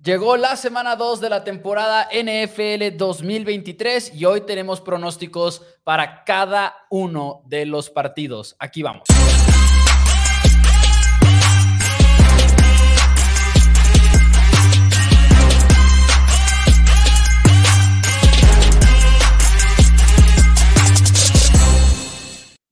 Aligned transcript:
Llegó 0.00 0.36
la 0.36 0.54
semana 0.54 0.94
2 0.94 1.20
de 1.20 1.28
la 1.28 1.42
temporada 1.42 2.08
NFL 2.12 2.96
2023 2.96 4.14
y 4.14 4.26
hoy 4.26 4.42
tenemos 4.42 4.80
pronósticos 4.80 5.62
para 5.82 6.22
cada 6.22 6.86
uno 6.88 7.42
de 7.46 7.66
los 7.66 7.90
partidos. 7.90 8.54
Aquí 8.60 8.80
vamos. 8.80 9.08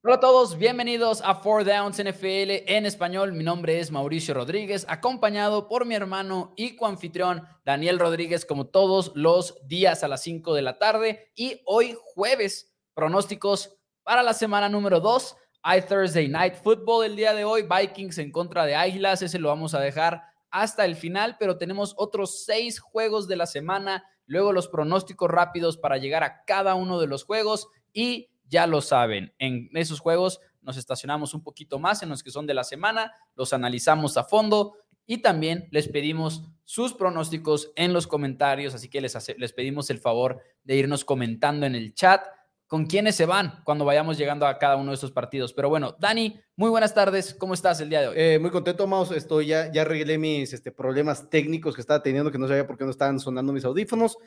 Hola 0.07 0.15
a 0.15 0.19
todos, 0.21 0.57
bienvenidos 0.57 1.21
a 1.21 1.35
Four 1.35 1.65
Downs 1.65 2.01
NFL 2.01 2.63
en 2.65 2.85
español. 2.85 3.33
Mi 3.33 3.43
nombre 3.43 3.81
es 3.81 3.91
Mauricio 3.91 4.33
Rodríguez, 4.33 4.85
acompañado 4.87 5.67
por 5.67 5.85
mi 5.85 5.95
hermano 5.95 6.53
y 6.55 6.77
coanfitrión 6.77 7.45
Daniel 7.65 7.99
Rodríguez, 7.99 8.45
como 8.45 8.67
todos 8.67 9.11
los 9.15 9.59
días 9.67 10.05
a 10.05 10.07
las 10.07 10.23
5 10.23 10.53
de 10.53 10.61
la 10.61 10.77
tarde. 10.79 11.33
Y 11.35 11.59
hoy 11.65 11.97
jueves, 12.15 12.73
pronósticos 12.93 13.77
para 14.03 14.23
la 14.23 14.31
semana 14.31 14.69
número 14.69 15.01
2. 15.01 15.35
Hay 15.61 15.81
Thursday 15.81 16.29
Night 16.29 16.55
Football 16.55 17.07
el 17.07 17.17
día 17.17 17.33
de 17.33 17.43
hoy, 17.43 17.63
Vikings 17.63 18.19
en 18.19 18.31
contra 18.31 18.65
de 18.65 18.75
Águilas, 18.75 19.21
ese 19.21 19.39
lo 19.39 19.49
vamos 19.49 19.73
a 19.73 19.81
dejar 19.81 20.23
hasta 20.51 20.85
el 20.85 20.95
final, 20.95 21.35
pero 21.37 21.57
tenemos 21.57 21.93
otros 21.97 22.45
seis 22.45 22.79
juegos 22.79 23.27
de 23.27 23.35
la 23.35 23.45
semana, 23.45 24.05
luego 24.25 24.53
los 24.53 24.69
pronósticos 24.69 25.29
rápidos 25.29 25.75
para 25.75 25.97
llegar 25.97 26.23
a 26.23 26.45
cada 26.45 26.75
uno 26.75 26.97
de 26.97 27.07
los 27.07 27.25
juegos 27.25 27.67
y 27.91 28.29
ya 28.47 28.67
lo 28.67 28.81
saben, 28.81 29.33
en 29.39 29.69
esos 29.73 29.99
juegos 29.99 30.39
nos 30.61 30.77
estacionamos 30.77 31.33
un 31.33 31.43
poquito 31.43 31.79
más 31.79 32.03
en 32.03 32.09
los 32.09 32.23
que 32.23 32.31
son 32.31 32.45
de 32.45 32.53
la 32.53 32.63
semana, 32.63 33.13
los 33.35 33.53
analizamos 33.53 34.17
a 34.17 34.23
fondo 34.23 34.75
y 35.05 35.19
también 35.19 35.67
les 35.71 35.87
pedimos 35.87 36.43
sus 36.65 36.93
pronósticos 36.93 37.71
en 37.75 37.93
los 37.93 38.07
comentarios, 38.07 38.75
así 38.75 38.89
que 38.89 38.99
les, 38.99 39.15
les 39.37 39.53
pedimos 39.53 39.89
el 39.89 39.99
favor 39.99 40.41
de 40.63 40.75
irnos 40.75 41.05
comentando 41.05 41.65
en 41.65 41.75
el 41.75 41.93
chat 41.93 42.21
con 42.67 42.85
quiénes 42.85 43.15
se 43.15 43.25
van 43.25 43.61
cuando 43.63 43.85
vayamos 43.85 44.17
llegando 44.17 44.45
a 44.45 44.57
cada 44.57 44.75
uno 44.75 44.91
de 44.91 44.95
estos 44.95 45.11
partidos. 45.11 45.53
Pero 45.53 45.69
bueno, 45.69 45.95
Dani, 45.99 46.39
muy 46.57 46.69
buenas 46.69 46.93
tardes. 46.93 47.33
¿Cómo 47.33 47.53
estás 47.53 47.79
el 47.79 47.89
día 47.89 48.01
de 48.01 48.07
hoy? 48.09 48.15
Eh, 48.17 48.39
muy 48.39 48.51
contento, 48.51 48.85
Maus. 48.85 49.11
Estoy 49.11 49.47
ya, 49.47 49.71
ya 49.71 49.83
arreglé 49.83 50.17
mis 50.17 50.51
este, 50.51 50.71
problemas 50.71 51.29
técnicos 51.29 51.75
que 51.75 51.81
estaba 51.81 52.03
teniendo, 52.03 52.29
que 52.29 52.37
no 52.37 52.47
sabía 52.47 52.67
por 52.67 52.77
qué 52.77 52.83
no 52.83 52.91
estaban 52.91 53.19
sonando 53.19 53.53
mis 53.53 53.63
audífonos. 53.63 54.17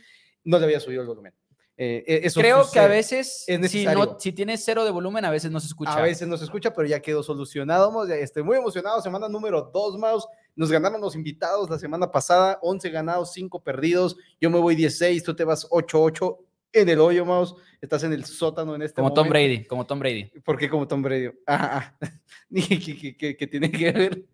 No 0.43 0.59
le 0.59 0.65
había 0.65 0.81
subido 0.81 1.03
el 1.03 1.09
volumen. 1.09 1.35
Eh, 1.83 2.05
e, 2.07 2.27
eso 2.27 2.41
Creo 2.41 2.71
que 2.71 2.79
a 2.79 2.87
veces, 2.87 3.47
si, 3.47 3.87
no, 3.87 4.21
si 4.21 4.33
tienes 4.33 4.63
cero 4.63 4.85
de 4.85 4.91
volumen, 4.91 5.25
a 5.25 5.31
veces 5.31 5.51
no 5.51 5.61
se 5.61 5.67
escucha. 5.67 5.95
A 5.95 6.03
veces 6.03 6.29
no 6.29 6.37
se 6.37 6.45
escucha, 6.45 6.75
pero 6.75 6.87
ya 6.87 7.01
quedó 7.01 7.23
solucionado. 7.23 8.07
Estoy 8.07 8.43
muy 8.43 8.59
emocionado. 8.59 9.01
Semana 9.01 9.31
número 9.31 9.71
dos, 9.73 9.97
Maus. 9.97 10.29
Nos 10.55 10.71
ganaron 10.71 11.01
los 11.01 11.15
invitados 11.15 11.71
la 11.71 11.79
semana 11.79 12.11
pasada, 12.11 12.59
11 12.61 12.91
ganados, 12.91 13.33
5 13.33 13.63
perdidos. 13.63 14.19
Yo 14.39 14.51
me 14.51 14.59
voy 14.59 14.77
16, 14.77 15.25
tú 15.25 15.35
te 15.35 15.43
vas 15.43 15.67
8-8 15.71 16.37
en 16.75 16.89
el 16.91 17.01
hoyo, 17.01 17.25
Maus. 17.25 17.55
Estás 17.81 18.05
en 18.05 18.13
el 18.13 18.27
sótano 18.27 18.75
en 18.75 18.83
este 18.83 18.97
como 18.97 19.15
Tom 19.15 19.31
Brady, 19.31 19.65
como 19.65 19.87
Tom 19.87 20.01
Brady. 20.01 20.25
¿Por 20.45 20.59
qué 20.59 20.69
como 20.69 20.87
Tom 20.87 21.01
Brady? 21.01 21.31
Ajá, 21.47 21.97
¿Qué, 22.53 23.49
tiene 23.51 23.73
que 23.73 23.91
ver? 23.91 24.25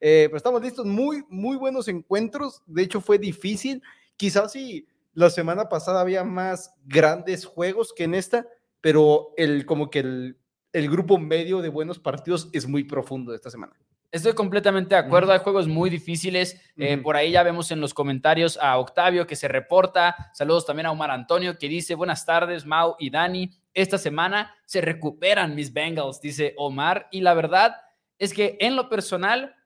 Eh, 0.00 0.24
pero 0.28 0.38
estamos 0.38 0.62
listos. 0.62 0.86
Muy, 0.86 1.22
muy 1.28 1.58
buenos 1.58 1.86
encuentros. 1.86 2.62
De 2.64 2.82
hecho, 2.82 3.02
fue 3.02 3.18
difícil. 3.18 3.82
Quizás 4.16 4.52
si 4.52 4.86
la 5.14 5.30
semana 5.30 5.68
pasada 5.68 6.00
había 6.00 6.24
más 6.24 6.74
grandes 6.84 7.46
juegos 7.46 7.92
que 7.92 8.04
en 8.04 8.14
esta, 8.14 8.46
pero 8.80 9.32
el, 9.36 9.64
como 9.64 9.90
que 9.90 10.00
el, 10.00 10.38
el 10.72 10.90
grupo 10.90 11.18
medio 11.18 11.62
de 11.62 11.68
buenos 11.68 11.98
partidos 11.98 12.50
es 12.52 12.66
muy 12.66 12.84
profundo 12.84 13.34
esta 13.34 13.50
semana. 13.50 13.74
Estoy 14.14 14.34
completamente 14.34 14.94
de 14.94 15.00
acuerdo, 15.00 15.32
hay 15.32 15.40
juegos 15.40 15.66
muy 15.66 15.90
difíciles. 15.90 16.60
Eh, 16.76 16.98
por 16.98 17.16
ahí 17.16 17.32
ya 17.32 17.42
vemos 17.42 17.72
en 17.72 17.80
los 17.80 17.92
comentarios 17.94 18.56
a 18.62 18.78
Octavio 18.78 19.26
que 19.26 19.34
se 19.34 19.48
reporta. 19.48 20.30
Saludos 20.32 20.66
también 20.66 20.86
a 20.86 20.92
Omar 20.92 21.10
Antonio 21.10 21.58
que 21.58 21.68
dice, 21.68 21.96
buenas 21.96 22.24
tardes, 22.24 22.64
Mau 22.64 22.94
y 23.00 23.10
Dani. 23.10 23.50
Esta 23.72 23.98
semana 23.98 24.54
se 24.66 24.80
recuperan 24.80 25.56
mis 25.56 25.72
Bengals, 25.72 26.20
dice 26.20 26.54
Omar. 26.58 27.08
Y 27.10 27.22
la 27.22 27.34
verdad 27.34 27.74
es 28.16 28.32
que 28.32 28.56
en 28.60 28.76
lo 28.76 28.88
personal, 28.88 29.56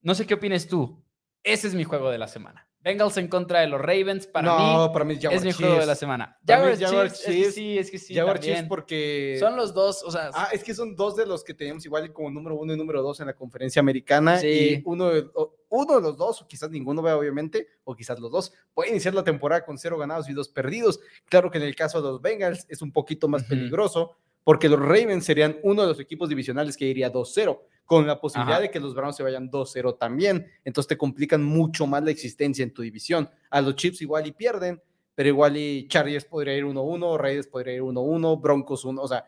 no 0.00 0.14
sé 0.14 0.28
qué 0.28 0.34
opinas 0.34 0.68
tú, 0.68 1.02
ese 1.42 1.66
es 1.66 1.74
mi 1.74 1.82
juego 1.82 2.08
de 2.10 2.18
la 2.18 2.28
semana. 2.28 2.68
Bengals 2.82 3.16
en 3.16 3.28
contra 3.28 3.60
de 3.60 3.68
los 3.68 3.80
Ravens, 3.80 4.26
para 4.26 4.58
mí, 4.58 4.88
para 4.92 5.04
mí 5.04 5.18
es 5.30 5.44
mi 5.44 5.52
juego 5.52 5.78
de 5.78 5.86
la 5.86 5.94
semana. 5.94 6.38
Jaguars, 6.46 6.78
Chiefs, 6.78 7.20
es 7.20 7.24
que 7.24 7.52
sí, 7.52 7.78
es 7.78 7.90
que 7.90 7.98
sí. 7.98 8.14
Jaguars 8.14 8.40
Chiefs 8.40 8.64
porque... 8.68 9.36
Son 9.38 9.56
los 9.56 9.72
dos, 9.72 10.02
o 10.02 10.10
sea... 10.10 10.30
Ah, 10.34 10.48
es 10.52 10.64
que 10.64 10.74
son 10.74 10.96
dos 10.96 11.14
de 11.16 11.26
los 11.26 11.44
que 11.44 11.54
teníamos 11.54 11.84
igual 11.84 12.12
como 12.12 12.30
número 12.30 12.56
uno 12.56 12.74
y 12.74 12.76
número 12.76 13.02
dos 13.02 13.20
en 13.20 13.26
la 13.26 13.34
conferencia 13.34 13.80
americana. 13.80 14.38
Sí. 14.38 14.48
Y 14.48 14.82
uno 14.84 15.10
de, 15.10 15.30
uno 15.68 15.94
de 15.94 16.02
los 16.02 16.16
dos, 16.16 16.42
o 16.42 16.48
quizás 16.48 16.70
ninguno 16.70 17.02
obviamente, 17.02 17.68
o 17.84 17.94
quizás 17.94 18.18
los 18.18 18.30
dos, 18.30 18.52
puede 18.74 18.90
iniciar 18.90 19.14
la 19.14 19.24
temporada 19.24 19.64
con 19.64 19.78
cero 19.78 19.96
ganados 19.96 20.28
y 20.28 20.32
dos 20.32 20.48
perdidos. 20.48 21.00
Claro 21.28 21.50
que 21.50 21.58
en 21.58 21.64
el 21.64 21.76
caso 21.76 22.02
de 22.02 22.08
los 22.08 22.20
Bengals 22.20 22.66
es 22.68 22.82
un 22.82 22.92
poquito 22.92 23.28
más 23.28 23.44
peligroso, 23.44 24.16
porque 24.44 24.68
los 24.68 24.80
Ravens 24.80 25.24
serían 25.24 25.58
uno 25.62 25.82
de 25.82 25.88
los 25.88 26.00
equipos 26.00 26.28
divisionales 26.28 26.76
que 26.76 26.86
iría 26.86 27.12
2-0 27.12 27.58
con 27.84 28.06
la 28.06 28.20
posibilidad 28.20 28.60
de 28.60 28.70
que 28.70 28.80
los 28.80 28.94
Browns 28.94 29.16
se 29.16 29.22
vayan 29.22 29.50
2-0 29.50 29.98
también. 29.98 30.46
Entonces 30.64 30.88
te 30.88 30.96
complican 30.96 31.42
mucho 31.42 31.86
más 31.86 32.02
la 32.02 32.10
existencia 32.10 32.62
en 32.62 32.72
tu 32.72 32.82
división. 32.82 33.28
A 33.50 33.60
los 33.60 33.76
Chips 33.76 34.00
igual 34.02 34.26
y 34.26 34.32
pierden, 34.32 34.80
pero 35.14 35.28
igual 35.28 35.56
y 35.56 35.86
Chargers 35.88 36.24
podría 36.24 36.54
ir 36.54 36.64
1-1, 36.64 37.18
Raiders 37.18 37.46
podría 37.48 37.74
ir 37.74 37.82
1-1, 37.82 38.40
Broncos 38.40 38.84
1, 38.84 39.02
o 39.02 39.08
sea, 39.08 39.24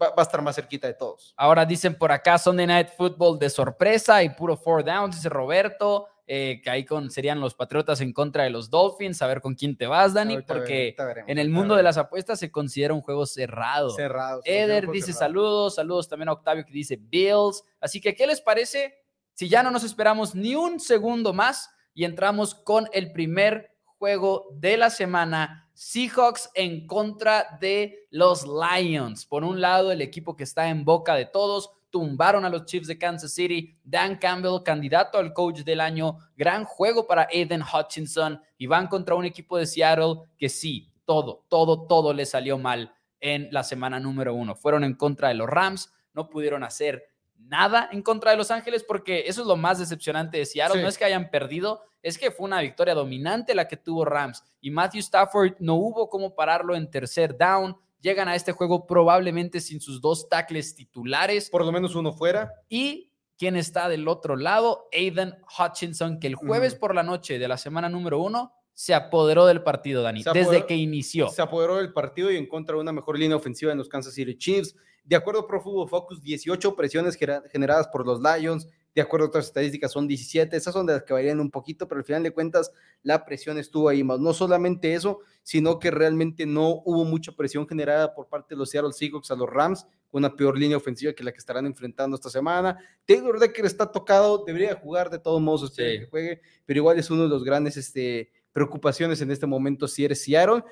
va, 0.00 0.12
a 0.16 0.22
estar 0.22 0.42
más 0.42 0.56
cerquita 0.56 0.86
de 0.86 0.94
todos. 0.94 1.34
Ahora 1.36 1.64
dicen 1.64 1.94
por 1.96 2.10
acá 2.12 2.38
Sunday 2.38 2.66
Night 2.66 2.88
Football 2.96 3.38
de 3.38 3.48
sorpresa 3.50 4.22
y 4.22 4.30
puro 4.30 4.56
four 4.56 4.84
downs, 4.84 5.16
dice 5.16 5.28
Roberto. 5.28 6.08
Eh, 6.34 6.62
que 6.64 6.70
ahí 6.70 6.86
con, 6.86 7.10
serían 7.10 7.40
los 7.40 7.52
Patriotas 7.52 8.00
en 8.00 8.14
contra 8.14 8.44
de 8.44 8.48
los 8.48 8.70
Dolphins, 8.70 9.20
a 9.20 9.26
ver 9.26 9.42
con 9.42 9.54
quién 9.54 9.76
te 9.76 9.86
vas, 9.86 10.14
Dani, 10.14 10.40
porque 10.40 10.96
en 11.26 11.36
el 11.36 11.50
mundo 11.50 11.76
de 11.76 11.82
las 11.82 11.98
apuestas 11.98 12.38
se 12.38 12.50
considera 12.50 12.94
un 12.94 13.02
juego 13.02 13.26
cerrado. 13.26 13.90
Cerrado. 13.90 14.40
Eder 14.46 14.88
dice 14.90 15.12
saludos, 15.12 15.74
saludos 15.74 16.08
también 16.08 16.30
a 16.30 16.32
Octavio 16.32 16.64
que 16.64 16.72
dice 16.72 16.96
Bills. 16.96 17.62
Así 17.82 18.00
que, 18.00 18.14
¿qué 18.14 18.26
les 18.26 18.40
parece 18.40 18.94
si 19.34 19.50
ya 19.50 19.62
no 19.62 19.70
nos 19.70 19.84
esperamos 19.84 20.34
ni 20.34 20.54
un 20.54 20.80
segundo 20.80 21.34
más 21.34 21.68
y 21.92 22.04
entramos 22.04 22.54
con 22.54 22.88
el 22.94 23.12
primer 23.12 23.70
juego 23.98 24.48
de 24.54 24.78
la 24.78 24.88
semana? 24.88 25.70
Seahawks 25.74 26.48
en 26.54 26.86
contra 26.86 27.58
de 27.60 28.06
los 28.08 28.46
Lions. 28.46 29.26
Por 29.26 29.44
un 29.44 29.60
lado, 29.60 29.92
el 29.92 30.00
equipo 30.00 30.34
que 30.34 30.44
está 30.44 30.70
en 30.70 30.86
boca 30.86 31.14
de 31.14 31.26
todos, 31.26 31.72
tumbaron 31.92 32.44
a 32.44 32.48
los 32.48 32.64
Chiefs 32.64 32.88
de 32.88 32.98
Kansas 32.98 33.32
City. 33.32 33.78
Dan 33.84 34.16
Campbell, 34.16 34.64
candidato 34.64 35.18
al 35.18 35.32
coach 35.32 35.60
del 35.60 35.80
año. 35.80 36.16
Gran 36.36 36.64
juego 36.64 37.06
para 37.06 37.28
Aiden 37.30 37.62
Hutchinson. 37.62 38.40
Y 38.58 38.66
van 38.66 38.88
contra 38.88 39.14
un 39.14 39.26
equipo 39.26 39.56
de 39.58 39.66
Seattle 39.66 40.22
que 40.36 40.48
sí, 40.48 40.90
todo, 41.04 41.44
todo, 41.48 41.86
todo 41.86 42.12
le 42.12 42.26
salió 42.26 42.58
mal 42.58 42.92
en 43.20 43.48
la 43.52 43.62
semana 43.62 44.00
número 44.00 44.34
uno. 44.34 44.56
Fueron 44.56 44.82
en 44.82 44.94
contra 44.94 45.28
de 45.28 45.34
los 45.34 45.48
Rams, 45.48 45.92
no 46.14 46.28
pudieron 46.28 46.64
hacer 46.64 47.04
nada 47.36 47.88
en 47.92 48.02
contra 48.02 48.30
de 48.30 48.36
Los 48.36 48.50
Ángeles 48.50 48.84
porque 48.84 49.24
eso 49.26 49.42
es 49.42 49.46
lo 49.46 49.56
más 49.56 49.78
decepcionante 49.78 50.38
de 50.38 50.46
Seattle. 50.46 50.82
No 50.82 50.88
es 50.88 50.96
que 50.96 51.04
hayan 51.04 51.30
perdido, 51.30 51.82
es 52.02 52.18
que 52.18 52.30
fue 52.30 52.46
una 52.46 52.60
victoria 52.60 52.94
dominante 52.94 53.54
la 53.54 53.68
que 53.68 53.76
tuvo 53.76 54.04
Rams. 54.04 54.42
Y 54.60 54.70
Matthew 54.70 55.00
Stafford 55.00 55.54
no 55.58 55.74
hubo 55.74 56.08
cómo 56.08 56.34
pararlo 56.34 56.74
en 56.74 56.90
tercer 56.90 57.36
down 57.36 57.76
llegan 58.02 58.28
a 58.28 58.34
este 58.34 58.52
juego 58.52 58.86
probablemente 58.86 59.60
sin 59.60 59.80
sus 59.80 60.00
dos 60.00 60.28
tackles 60.28 60.74
titulares. 60.74 61.48
Por 61.48 61.64
lo 61.64 61.72
menos 61.72 61.94
uno 61.94 62.12
fuera. 62.12 62.52
Y 62.68 63.10
quién 63.38 63.56
está 63.56 63.88
del 63.88 64.06
otro 64.08 64.36
lado, 64.36 64.88
Aiden 64.92 65.34
Hutchinson, 65.58 66.20
que 66.20 66.26
el 66.26 66.34
jueves 66.34 66.74
por 66.74 66.94
la 66.94 67.02
noche 67.02 67.38
de 67.38 67.48
la 67.48 67.56
semana 67.56 67.88
número 67.88 68.18
uno 68.20 68.52
se 68.74 68.94
apoderó 68.94 69.46
del 69.46 69.62
partido, 69.62 70.02
Dani, 70.02 70.22
desde 70.32 70.66
que 70.66 70.74
inició. 70.76 71.28
Se 71.28 71.42
apoderó 71.42 71.76
del 71.76 71.92
partido 71.92 72.30
y 72.30 72.36
encontró 72.36 72.80
una 72.80 72.92
mejor 72.92 73.18
línea 73.18 73.36
ofensiva 73.36 73.72
en 73.72 73.78
los 73.78 73.88
Kansas 73.88 74.14
City 74.14 74.36
Chiefs. 74.36 74.74
De 75.04 75.16
acuerdo 75.16 75.40
a 75.40 75.46
Pro 75.46 75.60
Football 75.60 75.88
Focus, 75.88 76.22
18 76.22 76.74
presiones 76.76 77.16
generadas 77.50 77.88
por 77.88 78.06
los 78.06 78.20
Lions, 78.20 78.68
de 78.94 79.00
acuerdo 79.00 79.26
a 79.26 79.28
otras 79.28 79.46
estadísticas, 79.46 79.90
son 79.90 80.06
17. 80.06 80.54
Esas 80.56 80.74
son 80.74 80.86
de 80.86 80.94
las 80.94 81.02
que 81.02 81.12
varían 81.12 81.40
un 81.40 81.50
poquito, 81.50 81.88
pero 81.88 82.00
al 82.00 82.04
final 82.04 82.22
de 82.22 82.30
cuentas 82.30 82.72
la 83.02 83.24
presión 83.24 83.58
estuvo 83.58 83.88
ahí 83.88 84.04
más. 84.04 84.20
No 84.20 84.34
solamente 84.34 84.94
eso, 84.94 85.20
sino 85.42 85.78
que 85.78 85.90
realmente 85.90 86.44
no 86.44 86.82
hubo 86.84 87.04
mucha 87.04 87.32
presión 87.32 87.66
generada 87.66 88.14
por 88.14 88.28
parte 88.28 88.54
de 88.54 88.58
los 88.58 88.70
Seattle 88.70 88.92
Seahawks 88.92 89.30
a 89.30 89.36
los 89.36 89.48
Rams, 89.48 89.86
con 90.10 90.24
una 90.24 90.36
peor 90.36 90.58
línea 90.58 90.76
ofensiva 90.76 91.14
que 91.14 91.24
la 91.24 91.32
que 91.32 91.38
estarán 91.38 91.64
enfrentando 91.64 92.16
esta 92.16 92.28
semana. 92.28 92.76
Taylor 93.06 93.38
Decker 93.38 93.64
está 93.64 93.90
tocado, 93.90 94.44
debería 94.44 94.74
jugar 94.74 95.08
de 95.08 95.18
todos 95.18 95.40
modos, 95.40 95.62
usted 95.62 96.00
que 96.00 96.06
juegue, 96.06 96.40
pero 96.66 96.78
igual 96.78 96.98
es 96.98 97.10
uno 97.10 97.22
de 97.22 97.28
los 97.30 97.44
grandes 97.44 97.78
este, 97.78 98.30
preocupaciones 98.52 99.22
en 99.22 99.30
este 99.30 99.46
momento 99.46 99.88
si 99.88 100.04
eres 100.04 100.22
Seattle. 100.22 100.62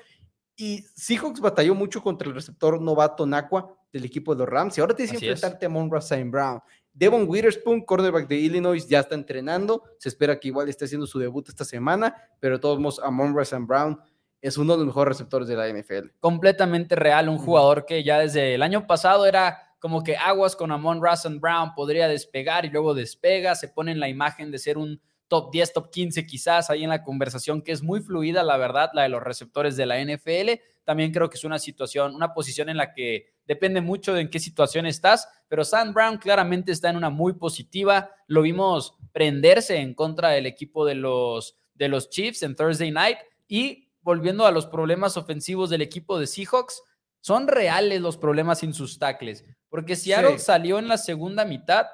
Y 0.55 0.83
Seahawks 0.93 1.39
batalló 1.39 1.73
mucho 1.73 2.03
contra 2.03 2.27
el 2.27 2.35
receptor 2.35 2.79
novato 2.79 3.25
Nakua 3.25 3.75
del 3.91 4.05
equipo 4.05 4.35
de 4.35 4.39
los 4.39 4.49
Rams. 4.49 4.77
Y 4.77 4.81
ahora 4.81 4.95
tienes 4.95 5.17
que 5.17 5.25
enfrentarte 5.25 5.65
a 5.65 5.69
Monroe 5.69 6.23
Brown. 6.25 6.61
Devon 6.93 7.25
Witherspoon, 7.27 7.81
cornerback 7.81 8.27
de 8.27 8.35
Illinois, 8.35 8.87
ya 8.87 8.99
está 8.99 9.15
entrenando. 9.15 9.83
Se 9.97 10.09
espera 10.09 10.39
que 10.39 10.49
igual 10.49 10.69
esté 10.69 10.85
haciendo 10.85 11.07
su 11.07 11.19
debut 11.19 11.47
esta 11.47 11.65
semana, 11.65 12.15
pero 12.39 12.55
de 12.55 12.61
todos 12.61 12.79
modos, 12.79 12.99
Amon 13.03 13.39
St. 13.39 13.63
Brown 13.65 13.99
es 14.41 14.57
uno 14.57 14.73
de 14.73 14.79
los 14.79 14.87
mejores 14.87 15.17
receptores 15.17 15.47
de 15.47 15.55
la 15.55 15.69
NFL. 15.69 16.09
Completamente 16.19 16.95
real, 16.95 17.29
un 17.29 17.37
jugador 17.37 17.85
que 17.85 18.03
ya 18.03 18.19
desde 18.19 18.55
el 18.55 18.63
año 18.63 18.87
pasado 18.87 19.25
era 19.25 19.75
como 19.79 20.03
que 20.03 20.15
aguas 20.15 20.55
con 20.55 20.71
Amon 20.71 21.01
St. 21.05 21.39
Brown, 21.39 21.73
podría 21.75 22.07
despegar 22.07 22.65
y 22.65 22.69
luego 22.69 22.93
despega, 22.93 23.55
se 23.55 23.67
pone 23.67 23.91
en 23.91 23.99
la 23.99 24.09
imagen 24.09 24.51
de 24.51 24.59
ser 24.59 24.77
un 24.77 25.01
top 25.27 25.51
10, 25.51 25.73
top 25.73 25.89
15 25.89 26.25
quizás 26.27 26.69
ahí 26.69 26.83
en 26.83 26.89
la 26.89 27.03
conversación, 27.03 27.61
que 27.61 27.71
es 27.71 27.81
muy 27.81 28.01
fluida, 28.01 28.43
la 28.43 28.57
verdad, 28.57 28.89
la 28.93 29.03
de 29.03 29.09
los 29.09 29.23
receptores 29.23 29.77
de 29.77 29.85
la 29.85 29.99
NFL. 30.03 30.61
También 30.83 31.11
creo 31.11 31.29
que 31.29 31.37
es 31.37 31.43
una 31.43 31.59
situación, 31.59 32.15
una 32.15 32.33
posición 32.33 32.69
en 32.69 32.77
la 32.77 32.93
que 32.93 33.33
depende 33.45 33.81
mucho 33.81 34.13
de 34.13 34.21
en 34.21 34.29
qué 34.29 34.39
situación 34.39 34.85
estás, 34.85 35.27
pero 35.47 35.63
Sam 35.63 35.93
Brown 35.93 36.17
claramente 36.17 36.71
está 36.71 36.89
en 36.89 36.97
una 36.97 37.09
muy 37.09 37.33
positiva. 37.33 38.09
Lo 38.27 38.41
vimos 38.41 38.95
prenderse 39.11 39.77
en 39.77 39.93
contra 39.93 40.29
del 40.29 40.45
equipo 40.45 40.85
de 40.85 40.95
los, 40.95 41.57
de 41.73 41.89
los 41.89 42.09
Chiefs 42.09 42.43
en 42.43 42.55
Thursday 42.55 42.91
Night 42.91 43.17
y 43.47 43.89
volviendo 44.01 44.45
a 44.45 44.51
los 44.51 44.65
problemas 44.65 45.17
ofensivos 45.17 45.69
del 45.69 45.81
equipo 45.81 46.19
de 46.19 46.27
Seahawks, 46.27 46.81
son 47.19 47.47
reales 47.47 48.01
los 48.01 48.17
problemas 48.17 48.59
sin 48.59 48.73
sus 48.73 48.97
tackles, 48.97 49.45
porque 49.69 49.95
Seattle 49.95 50.39
salió 50.39 50.79
en 50.79 50.87
la 50.87 50.97
segunda 50.97 51.45
mitad 51.45 51.85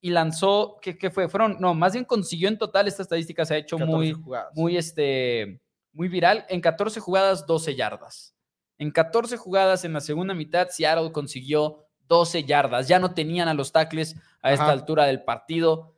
y 0.00 0.10
lanzó, 0.10 0.78
¿qué, 0.80 1.10
fue? 1.10 1.28
Fueron, 1.28 1.56
no, 1.58 1.74
más 1.74 1.94
bien 1.94 2.04
consiguió 2.04 2.48
en 2.48 2.58
total, 2.58 2.86
esta 2.86 3.02
estadística 3.02 3.44
se 3.44 3.54
ha 3.54 3.58
hecho 3.58 3.78
muy, 3.78 4.16
muy, 4.54 4.76
este, 4.76 5.60
muy 5.92 6.08
viral, 6.08 6.46
en 6.48 6.60
14 6.60 7.00
jugadas, 7.00 7.46
12 7.46 7.74
yardas. 7.74 8.35
En 8.78 8.90
14 8.90 9.36
jugadas 9.36 9.84
en 9.84 9.92
la 9.92 10.00
segunda 10.00 10.34
mitad, 10.34 10.68
Seattle 10.68 11.12
consiguió 11.12 11.86
12 12.08 12.44
yardas. 12.44 12.88
Ya 12.88 12.98
no 12.98 13.14
tenían 13.14 13.48
a 13.48 13.54
los 13.54 13.72
tackles 13.72 14.16
a 14.42 14.52
esta 14.52 14.70
altura 14.70 15.04
del 15.04 15.24
partido. 15.24 15.94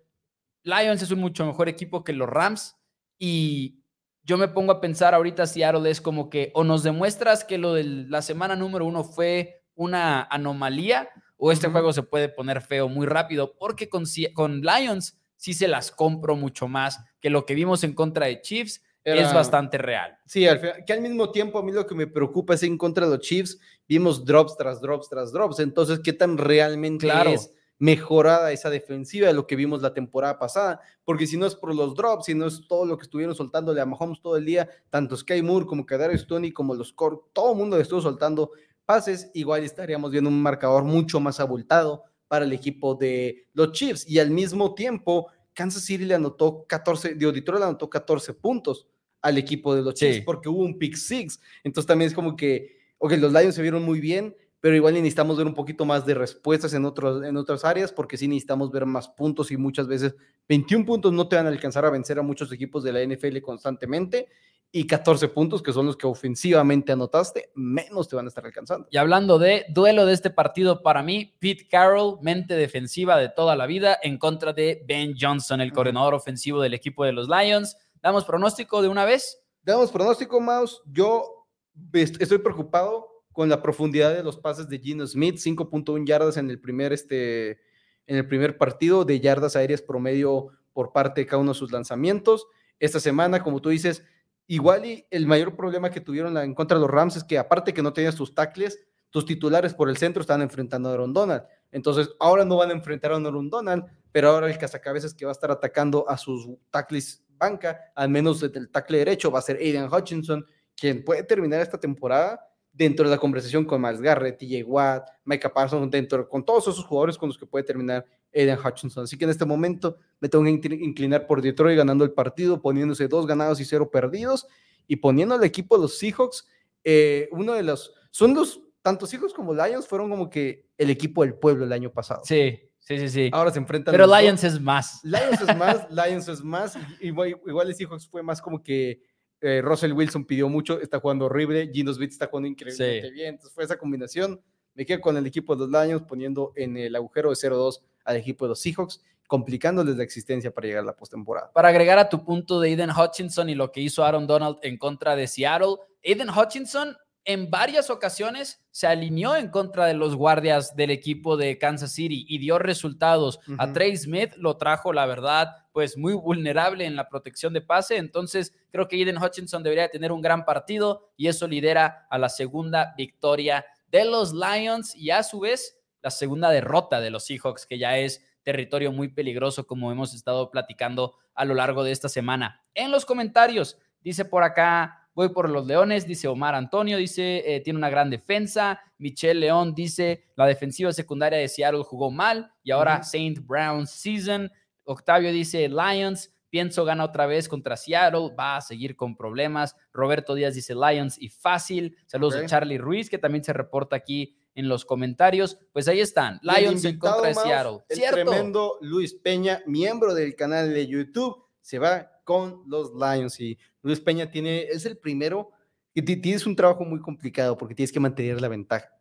Lions 0.62 1.02
es 1.02 1.10
un 1.10 1.20
mucho 1.20 1.44
mejor 1.46 1.68
equipo 1.68 2.04
que 2.04 2.12
los 2.12 2.28
Rams 2.28 2.76
y 3.18 3.82
yo 4.22 4.36
me 4.36 4.48
pongo 4.48 4.72
a 4.72 4.80
pensar 4.80 5.14
ahorita 5.14 5.46
Seattle 5.46 5.90
es 5.90 6.00
como 6.00 6.28
que 6.28 6.50
o 6.54 6.62
nos 6.62 6.82
demuestras 6.82 7.44
que 7.44 7.58
lo 7.58 7.74
de 7.74 7.84
la 7.84 8.20
semana 8.22 8.56
número 8.56 8.84
uno 8.84 9.02
fue 9.02 9.64
una 9.74 10.22
anomalía 10.22 11.08
o 11.36 11.52
este 11.52 11.68
juego 11.68 11.92
se 11.92 12.02
puede 12.02 12.28
poner 12.28 12.60
feo 12.60 12.88
muy 12.88 13.06
rápido 13.06 13.56
porque 13.56 13.88
con, 13.88 14.04
con 14.34 14.60
Lions 14.60 15.18
sí 15.36 15.54
se 15.54 15.68
las 15.68 15.90
compro 15.90 16.36
mucho 16.36 16.68
más 16.68 17.00
que 17.20 17.30
lo 17.30 17.46
que 17.46 17.54
vimos 17.54 17.84
en 17.84 17.94
contra 17.94 18.26
de 18.26 18.42
Chiefs 18.42 18.82
es 19.14 19.32
bastante 19.32 19.78
real. 19.78 20.18
Sí, 20.26 20.46
que 20.86 20.92
al 20.92 21.00
mismo 21.00 21.30
tiempo 21.30 21.58
a 21.58 21.62
mí 21.62 21.72
lo 21.72 21.86
que 21.86 21.94
me 21.94 22.06
preocupa 22.06 22.54
es 22.54 22.62
en 22.62 22.76
contra 22.76 23.06
de 23.06 23.16
los 23.16 23.20
Chiefs, 23.20 23.58
vimos 23.88 24.24
drops 24.24 24.56
tras 24.56 24.80
drops 24.80 25.08
tras 25.08 25.32
drops, 25.32 25.60
entonces 25.60 26.00
qué 26.00 26.12
tan 26.12 26.38
realmente 26.38 27.08
es 27.26 27.52
mejorada 27.78 28.50
esa 28.50 28.70
defensiva 28.70 29.28
de 29.28 29.34
lo 29.34 29.46
que 29.46 29.54
vimos 29.54 29.82
la 29.82 29.94
temporada 29.94 30.38
pasada, 30.38 30.80
porque 31.04 31.26
si 31.26 31.36
no 31.36 31.46
es 31.46 31.54
por 31.54 31.74
los 31.74 31.94
drops, 31.94 32.26
si 32.26 32.34
no 32.34 32.46
es 32.46 32.66
todo 32.68 32.84
lo 32.84 32.96
que 32.96 33.04
estuvieron 33.04 33.34
soltándole 33.34 33.80
a 33.80 33.86
Mahomes 33.86 34.20
todo 34.20 34.36
el 34.36 34.44
día, 34.44 34.68
tanto 34.90 35.16
Sky 35.16 35.42
Moore 35.42 35.66
como 35.66 35.86
Kadarius 35.86 36.22
Stoney 36.22 36.52
como 36.52 36.74
los 36.74 36.92
Core, 36.92 37.18
todo 37.32 37.52
el 37.52 37.58
mundo 37.58 37.78
estuvo 37.78 38.00
soltando 38.00 38.50
pases, 38.84 39.30
igual 39.34 39.62
estaríamos 39.64 40.10
viendo 40.10 40.30
un 40.30 40.42
marcador 40.42 40.82
mucho 40.82 41.20
más 41.20 41.40
abultado 41.40 42.04
para 42.26 42.44
el 42.44 42.52
equipo 42.52 42.94
de 42.94 43.46
los 43.52 43.72
Chiefs. 43.72 44.08
Y 44.08 44.18
al 44.18 44.30
mismo 44.30 44.74
tiempo 44.74 45.28
Kansas 45.52 45.82
City 45.82 46.04
le 46.04 46.14
anotó 46.14 46.64
14, 46.66 47.14
de 47.14 47.32
Detroit 47.32 47.60
le 47.60 47.66
anotó 47.66 47.90
14 47.90 48.34
puntos 48.34 48.86
al 49.20 49.38
equipo 49.38 49.74
de 49.74 49.82
los 49.82 49.94
Chiefs 49.94 50.22
porque 50.24 50.48
hubo 50.48 50.62
un 50.62 50.78
pick 50.78 50.96
six. 50.96 51.40
Entonces 51.64 51.86
también 51.86 52.08
es 52.08 52.14
como 52.14 52.36
que, 52.36 52.78
ok, 52.98 53.12
los 53.12 53.32
Lions 53.32 53.54
se 53.54 53.62
vieron 53.62 53.82
muy 53.82 54.00
bien, 54.00 54.36
pero 54.60 54.74
igual 54.74 54.94
necesitamos 54.94 55.36
ver 55.36 55.46
un 55.46 55.54
poquito 55.54 55.84
más 55.84 56.04
de 56.04 56.14
respuestas 56.14 56.74
en, 56.74 56.84
otros, 56.84 57.24
en 57.24 57.36
otras 57.36 57.64
áreas 57.64 57.92
porque 57.92 58.16
sí 58.16 58.26
necesitamos 58.26 58.70
ver 58.70 58.86
más 58.86 59.08
puntos 59.08 59.50
y 59.50 59.56
muchas 59.56 59.86
veces 59.86 60.14
21 60.48 60.84
puntos 60.84 61.12
no 61.12 61.28
te 61.28 61.36
van 61.36 61.46
a 61.46 61.50
alcanzar 61.50 61.84
a 61.84 61.90
vencer 61.90 62.18
a 62.18 62.22
muchos 62.22 62.50
equipos 62.52 62.82
de 62.82 62.92
la 62.92 63.04
NFL 63.04 63.38
constantemente 63.40 64.28
y 64.70 64.86
14 64.86 65.28
puntos, 65.28 65.62
que 65.62 65.72
son 65.72 65.86
los 65.86 65.96
que 65.96 66.06
ofensivamente 66.06 66.92
anotaste, 66.92 67.50
menos 67.54 68.06
te 68.08 68.16
van 68.16 68.26
a 68.26 68.28
estar 68.28 68.44
alcanzando. 68.44 68.86
Y 68.90 68.98
hablando 68.98 69.38
de 69.38 69.64
duelo 69.70 70.04
de 70.04 70.12
este 70.12 70.30
partido, 70.30 70.82
para 70.82 71.02
mí, 71.02 71.34
Pete 71.38 71.66
Carroll, 71.68 72.18
mente 72.20 72.54
defensiva 72.54 73.16
de 73.16 73.30
toda 73.30 73.56
la 73.56 73.66
vida, 73.66 73.98
en 74.02 74.18
contra 74.18 74.52
de 74.52 74.82
Ben 74.86 75.14
Johnson, 75.18 75.62
el 75.62 75.72
coordinador 75.72 76.14
ofensivo 76.14 76.60
del 76.60 76.74
equipo 76.74 77.04
de 77.04 77.12
los 77.12 77.28
Lions. 77.28 77.78
¿Damos 78.02 78.24
pronóstico 78.24 78.82
de 78.82 78.88
una 78.88 79.04
vez? 79.04 79.40
Damos 79.62 79.90
pronóstico, 79.90 80.40
Maus. 80.40 80.82
Yo 80.86 81.46
estoy 81.92 82.38
preocupado 82.38 83.08
con 83.32 83.48
la 83.48 83.62
profundidad 83.62 84.14
de 84.14 84.22
los 84.22 84.36
pases 84.36 84.68
de 84.68 84.78
Gino 84.78 85.06
Smith, 85.06 85.36
5.1 85.36 86.06
yardas 86.06 86.36
en 86.36 86.50
el 86.50 86.60
primer 86.60 86.92
este 86.92 87.60
en 88.06 88.16
el 88.16 88.26
primer 88.26 88.56
partido 88.56 89.04
de 89.04 89.20
yardas 89.20 89.54
aéreas 89.54 89.82
promedio 89.82 90.48
por 90.72 90.92
parte 90.92 91.20
de 91.20 91.26
cada 91.26 91.42
uno 91.42 91.52
de 91.52 91.58
sus 91.58 91.70
lanzamientos. 91.70 92.46
Esta 92.78 93.00
semana, 93.00 93.42
como 93.42 93.60
tú 93.60 93.68
dices, 93.68 94.02
igual 94.46 94.86
y 94.86 95.06
el 95.10 95.26
mayor 95.26 95.54
problema 95.56 95.90
que 95.90 96.00
tuvieron 96.00 96.36
en 96.38 96.54
contra 96.54 96.78
de 96.78 96.80
los 96.80 96.90
Rams 96.90 97.16
es 97.16 97.24
que 97.24 97.36
aparte 97.36 97.74
que 97.74 97.82
no 97.82 97.92
tenías 97.92 98.16
tus 98.16 98.34
tackles, 98.34 98.80
tus 99.10 99.26
titulares 99.26 99.74
por 99.74 99.90
el 99.90 99.98
centro 99.98 100.22
estaban 100.22 100.42
enfrentando 100.42 100.88
a 100.88 100.92
Aaron 100.94 101.12
Donald. 101.12 101.42
Entonces, 101.70 102.10
ahora 102.18 102.44
no 102.44 102.56
van 102.56 102.70
a 102.70 102.72
enfrentar 102.72 103.12
a 103.12 103.16
Aaron 103.16 103.50
Donald, 103.50 103.84
pero 104.10 104.30
ahora 104.30 104.50
el 104.50 104.56
cazacabezas 104.56 105.12
que 105.12 105.26
va 105.26 105.30
a 105.30 105.32
estar 105.32 105.50
atacando 105.50 106.08
a 106.08 106.16
sus 106.16 106.48
tackles 106.70 107.24
banca, 107.38 107.92
al 107.94 108.08
menos 108.08 108.40
desde 108.40 108.58
el 108.58 108.70
tackle 108.70 108.98
derecho, 108.98 109.30
va 109.30 109.38
a 109.38 109.42
ser 109.42 109.56
Aiden 109.56 109.92
Hutchinson, 109.92 110.44
quien 110.74 111.04
puede 111.04 111.22
terminar 111.22 111.60
esta 111.60 111.78
temporada 111.78 112.40
dentro 112.72 113.04
de 113.04 113.10
la 113.10 113.18
conversación 113.18 113.64
con 113.64 113.82
Miles 113.82 114.00
Garrett, 114.00 114.38
TJ 114.38 114.62
Watt, 114.64 115.08
Micah 115.24 115.52
Parsons, 115.52 115.90
dentro, 115.90 116.28
con 116.28 116.44
todos 116.44 116.68
esos 116.68 116.84
jugadores 116.84 117.18
con 117.18 117.28
los 117.28 117.36
que 117.36 117.46
puede 117.46 117.64
terminar 117.64 118.04
Aiden 118.32 118.58
Hutchinson. 118.58 119.04
Así 119.04 119.18
que 119.18 119.24
en 119.24 119.30
este 119.30 119.44
momento 119.44 119.98
me 120.20 120.28
tengo 120.28 120.44
que 120.44 120.50
inclinar 120.50 121.26
por 121.26 121.42
Detroit 121.42 121.76
ganando 121.76 122.04
el 122.04 122.12
partido, 122.12 122.62
poniéndose 122.62 123.08
dos 123.08 123.26
ganados 123.26 123.60
y 123.60 123.64
cero 123.64 123.90
perdidos, 123.90 124.46
y 124.86 124.96
poniendo 124.96 125.34
al 125.34 125.44
equipo 125.44 125.76
de 125.76 125.82
los 125.82 125.98
Seahawks, 125.98 126.46
eh, 126.84 127.28
uno 127.32 127.54
de 127.54 127.62
los, 127.62 127.92
son 128.10 128.34
los, 128.34 128.62
tanto 128.80 129.06
Seahawks 129.06 129.34
como 129.34 129.52
Lions 129.52 129.86
fueron 129.86 130.08
como 130.08 130.30
que 130.30 130.70
el 130.78 130.90
equipo 130.90 131.22
del 131.22 131.34
pueblo 131.34 131.64
el 131.64 131.72
año 131.72 131.92
pasado. 131.92 132.22
Sí, 132.24 132.67
Sí, 132.88 132.98
sí, 132.98 133.08
sí. 133.10 133.30
Ahora 133.34 133.50
se 133.50 133.58
enfrentan. 133.58 133.92
Pero 133.92 134.06
Lions 134.06 134.42
es 134.44 134.58
más. 134.58 135.00
Lions 135.04 135.42
es 135.42 135.56
más, 135.58 135.86
Lions 135.90 136.26
es 136.26 136.42
más. 136.42 136.78
Igual, 137.02 137.38
igual 137.46 137.68
les 137.68 137.76
fue 138.10 138.22
más 138.22 138.40
como 138.40 138.62
que 138.62 139.02
eh, 139.42 139.60
Russell 139.62 139.92
Wilson 139.92 140.24
pidió 140.24 140.48
mucho, 140.48 140.80
está 140.80 140.98
jugando 140.98 141.26
horrible, 141.26 141.70
Gino 141.70 141.92
Smith 141.92 142.12
está 142.12 142.28
jugando 142.28 142.48
increíblemente 142.48 143.10
bien. 143.10 143.34
Entonces 143.34 143.52
fue 143.54 143.64
esa 143.64 143.76
combinación. 143.76 144.40
Me 144.72 144.86
quedo 144.86 145.02
con 145.02 145.18
el 145.18 145.26
equipo 145.26 145.54
de 145.54 145.66
los 145.66 145.84
Lions 145.86 146.04
poniendo 146.08 146.54
en 146.56 146.78
el 146.78 146.96
agujero 146.96 147.28
de 147.28 147.36
0-2 147.36 147.82
al 148.06 148.16
equipo 148.16 148.46
de 148.46 148.50
los 148.50 148.60
Seahawks, 148.62 149.02
complicándoles 149.26 149.98
la 149.98 150.04
existencia 150.04 150.50
para 150.50 150.66
llegar 150.66 150.82
a 150.82 150.86
la 150.86 150.96
postemporada. 150.96 151.52
Para 151.52 151.68
agregar 151.68 151.98
a 151.98 152.08
tu 152.08 152.24
punto 152.24 152.58
de 152.58 152.70
Aiden 152.70 152.90
Hutchinson 152.90 153.50
y 153.50 153.54
lo 153.54 153.70
que 153.70 153.82
hizo 153.82 154.02
Aaron 154.02 154.26
Donald 154.26 154.60
en 154.62 154.78
contra 154.78 155.14
de 155.14 155.26
Seattle, 155.26 155.76
Aiden 156.02 156.30
Hutchinson 156.30 156.96
en 157.28 157.50
varias 157.50 157.90
ocasiones 157.90 158.64
se 158.70 158.86
alineó 158.86 159.36
en 159.36 159.50
contra 159.50 159.84
de 159.84 159.92
los 159.92 160.16
guardias 160.16 160.74
del 160.76 160.90
equipo 160.90 161.36
de 161.36 161.58
Kansas 161.58 161.92
City 161.92 162.24
y 162.26 162.38
dio 162.38 162.58
resultados. 162.58 163.38
A 163.58 163.70
Trey 163.70 163.94
Smith 163.98 164.32
lo 164.38 164.56
trajo, 164.56 164.94
la 164.94 165.04
verdad, 165.04 165.66
pues 165.72 165.98
muy 165.98 166.14
vulnerable 166.14 166.86
en 166.86 166.96
la 166.96 167.06
protección 167.06 167.52
de 167.52 167.60
pase. 167.60 167.98
Entonces, 167.98 168.54
creo 168.70 168.88
que 168.88 169.02
Eden 169.02 169.22
Hutchinson 169.22 169.62
debería 169.62 169.90
tener 169.90 170.10
un 170.10 170.22
gran 170.22 170.46
partido 170.46 171.12
y 171.18 171.26
eso 171.28 171.46
lidera 171.46 172.06
a 172.08 172.16
la 172.16 172.30
segunda 172.30 172.94
victoria 172.96 173.62
de 173.88 174.06
los 174.06 174.32
Lions 174.32 174.96
y 174.96 175.10
a 175.10 175.22
su 175.22 175.40
vez 175.40 175.78
la 176.00 176.10
segunda 176.10 176.48
derrota 176.48 176.98
de 176.98 177.10
los 177.10 177.26
Seahawks, 177.26 177.66
que 177.66 177.78
ya 177.78 177.98
es 177.98 178.24
territorio 178.42 178.90
muy 178.90 179.08
peligroso, 179.08 179.66
como 179.66 179.92
hemos 179.92 180.14
estado 180.14 180.50
platicando 180.50 181.16
a 181.34 181.44
lo 181.44 181.52
largo 181.52 181.84
de 181.84 181.92
esta 181.92 182.08
semana. 182.08 182.64
En 182.72 182.90
los 182.90 183.04
comentarios, 183.04 183.76
dice 184.00 184.24
por 184.24 184.44
acá 184.44 185.07
Voy 185.18 185.30
por 185.30 185.50
los 185.50 185.66
Leones, 185.66 186.06
dice 186.06 186.28
Omar 186.28 186.54
Antonio, 186.54 186.96
dice, 186.96 187.42
eh, 187.44 187.58
tiene 187.58 187.76
una 187.76 187.90
gran 187.90 188.08
defensa. 188.08 188.80
Michelle 188.98 189.40
León 189.40 189.74
dice, 189.74 190.22
la 190.36 190.46
defensiva 190.46 190.92
secundaria 190.92 191.40
de 191.40 191.48
Seattle 191.48 191.82
jugó 191.82 192.12
mal 192.12 192.52
y 192.62 192.70
ahora 192.70 193.02
Saint 193.02 193.44
Brown 193.44 193.88
season. 193.88 194.48
Octavio 194.84 195.32
dice, 195.32 195.68
Lions, 195.68 196.32
pienso 196.50 196.84
gana 196.84 197.02
otra 197.02 197.26
vez 197.26 197.48
contra 197.48 197.76
Seattle, 197.76 198.30
va 198.38 198.58
a 198.58 198.60
seguir 198.60 198.94
con 198.94 199.16
problemas. 199.16 199.74
Roberto 199.92 200.36
Díaz 200.36 200.54
dice 200.54 200.76
Lions 200.76 201.20
y 201.20 201.30
fácil. 201.30 201.96
Saludos 202.06 202.36
a 202.36 202.46
Charlie 202.46 202.78
Ruiz, 202.78 203.10
que 203.10 203.18
también 203.18 203.42
se 203.42 203.52
reporta 203.52 203.96
aquí 203.96 204.36
en 204.54 204.68
los 204.68 204.84
comentarios. 204.84 205.58
Pues 205.72 205.88
ahí 205.88 205.98
están, 205.98 206.38
Lions 206.42 206.84
en 206.84 206.96
contra 206.96 207.26
de 207.26 207.34
Seattle. 207.34 207.78
El 207.88 208.00
tremendo 208.12 208.78
Luis 208.82 209.14
Peña, 209.14 209.64
miembro 209.66 210.14
del 210.14 210.36
canal 210.36 210.72
de 210.72 210.86
YouTube, 210.86 211.44
se 211.60 211.80
va 211.80 212.08
con 212.28 212.62
los 212.66 212.92
Lions 212.92 213.40
y 213.40 213.56
Luis 213.80 214.00
Peña 214.00 214.30
tiene, 214.30 214.64
es 214.64 214.84
el 214.84 214.98
primero 214.98 215.50
y 215.94 216.02
tienes 216.02 216.46
un 216.46 216.54
trabajo 216.54 216.84
muy 216.84 217.00
complicado 217.00 217.56
porque 217.56 217.74
tienes 217.74 217.90
que 217.90 218.00
mantener 218.00 218.38
la 218.38 218.48
ventaja. 218.48 218.92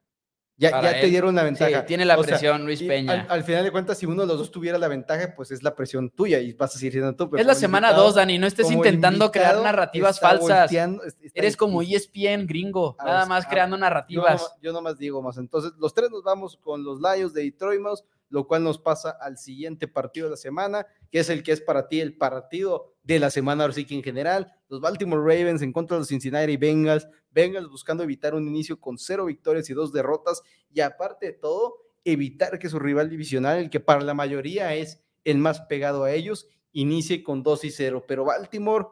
Ya, 0.55 0.81
ya 0.81 1.01
te 1.01 1.07
dieron 1.07 1.35
la 1.35 1.43
ventaja. 1.43 1.85
tiene 1.85 2.05
la 2.05 2.17
presión 2.17 2.63
Luis 2.63 2.81
Peña. 2.81 3.27
Al, 3.29 3.43
final 3.43 3.65
de 3.65 3.71
cuentas, 3.71 3.97
si 3.97 4.05
uno 4.05 4.21
de 4.21 4.29
los 4.29 4.37
dos 4.37 4.49
tuviera 4.49 4.77
la 4.77 4.87
ventaja, 4.87 5.33
pues 5.35 5.51
es 5.51 5.61
la 5.61 5.75
presión 5.75 6.09
tuya 6.09 6.39
y 6.39 6.53
vas 6.53 6.73
a 6.73 6.79
seguir 6.79 6.93
siendo 6.93 7.13
tú. 7.17 7.35
es 7.35 7.45
la 7.45 7.53
semana 7.53 7.91
dos, 7.91 8.15
Dani. 8.15 8.37
No 8.37 8.47
estés 8.47 8.71
intentando 8.71 9.29
crear 9.29 9.61
narrativas 9.61 10.21
falsas. 10.21 10.71
Eres 11.33 11.57
como 11.57 11.81
ESPN 11.81 12.47
gringo, 12.47 12.95
nada 12.97 13.25
más 13.25 13.45
creando 13.45 13.75
narrativas. 13.75 14.55
Yo, 14.61 14.71
no, 14.71 14.81
más 14.81 14.97
digo 14.97 15.21
más. 15.21 15.37
Entonces, 15.37 15.73
los 15.77 15.93
tres 15.93 16.09
nos 16.09 16.23
vamos 16.23 16.55
con 16.55 16.81
los 16.81 17.01
Lions 17.01 17.33
de 17.33 17.43
Detroit, 17.43 17.81
lo 18.29 18.47
cual 18.47 18.63
nos 18.63 18.77
pasa 18.77 19.17
al 19.19 19.37
siguiente 19.37 19.89
partido 19.89 20.27
de 20.27 20.31
la 20.31 20.37
semana, 20.37 20.87
que 21.11 21.19
es 21.19 21.29
el 21.29 21.43
que 21.43 21.51
es 21.51 21.61
para 21.61 21.87
ti 21.87 21.99
el 21.99 22.17
partido 22.17 22.95
de 23.03 23.19
la 23.19 23.29
semana, 23.29 23.63
ahora 23.63 23.73
sí 23.73 23.85
que 23.85 23.95
en 23.95 24.03
general, 24.03 24.53
los 24.69 24.81
Baltimore 24.81 25.21
Ravens 25.21 25.61
en 25.61 25.71
contra 25.71 25.95
de 25.95 25.99
los 25.99 26.09
Cincinnati 26.09 26.57
Bengals, 26.57 27.07
Bengals 27.31 27.69
buscando 27.69 28.03
evitar 28.03 28.35
un 28.35 28.47
inicio 28.47 28.79
con 28.79 28.97
cero 28.97 29.25
victorias 29.25 29.69
y 29.69 29.73
dos 29.73 29.93
derrotas, 29.93 30.41
y 30.71 30.81
aparte 30.81 31.27
de 31.27 31.33
todo, 31.33 31.75
evitar 32.03 32.59
que 32.59 32.69
su 32.69 32.79
rival 32.79 33.09
divisional, 33.09 33.59
el 33.59 33.69
que 33.69 33.79
para 33.79 34.01
la 34.01 34.13
mayoría 34.13 34.73
es 34.75 35.03
el 35.23 35.37
más 35.37 35.61
pegado 35.61 36.03
a 36.03 36.11
ellos, 36.11 36.47
inicie 36.71 37.23
con 37.23 37.43
2 37.43 37.65
y 37.65 37.71
0, 37.71 38.05
pero 38.07 38.25
Baltimore 38.25 38.85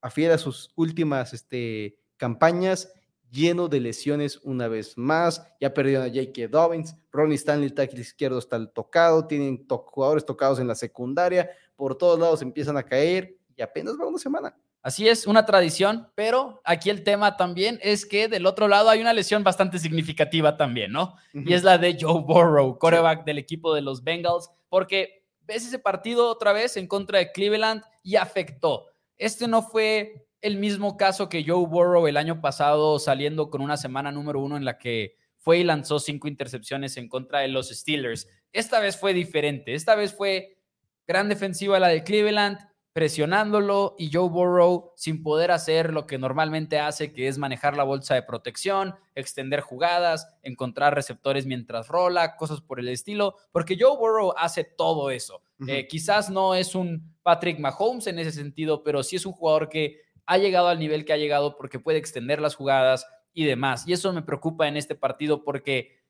afiera 0.00 0.38
sus 0.38 0.72
últimas 0.76 1.32
este, 1.32 1.98
campañas 2.16 2.92
lleno 3.32 3.66
de 3.66 3.80
lesiones 3.80 4.38
una 4.44 4.68
vez 4.68 4.96
más. 4.96 5.42
Ya 5.60 5.74
perdieron 5.74 6.04
a 6.04 6.08
J.K. 6.08 6.48
Dobbins, 6.48 6.94
Ronnie 7.10 7.36
Stanley, 7.36 7.66
el 7.66 7.74
tackle 7.74 8.00
izquierdo, 8.00 8.38
está 8.38 8.64
tocado. 8.70 9.26
Tienen 9.26 9.66
jugadores 9.66 10.24
tocados 10.24 10.60
en 10.60 10.68
la 10.68 10.74
secundaria. 10.74 11.50
Por 11.74 11.96
todos 11.96 12.20
lados 12.20 12.42
empiezan 12.42 12.76
a 12.76 12.82
caer 12.82 13.36
y 13.56 13.62
apenas 13.62 13.98
va 13.98 14.06
una 14.06 14.18
semana. 14.18 14.56
Así 14.82 15.08
es, 15.08 15.28
una 15.28 15.46
tradición, 15.46 16.08
pero 16.16 16.60
aquí 16.64 16.90
el 16.90 17.04
tema 17.04 17.36
también 17.36 17.78
es 17.82 18.04
que 18.04 18.26
del 18.26 18.46
otro 18.46 18.66
lado 18.66 18.90
hay 18.90 19.00
una 19.00 19.12
lesión 19.12 19.44
bastante 19.44 19.78
significativa 19.78 20.56
también, 20.56 20.90
¿no? 20.90 21.14
Y 21.32 21.54
es 21.54 21.62
la 21.62 21.78
de 21.78 21.96
Joe 21.98 22.20
Burrow, 22.22 22.78
coreback 22.78 23.24
del 23.24 23.38
equipo 23.38 23.74
de 23.74 23.80
los 23.80 24.02
Bengals, 24.02 24.50
porque 24.68 25.24
ves 25.42 25.64
ese 25.64 25.78
partido 25.78 26.28
otra 26.28 26.52
vez 26.52 26.76
en 26.76 26.88
contra 26.88 27.20
de 27.20 27.30
Cleveland 27.30 27.84
y 28.02 28.16
afectó. 28.16 28.86
Este 29.16 29.46
no 29.46 29.62
fue 29.62 30.26
el 30.42 30.58
mismo 30.58 30.96
caso 30.96 31.28
que 31.28 31.44
Joe 31.46 31.66
Burrow 31.66 32.06
el 32.06 32.16
año 32.16 32.40
pasado 32.40 32.98
saliendo 32.98 33.48
con 33.48 33.62
una 33.62 33.76
semana 33.76 34.10
número 34.12 34.40
uno 34.40 34.56
en 34.56 34.64
la 34.64 34.76
que 34.76 35.16
fue 35.38 35.58
y 35.58 35.64
lanzó 35.64 35.98
cinco 35.98 36.28
intercepciones 36.28 36.96
en 36.96 37.08
contra 37.08 37.40
de 37.40 37.48
los 37.48 37.70
Steelers. 37.70 38.28
Esta 38.52 38.80
vez 38.80 38.96
fue 38.96 39.14
diferente. 39.14 39.74
Esta 39.74 39.94
vez 39.94 40.12
fue 40.14 40.58
gran 41.06 41.28
defensiva 41.28 41.80
la 41.80 41.88
de 41.88 42.04
Cleveland, 42.04 42.58
presionándolo 42.92 43.94
y 43.98 44.10
Joe 44.12 44.28
Burrow 44.28 44.92
sin 44.96 45.22
poder 45.22 45.50
hacer 45.50 45.92
lo 45.92 46.06
que 46.06 46.18
normalmente 46.18 46.78
hace, 46.78 47.12
que 47.12 47.28
es 47.28 47.38
manejar 47.38 47.76
la 47.76 47.84
bolsa 47.84 48.14
de 48.14 48.22
protección, 48.22 48.94
extender 49.14 49.60
jugadas, 49.60 50.28
encontrar 50.42 50.94
receptores 50.94 51.46
mientras 51.46 51.88
rola, 51.88 52.36
cosas 52.36 52.60
por 52.60 52.80
el 52.80 52.88
estilo, 52.88 53.36
porque 53.50 53.76
Joe 53.80 53.96
Burrow 53.96 54.34
hace 54.36 54.64
todo 54.64 55.10
eso. 55.10 55.42
Eh, 55.68 55.86
quizás 55.86 56.28
no 56.28 56.56
es 56.56 56.74
un 56.74 57.14
Patrick 57.22 57.60
Mahomes 57.60 58.08
en 58.08 58.18
ese 58.18 58.32
sentido, 58.32 58.82
pero 58.82 59.04
sí 59.04 59.14
es 59.14 59.24
un 59.24 59.32
jugador 59.32 59.68
que 59.68 60.00
ha 60.26 60.38
llegado 60.38 60.68
al 60.68 60.78
nivel 60.78 61.04
que 61.04 61.12
ha 61.12 61.16
llegado 61.16 61.56
porque 61.56 61.78
puede 61.78 61.98
extender 61.98 62.40
las 62.40 62.54
jugadas 62.54 63.06
y 63.32 63.44
demás. 63.44 63.86
Y 63.86 63.92
eso 63.92 64.12
me 64.12 64.22
preocupa 64.22 64.68
en 64.68 64.76
este 64.76 64.94
partido 64.94 65.44
porque 65.44 66.00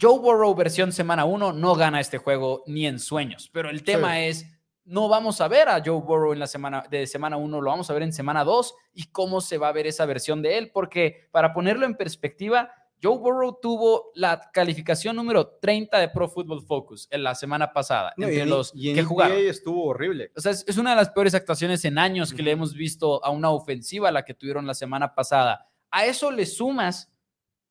Joe 0.00 0.18
Burrow 0.18 0.54
versión 0.54 0.92
semana 0.92 1.24
1 1.24 1.52
no 1.52 1.74
gana 1.74 2.00
este 2.00 2.18
juego 2.18 2.62
ni 2.66 2.86
en 2.86 2.98
sueños, 2.98 3.50
pero 3.52 3.70
el 3.70 3.82
tema 3.82 4.20
es 4.20 4.46
no 4.84 5.08
vamos 5.08 5.40
a 5.42 5.48
ver 5.48 5.68
a 5.68 5.82
Joe 5.84 6.00
Burrow 6.00 6.32
en 6.32 6.38
la 6.38 6.46
semana 6.46 6.84
de 6.88 7.06
semana 7.06 7.36
1, 7.36 7.60
lo 7.60 7.70
vamos 7.70 7.90
a 7.90 7.92
ver 7.92 8.02
en 8.04 8.12
semana 8.12 8.42
2 8.42 8.74
y 8.94 9.10
cómo 9.10 9.42
se 9.42 9.58
va 9.58 9.68
a 9.68 9.72
ver 9.72 9.86
esa 9.86 10.06
versión 10.06 10.40
de 10.40 10.56
él, 10.56 10.70
porque 10.72 11.28
para 11.30 11.52
ponerlo 11.52 11.84
en 11.84 11.94
perspectiva, 11.94 12.72
Joe 13.02 13.18
Burrow 13.18 13.58
tuvo 13.60 14.10
la 14.14 14.50
calificación 14.52 15.14
número 15.14 15.46
30 15.60 15.98
de 15.98 16.08
Pro 16.08 16.28
Football 16.28 16.62
Focus 16.62 17.06
en 17.10 17.22
la 17.22 17.34
semana 17.34 17.72
pasada. 17.72 18.12
entre 18.16 18.46
los 18.46 18.72
que 18.72 19.02
jugaron. 19.02 19.38
estuvo 19.38 19.84
horrible. 19.84 20.32
O 20.36 20.40
sea, 20.40 20.52
es, 20.52 20.76
una 20.76 20.90
de 20.90 20.96
las 20.96 21.10
peores 21.10 21.34
actuaciones 21.34 21.84
en 21.84 21.98
años 21.98 22.32
que 22.32 22.42
le 22.42 22.50
hemos 22.50 22.74
visto 22.74 23.24
a 23.24 23.30
una 23.30 23.50
ofensiva, 23.50 24.10
la 24.10 24.24
que 24.24 24.34
tuvieron 24.34 24.66
la 24.66 24.74
semana 24.74 25.14
pasada. 25.14 25.68
A 25.90 26.06
eso 26.06 26.30
le 26.30 26.46
sumas 26.46 27.10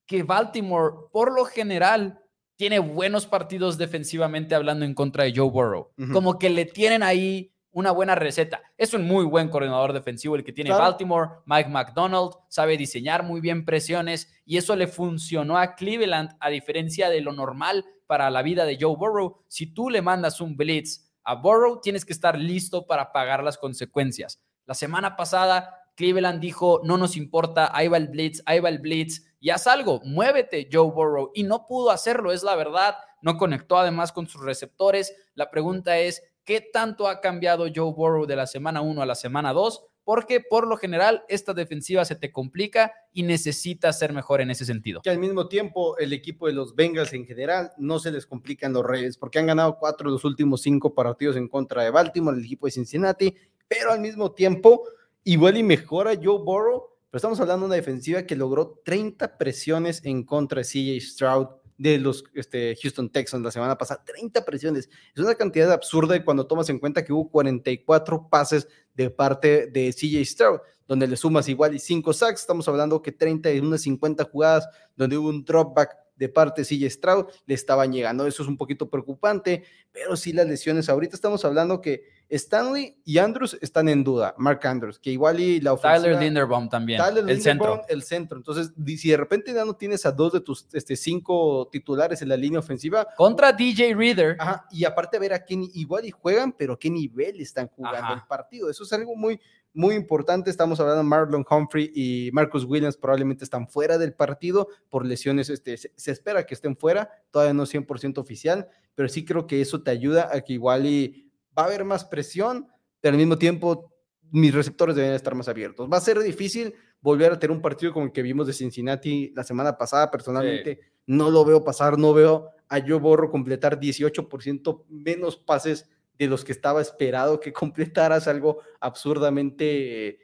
que 0.06 0.24
Baltimore, 0.24 0.96
por 1.12 1.36
lo 1.36 1.46
general, 1.46 2.22
tiene 2.56 2.80
buenos 2.80 3.28
partidos 3.28 3.78
defensivamente 3.78 4.56
hablando 4.56 4.86
en 4.86 4.94
contra 4.94 5.26
de 5.26 5.34
Joe 5.36 5.50
Burrow. 5.50 5.92
Como 6.12 6.40
que 6.40 6.50
le 6.50 6.66
tienen 6.66 7.04
ahí 7.04 7.54
una 7.78 7.92
buena 7.92 8.16
receta. 8.16 8.64
Es 8.76 8.96
un 8.96 9.06
muy 9.06 9.24
buen 9.24 9.50
coordinador 9.50 9.94
defensivo 9.94 10.36
el 10.36 10.44
que 10.44 10.52
tiene 10.52 10.72
Baltimore, 10.72 11.42
Mike 11.46 11.70
McDonald, 11.70 12.32
sabe 12.48 12.76
diseñar 12.76 13.22
muy 13.22 13.40
bien 13.40 13.66
presiones 13.66 14.34
y 14.48 14.58
eso 14.58 14.76
le 14.76 14.88
funcionó 14.88 15.60
a 15.60 15.76
Cleveland 15.76 16.36
a 16.40 16.50
diferencia 16.50 17.12
de 17.12 17.22
lo 17.22 17.34
normal 17.34 17.86
para 18.08 18.32
la 18.32 18.42
vida 18.42 18.66
de 18.66 18.80
Joe 18.82 18.96
Burrow. 18.96 19.44
Si 19.48 19.76
tú 19.76 19.92
le 19.92 20.02
mandas 20.02 20.42
un 20.42 20.58
blitz 20.58 21.08
a 21.24 21.36
Burrow, 21.36 21.80
tienes 21.80 22.04
que 22.04 22.14
estar 22.14 22.36
listo 22.36 22.88
para 22.88 23.12
pagar 23.12 23.44
las 23.44 23.60
consecuencias. 23.60 24.42
La 24.66 24.74
semana 24.74 25.16
pasada 25.16 25.84
Cleveland 25.96 26.40
dijo, 26.40 26.82
no 26.84 26.98
nos 26.98 27.16
importa, 27.16 27.70
ahí 27.76 27.90
va 27.90 27.98
el 27.98 28.08
blitz, 28.08 28.42
ahí 28.48 28.60
va 28.60 28.70
el 28.70 28.80
blitz, 28.80 29.24
y 29.40 29.52
haz 29.52 29.68
algo, 29.68 30.02
muévete 30.04 30.68
Joe 30.72 30.90
Burrow. 30.90 31.30
Y 31.36 31.44
no 31.44 31.68
pudo 31.68 31.92
hacerlo, 31.92 32.32
es 32.32 32.42
la 32.42 32.56
verdad. 32.56 32.96
No 33.22 33.38
conectó 33.38 33.78
además 33.78 34.12
con 34.12 34.28
sus 34.28 34.42
receptores. 34.42 35.16
La 35.36 35.52
pregunta 35.52 36.00
es, 36.00 36.24
¿qué 36.48 36.62
tanto 36.62 37.10
ha 37.10 37.20
cambiado 37.20 37.66
Joe 37.66 37.94
Burrow 37.94 38.26
de 38.26 38.38
la 38.38 38.48
semana 38.48 38.82
1 38.82 39.02
a 39.02 39.06
la 39.06 39.16
semana 39.16 39.52
2? 39.52 39.84
Porque 40.06 40.40
por 40.40 40.66
lo 40.66 40.78
general 40.78 41.26
esta 41.28 41.54
defensiva 41.54 42.06
se 42.06 42.16
te 42.16 42.32
complica 42.32 42.94
y 43.12 43.24
necesita 43.24 43.92
ser 43.92 44.14
mejor 44.14 44.40
en 44.40 44.50
ese 44.50 44.64
sentido. 44.64 45.02
Que 45.02 45.10
al 45.10 45.20
mismo 45.20 45.50
tiempo 45.50 45.98
el 45.98 46.14
equipo 46.14 46.48
de 46.48 46.54
los 46.54 46.74
Bengals 46.74 47.12
en 47.12 47.26
general 47.26 47.74
no 47.78 48.00
se 48.00 48.12
les 48.12 48.26
complican 48.26 48.72
los 48.72 48.84
Ravens 48.84 49.18
porque 49.18 49.40
han 49.40 49.48
ganado 49.48 49.78
cuatro 49.78 50.10
de 50.10 50.14
los 50.14 50.24
últimos 50.24 50.62
cinco 50.62 50.96
partidos 50.96 51.36
en 51.36 51.50
contra 51.50 51.84
de 51.84 51.92
Baltimore, 51.92 52.38
el 52.38 52.46
equipo 52.46 52.68
de 52.68 52.72
Cincinnati, 52.72 53.36
pero 53.68 53.92
al 53.92 54.00
mismo 54.00 54.32
tiempo 54.32 54.84
igual 55.26 55.58
y 55.58 55.64
mejora 55.64 56.14
Joe 56.16 56.42
Burrow, 56.42 56.92
pero 57.12 57.18
estamos 57.18 57.42
hablando 57.42 57.66
de 57.66 57.68
una 57.68 57.76
defensiva 57.76 58.24
que 58.24 58.38
logró 58.38 58.80
30 58.86 59.38
presiones 59.38 60.00
en 60.06 60.24
contra 60.24 60.62
de 60.62 60.66
CJ 60.66 61.02
Stroud 61.02 61.48
de 61.78 61.98
los 62.00 62.24
este, 62.34 62.76
Houston 62.82 63.10
Texans 63.10 63.44
la 63.44 63.52
semana 63.52 63.78
pasada, 63.78 64.04
30 64.06 64.44
presiones. 64.44 64.90
Es 65.16 65.22
una 65.22 65.36
cantidad 65.36 65.72
absurda 65.72 66.24
cuando 66.24 66.48
tomas 66.48 66.70
en 66.70 66.80
cuenta 66.80 67.04
que 67.06 67.14
hubo 67.14 67.30
44 67.30 68.30
pases 68.30 68.68
de 68.96 69.10
parte 69.10 69.68
de 69.68 69.94
CJ 69.94 70.26
Stroud, 70.26 70.60
donde 70.88 71.08
le 71.08 71.16
sumas 71.16 71.48
igual 71.50 71.76
y 71.76 71.80
5 71.80 72.14
sacks, 72.14 72.42
estamos 72.42 72.68
hablando 72.68 73.02
que 73.02 73.12
30 73.12 73.52
y 73.54 73.60
unas 73.60 73.82
50 73.82 74.24
jugadas 74.26 74.68
donde 74.96 75.18
hubo 75.18 75.30
un 75.30 75.46
dropback 75.46 76.07
de 76.18 76.30
parte 76.30 76.62
de 76.62 76.68
CJ 76.68 76.90
Stroud, 76.90 77.26
le 77.46 77.54
estaban 77.54 77.92
llegando. 77.92 78.28
Eso 78.28 78.44
es 78.44 78.50
un 78.50 78.58
poquito 78.58 78.90
preocupante, 78.90 79.64
pero 79.92 80.16
sí 80.16 80.34
las 80.34 80.48
lesiones. 80.48 80.90
Ahorita 80.90 81.16
estamos 81.16 81.46
hablando 81.46 81.82
que 81.82 82.04
Stanley 82.30 82.98
y 83.06 83.20
Andrews 83.20 83.58
están 83.62 83.88
en 83.88 84.04
duda. 84.04 84.36
Mark 84.38 84.66
Andrews, 84.66 85.00
que 85.00 85.12
igual 85.12 85.40
y 85.40 85.62
la 85.62 85.74
ofensiva. 85.74 86.04
Tyler 86.04 86.22
Linderbaum 86.22 86.70
también. 86.70 87.02
el 87.28 87.42
centro. 87.42 87.82
El 87.88 88.04
centro. 88.04 88.38
Entonces, 88.38 88.74
si 88.98 89.10
de 89.10 89.18
repente 89.18 89.54
ya 89.54 89.64
no 89.64 89.76
tienes 89.76 90.06
a 90.06 90.12
dos 90.12 90.34
de 90.34 90.42
tus 90.42 90.68
este, 90.74 90.96
cinco 90.96 91.70
titulares 91.72 92.22
en 92.22 92.30
la 92.30 92.38
línea 92.38 92.60
ofensiva. 92.60 93.08
Contra 93.16 93.54
DJ 93.54 93.96
Reader. 93.96 94.36
Ajá, 94.40 94.66
y 94.72 94.84
aparte 94.84 95.20
ver 95.20 95.34
a 95.34 95.44
quién 95.44 95.68
igual 95.74 96.06
y 96.06 96.12
juegan, 96.12 96.52
pero 96.52 96.74
a 96.74 96.80
qué 96.80 96.90
nivel 96.90 97.40
están 97.40 97.68
jugando 97.68 98.14
el 98.14 98.22
partido. 98.28 98.70
Eso 98.70 98.84
es 98.84 98.92
algo 98.94 99.16
muy, 99.16 99.40
muy 99.78 99.94
importante. 99.94 100.50
Estamos 100.50 100.80
hablando 100.80 101.04
de 101.04 101.08
Marlon 101.08 101.46
Humphrey 101.50 101.92
y 101.94 102.32
Marcus 102.34 102.66
Williams 102.66 102.98
probablemente 102.98 103.44
están 103.44 103.70
fuera 103.70 104.00
del 104.00 104.14
partido 104.14 104.70
por 104.90 105.06
lesiones. 105.06 105.50
Este, 105.50 105.78
se, 105.78 105.94
se 105.96 106.12
espera 106.12 106.46
que 106.48 106.56
estén 106.56 106.76
fuera, 106.76 107.12
todavía 107.30 107.54
no 107.54 107.64
100% 107.64 108.18
oficial, 108.18 108.68
pero 108.96 109.08
sí 109.08 109.24
creo 109.24 109.46
que 109.46 109.62
eso 109.62 109.84
te 109.84 109.92
ayuda 109.92 110.30
a 110.34 110.42
que 110.42 110.54
igual 110.54 110.88
y 110.88 111.32
va 111.56 111.64
a 111.64 111.66
haber 111.68 111.86
más 111.86 112.04
presión, 112.06 112.68
pero 113.00 113.14
al 113.14 113.20
mismo 113.20 113.38
tiempo 113.38 113.94
mis 114.32 114.54
receptores 114.54 114.96
deben 114.96 115.14
estar 115.14 115.36
más 115.36 115.48
abiertos. 115.48 115.88
Va 115.92 115.98
a 115.98 116.02
ser 116.02 116.20
difícil 116.20 116.74
volver 117.00 117.32
a 117.32 117.40
tener 117.40 117.56
un 117.56 117.62
partido 117.62 117.94
como 117.94 118.08
el 118.08 118.12
que 118.12 118.24
vimos 118.24 118.48
de 118.48 118.54
Cincinnati 118.54 119.32
la 119.36 119.44
semana 119.44 119.78
pasada. 119.78 120.10
Personalmente, 120.10 120.80
no 121.06 121.30
lo 121.30 121.46
veo 121.46 121.64
pasar, 121.64 122.00
no 122.00 122.16
veo 122.16 122.50
a 122.68 122.82
Joe 122.82 123.00
Borro 123.00 123.30
completar 123.30 123.80
18% 123.80 124.86
menos 124.90 125.38
pases 125.38 125.88
de 126.18 126.28
los 126.28 126.44
que 126.44 126.52
estaba 126.52 126.82
esperado 126.82 127.40
que 127.40 127.54
completaras 127.54 128.28
algo 128.28 128.60
absurdamente 128.80 130.20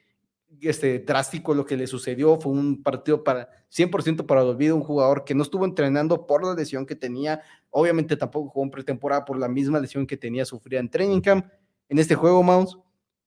este, 0.61 0.99
drástico 0.99 1.53
lo 1.53 1.65
que 1.65 1.77
le 1.77 1.87
sucedió. 1.87 2.39
Fue 2.39 2.51
un 2.51 2.83
partido 2.83 3.23
para 3.23 3.49
100% 3.71 4.25
para 4.25 4.41
el 4.41 4.47
olvido, 4.47 4.75
un 4.75 4.83
jugador 4.83 5.23
que 5.23 5.35
no 5.35 5.43
estuvo 5.43 5.65
entrenando 5.65 6.25
por 6.27 6.45
la 6.45 6.53
lesión 6.53 6.85
que 6.85 6.95
tenía. 6.95 7.41
Obviamente 7.69 8.15
tampoco 8.17 8.49
jugó 8.49 8.65
en 8.65 8.71
pretemporada 8.71 9.25
por 9.25 9.37
la 9.37 9.47
misma 9.47 9.79
lesión 9.79 10.05
que 10.05 10.17
tenía 10.17 10.45
sufrida 10.45 10.79
en 10.79 10.89
training 10.89 11.21
camp. 11.21 11.47
En 11.89 11.99
este 11.99 12.15
juego, 12.15 12.43
Mounts, 12.43 12.77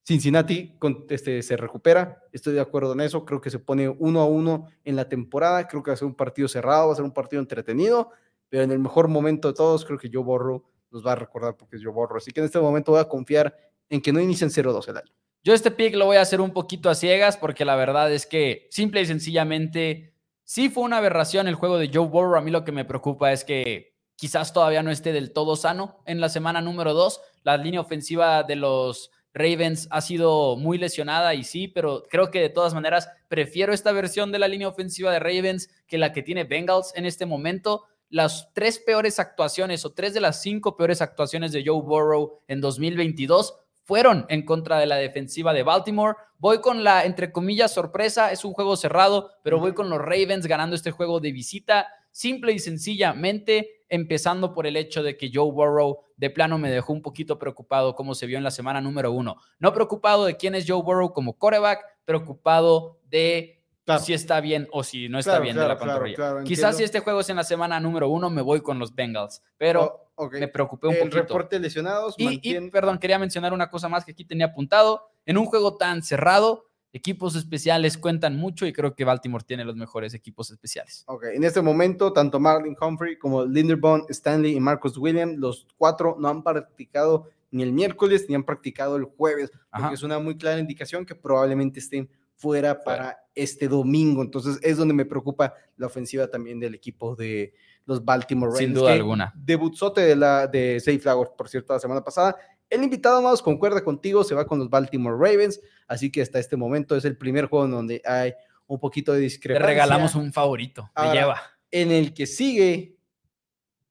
Cincinnati 0.03 0.77
este, 1.09 1.43
se 1.43 1.57
recupera. 1.57 2.23
Estoy 2.31 2.53
de 2.53 2.61
acuerdo 2.61 2.93
en 2.93 3.01
eso. 3.01 3.25
Creo 3.25 3.41
que 3.41 3.49
se 3.49 3.59
pone 3.59 3.89
uno 3.89 4.21
a 4.21 4.25
uno 4.25 4.67
en 4.85 4.95
la 4.95 5.09
temporada. 5.09 5.67
Creo 5.67 5.83
que 5.83 5.91
va 5.91 5.95
a 5.95 5.97
ser 5.97 6.07
un 6.07 6.15
partido 6.15 6.47
cerrado, 6.47 6.87
va 6.87 6.93
a 6.93 6.95
ser 6.95 7.05
un 7.05 7.13
partido 7.13 7.41
entretenido. 7.41 8.11
Pero 8.49 8.63
en 8.63 8.71
el 8.71 8.79
mejor 8.79 9.09
momento 9.09 9.49
de 9.49 9.53
todos, 9.53 9.83
creo 9.83 9.99
que 9.99 10.09
yo 10.09 10.23
borro 10.23 10.63
nos 10.91 11.05
va 11.05 11.13
a 11.13 11.15
recordar 11.15 11.55
porque 11.55 11.79
yo 11.79 11.91
borro. 11.91 12.17
Así 12.17 12.31
que 12.31 12.39
en 12.39 12.45
este 12.45 12.59
momento 12.59 12.91
voy 12.91 13.01
a 13.01 13.07
confiar 13.07 13.55
en 13.89 14.01
que 14.01 14.11
no 14.11 14.19
inicien 14.19 14.49
0-2 14.49 14.87
el 14.89 14.97
año. 14.97 15.13
Yo 15.43 15.53
este 15.53 15.71
pick 15.71 15.95
lo 15.95 16.05
voy 16.05 16.17
a 16.17 16.21
hacer 16.21 16.41
un 16.41 16.51
poquito 16.51 16.89
a 16.89 16.95
ciegas 16.95 17.37
porque 17.37 17.63
la 17.63 17.75
verdad 17.75 18.11
es 18.11 18.25
que 18.25 18.67
simple 18.69 19.01
y 19.01 19.05
sencillamente 19.05 20.13
sí 20.43 20.69
fue 20.69 20.83
una 20.83 20.97
aberración 20.97 21.47
el 21.47 21.55
juego 21.55 21.77
de 21.77 21.89
Joe 21.93 22.07
Burrow. 22.07 22.37
A 22.37 22.41
mí 22.41 22.51
lo 22.51 22.65
que 22.65 22.71
me 22.71 22.85
preocupa 22.85 23.31
es 23.31 23.43
que 23.43 23.95
quizás 24.15 24.51
todavía 24.51 24.83
no 24.83 24.91
esté 24.91 25.13
del 25.13 25.31
todo 25.31 25.55
sano 25.55 26.01
en 26.05 26.19
la 26.19 26.29
semana 26.29 26.61
número 26.61 26.93
2. 26.93 27.21
La 27.43 27.57
línea 27.57 27.79
ofensiva 27.79 28.43
de 28.43 28.57
los 28.57 29.11
Ravens 29.33 29.87
ha 29.91 30.01
sido 30.01 30.57
muy 30.57 30.77
lesionada 30.77 31.33
y 31.33 31.43
sí, 31.43 31.67
pero 31.67 32.03
creo 32.09 32.31
que 32.31 32.41
de 32.41 32.49
todas 32.49 32.73
maneras 32.73 33.09
prefiero 33.27 33.71
esta 33.73 33.91
versión 33.91 34.31
de 34.31 34.39
la 34.39 34.47
línea 34.47 34.67
ofensiva 34.67 35.11
de 35.11 35.19
Ravens 35.19 35.69
que 35.87 35.97
la 35.97 36.11
que 36.11 36.23
tiene 36.23 36.43
Bengals 36.43 36.91
en 36.95 37.05
este 37.05 37.25
momento. 37.25 37.85
Las 38.09 38.53
tres 38.53 38.79
peores 38.79 39.19
actuaciones 39.19 39.83
o 39.85 39.93
tres 39.93 40.13
de 40.13 40.21
las 40.21 40.41
cinco 40.41 40.77
peores 40.77 41.01
actuaciones 41.01 41.51
de 41.51 41.63
Joe 41.65 41.81
Burrow 41.81 42.39
en 42.47 42.61
2022 42.61 43.53
fueron 43.83 44.25
en 44.29 44.45
contra 44.45 44.79
de 44.79 44.85
la 44.85 44.97
defensiva 44.97 45.53
de 45.53 45.63
Baltimore. 45.63 46.15
Voy 46.37 46.59
con 46.59 46.83
la, 46.83 47.05
entre 47.05 47.31
comillas, 47.31 47.73
sorpresa. 47.73 48.31
Es 48.31 48.45
un 48.45 48.53
juego 48.53 48.75
cerrado, 48.75 49.31
pero 49.43 49.59
voy 49.59 49.73
con 49.73 49.89
los 49.89 49.99
Ravens 49.99 50.45
ganando 50.45 50.75
este 50.75 50.91
juego 50.91 51.19
de 51.19 51.31
visita. 51.31 51.87
simple 52.11 52.51
y 52.51 52.59
sencillamente 52.59 53.83
empezando 53.89 54.53
por 54.53 54.65
el 54.65 54.75
hecho 54.75 55.03
de 55.03 55.17
que 55.17 55.29
Joe 55.33 55.51
Burrow 55.51 55.99
de 56.15 56.29
plano 56.29 56.57
me 56.57 56.71
dejó 56.71 56.91
un 56.93 57.01
poquito 57.01 57.37
preocupado 57.37 57.95
como 57.95 58.15
se 58.15 58.25
vio 58.25 58.37
en 58.37 58.43
la 58.43 58.51
semana 58.51 58.81
número 58.81 59.11
uno. 59.11 59.37
No 59.59 59.73
preocupado 59.73 60.25
de 60.25 60.35
quién 60.35 60.55
es 60.55 60.65
Joe 60.67 60.81
Burrow 60.81 61.13
como 61.13 61.37
coreback, 61.37 61.79
preocupado 62.05 62.99
de 63.05 63.56
si 63.99 64.13
está 64.13 64.41
bien 64.41 64.67
o 64.71 64.83
si 64.83 65.09
no 65.09 65.19
está 65.19 65.39
bien 65.39 65.55
de 65.55 65.67
la 65.67 65.77
pantorrilla. 65.77 66.43
Quizás 66.43 66.77
si 66.77 66.83
este 66.83 66.99
juego 66.99 67.21
es 67.21 67.29
en 67.29 67.37
la 67.37 67.43
semana 67.43 67.79
número 67.79 68.09
uno, 68.09 68.29
me 68.29 68.41
voy 68.41 68.61
con 68.61 68.79
los 68.79 68.93
Bengals, 68.93 69.41
pero 69.57 70.09
oh, 70.15 70.29
me 70.29 70.47
preocupé 70.47 70.87
un 70.87 70.93
el 70.93 70.99
poquito. 70.99 71.17
reporte 71.17 71.59
lesionados. 71.59 72.15
Y, 72.17 72.69
perdón, 72.69 72.97
quería 72.99 73.19
mencionar 73.19 73.53
una 73.53 73.69
cosa 73.69 73.87
más 73.89 74.05
que 74.05 74.11
aquí 74.11 74.25
tenía 74.25 74.47
apuntado. 74.47 75.09
En 75.25 75.37
un 75.37 75.45
juego 75.45 75.77
tan 75.77 76.03
cerrado, 76.03 76.65
equipos 76.93 77.35
especiales 77.35 77.97
cuentan 77.97 78.37
mucho 78.37 78.65
y 78.65 78.73
creo 78.73 78.95
que 78.95 79.05
Baltimore 79.05 79.43
tiene 79.45 79.63
los 79.65 79.75
mejores 79.75 80.13
equipos 80.13 80.51
especiales. 80.51 81.03
Ok, 81.07 81.25
en 81.33 81.43
este 81.43 81.61
momento, 81.61 82.11
tanto 82.13 82.39
Marlin 82.39 82.75
Humphrey 82.79 83.17
como 83.17 83.45
Linderbaum, 83.45 84.05
Stanley 84.09 84.55
y 84.55 84.59
Marcus 84.59 84.97
Williams, 84.97 85.37
los 85.37 85.67
cuatro 85.77 86.15
no 86.19 86.27
han 86.27 86.43
practicado 86.43 87.29
ni 87.51 87.63
el 87.63 87.71
miércoles 87.71 88.25
ni 88.27 88.35
han 88.35 88.43
practicado 88.43 88.97
el 88.97 89.05
jueves, 89.05 89.51
porque 89.71 89.95
es 89.95 90.03
una 90.03 90.19
muy 90.19 90.37
clara 90.37 90.59
indicación 90.59 91.05
que 91.05 91.15
probablemente 91.15 91.79
estén 91.79 92.09
fuera 92.37 92.83
para 92.83 93.19
este 93.35 93.67
domingo. 93.67 94.21
Entonces 94.21 94.59
es 94.61 94.77
donde 94.77 94.93
me 94.93 95.05
preocupa 95.05 95.53
la 95.75 95.87
ofensiva 95.87 96.27
también 96.27 96.59
del 96.59 96.75
equipo 96.75 97.15
de 97.15 97.53
los 97.85 98.03
Baltimore 98.03 98.51
Ravens. 98.51 98.67
Sin 98.67 98.73
duda 98.73 98.93
alguna. 98.93 99.33
Debutzote 99.35 100.01
de 100.01 100.15
la 100.15 100.47
de 100.47 100.79
Safe 100.79 100.99
Flowers, 100.99 101.31
por 101.37 101.49
cierto, 101.49 101.73
la 101.73 101.79
semana 101.79 102.03
pasada. 102.03 102.35
El 102.69 102.83
invitado 102.83 103.21
más 103.21 103.41
concuerda 103.41 103.83
contigo, 103.83 104.23
se 104.23 104.35
va 104.35 104.45
con 104.45 104.59
los 104.59 104.69
Baltimore 104.69 105.15
Ravens, 105.15 105.61
así 105.87 106.11
que 106.11 106.21
hasta 106.21 106.37
este 106.37 106.57
momento 106.57 106.97
es 106.97 107.05
el 107.05 107.17
primer 107.17 107.45
juego 107.45 107.65
en 107.65 107.71
donde 107.71 108.01
hay 108.03 108.33
un 108.65 108.79
poquito 108.79 109.13
de 109.13 109.21
discrepancia. 109.21 109.67
Le 109.67 109.73
regalamos 109.73 110.15
un 110.15 110.33
favorito, 110.33 110.91
me 110.95 111.13
lleva. 111.13 111.41
En 111.71 111.91
el 111.91 112.13
que 112.13 112.25
sigue 112.25 112.96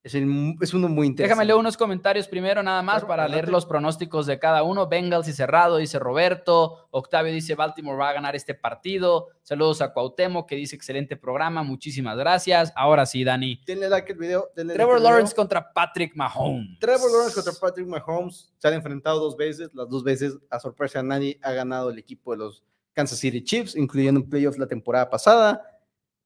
es, 0.07 0.75
uno 0.75 0.89
muy 0.89 1.09
interesante. 1.09 1.23
Déjame 1.23 1.45
leer 1.45 1.59
unos 1.59 1.77
comentarios 1.77 2.29
primero, 2.29 2.63
nada 2.63 2.81
más, 2.83 3.05
para 3.05 3.27
leer 3.27 3.49
los 3.49 3.67
pronósticos 3.67 4.27
de 4.27 4.39
cada 4.39 4.63
uno. 4.63 4.87
Bengals 4.87 5.27
y 5.27 5.33
Cerrado, 5.33 5.79
dice 5.79 5.99
Roberto. 5.99 6.89
Octavio 6.93 7.33
dice 7.33 7.57
Baltimore 7.57 7.99
va 7.99 8.11
a 8.11 8.13
ganar 8.13 8.37
este 8.37 8.55
partido. 8.55 9.29
Saludos 9.43 9.83
a 9.83 9.93
Cuauhtémoc, 9.93 10.49
que 10.49 10.55
dice 10.55 10.77
excelente 10.77 11.17
programa. 11.17 11.65
Muchísimas 11.65 12.17
gracias. 12.17 12.73
Ahora 12.77 13.05
sí, 13.05 13.25
Dani. 13.25 13.61
Denle 13.67 13.89
like 13.89 14.13
al 14.13 14.19
video. 14.19 14.49
Trevor 14.55 15.01
Lawrence 15.01 15.35
contra 15.35 15.73
Patrick 15.73 16.15
Mahomes. 16.15 16.79
Trevor 16.79 17.11
Lawrence 17.11 17.35
contra 17.35 17.53
Patrick 17.61 17.89
Mahomes. 17.89 18.55
Se 18.59 18.69
han 18.69 18.75
enfrentado 18.75 19.19
dos 19.19 19.37
veces. 19.37 19.71
Las 19.75 19.89
dos 19.89 20.05
veces, 20.05 20.39
a 20.51 20.61
sorpresa 20.61 21.03
de 21.03 21.09
nadie, 21.09 21.41
ha 21.43 21.51
ganado 21.51 21.91
el 21.91 21.99
equipo 21.99 22.31
de 22.31 22.39
los 22.39 22.63
Kansas 22.93 23.19
City 23.19 23.43
Chiefs, 23.43 23.77
incluyendo 23.77 24.21
en 24.21 24.31
playoffs 24.31 24.59
la 24.59 24.67
temporada 24.67 25.11
pasada. 25.11 25.76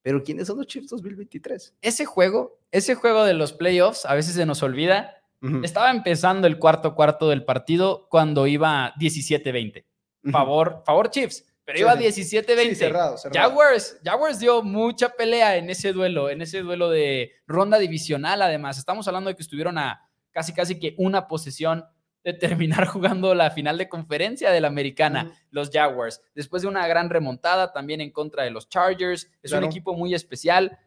Pero 0.02 0.22
¿quiénes 0.22 0.46
son 0.46 0.58
los 0.58 0.66
Chiefs 0.66 0.88
2023? 0.90 1.74
Ese 1.82 2.04
juego, 2.04 2.58
ese 2.70 2.94
juego 2.94 3.24
de 3.24 3.34
los 3.34 3.52
playoffs, 3.52 4.06
a 4.06 4.14
veces 4.14 4.34
se 4.34 4.46
nos 4.46 4.62
olvida. 4.62 5.16
Estaba 5.62 5.90
empezando 5.90 6.46
el 6.46 6.58
cuarto 6.58 6.94
cuarto 6.94 7.30
del 7.30 7.44
partido 7.44 8.06
cuando 8.10 8.46
iba 8.46 8.92
17-20. 8.96 9.84
Favor, 10.30 10.82
favor 10.84 11.08
Chiefs, 11.10 11.46
pero 11.64 11.78
iba 11.78 11.96
17-20. 11.96 12.74
cerrado, 12.74 13.16
Jaguars, 13.32 13.98
Jaguars 14.04 14.38
dio 14.38 14.62
mucha 14.62 15.08
pelea 15.08 15.56
en 15.56 15.70
ese 15.70 15.94
duelo, 15.94 16.28
en 16.28 16.42
ese 16.42 16.60
duelo 16.60 16.90
de 16.90 17.32
ronda 17.46 17.78
divisional 17.78 18.42
además. 18.42 18.76
Estamos 18.76 19.08
hablando 19.08 19.30
de 19.30 19.36
que 19.36 19.42
estuvieron 19.42 19.78
a 19.78 20.10
casi 20.30 20.52
casi 20.52 20.78
que 20.78 20.94
una 20.98 21.26
posesión 21.26 21.84
de 22.24 22.32
terminar 22.32 22.86
jugando 22.86 23.34
la 23.34 23.50
final 23.50 23.78
de 23.78 23.88
conferencia 23.88 24.50
de 24.50 24.60
la 24.60 24.68
americana, 24.68 25.32
los 25.50 25.70
Jaguars, 25.70 26.22
después 26.34 26.62
de 26.62 26.68
una 26.68 26.86
gran 26.86 27.10
remontada 27.10 27.72
también 27.72 28.00
en 28.00 28.10
contra 28.10 28.44
de 28.44 28.50
los 28.50 28.68
Chargers. 28.68 29.30
Es 29.42 29.52
un 29.52 29.64
equipo 29.64 29.94
muy 29.94 30.14
especial. 30.14 30.78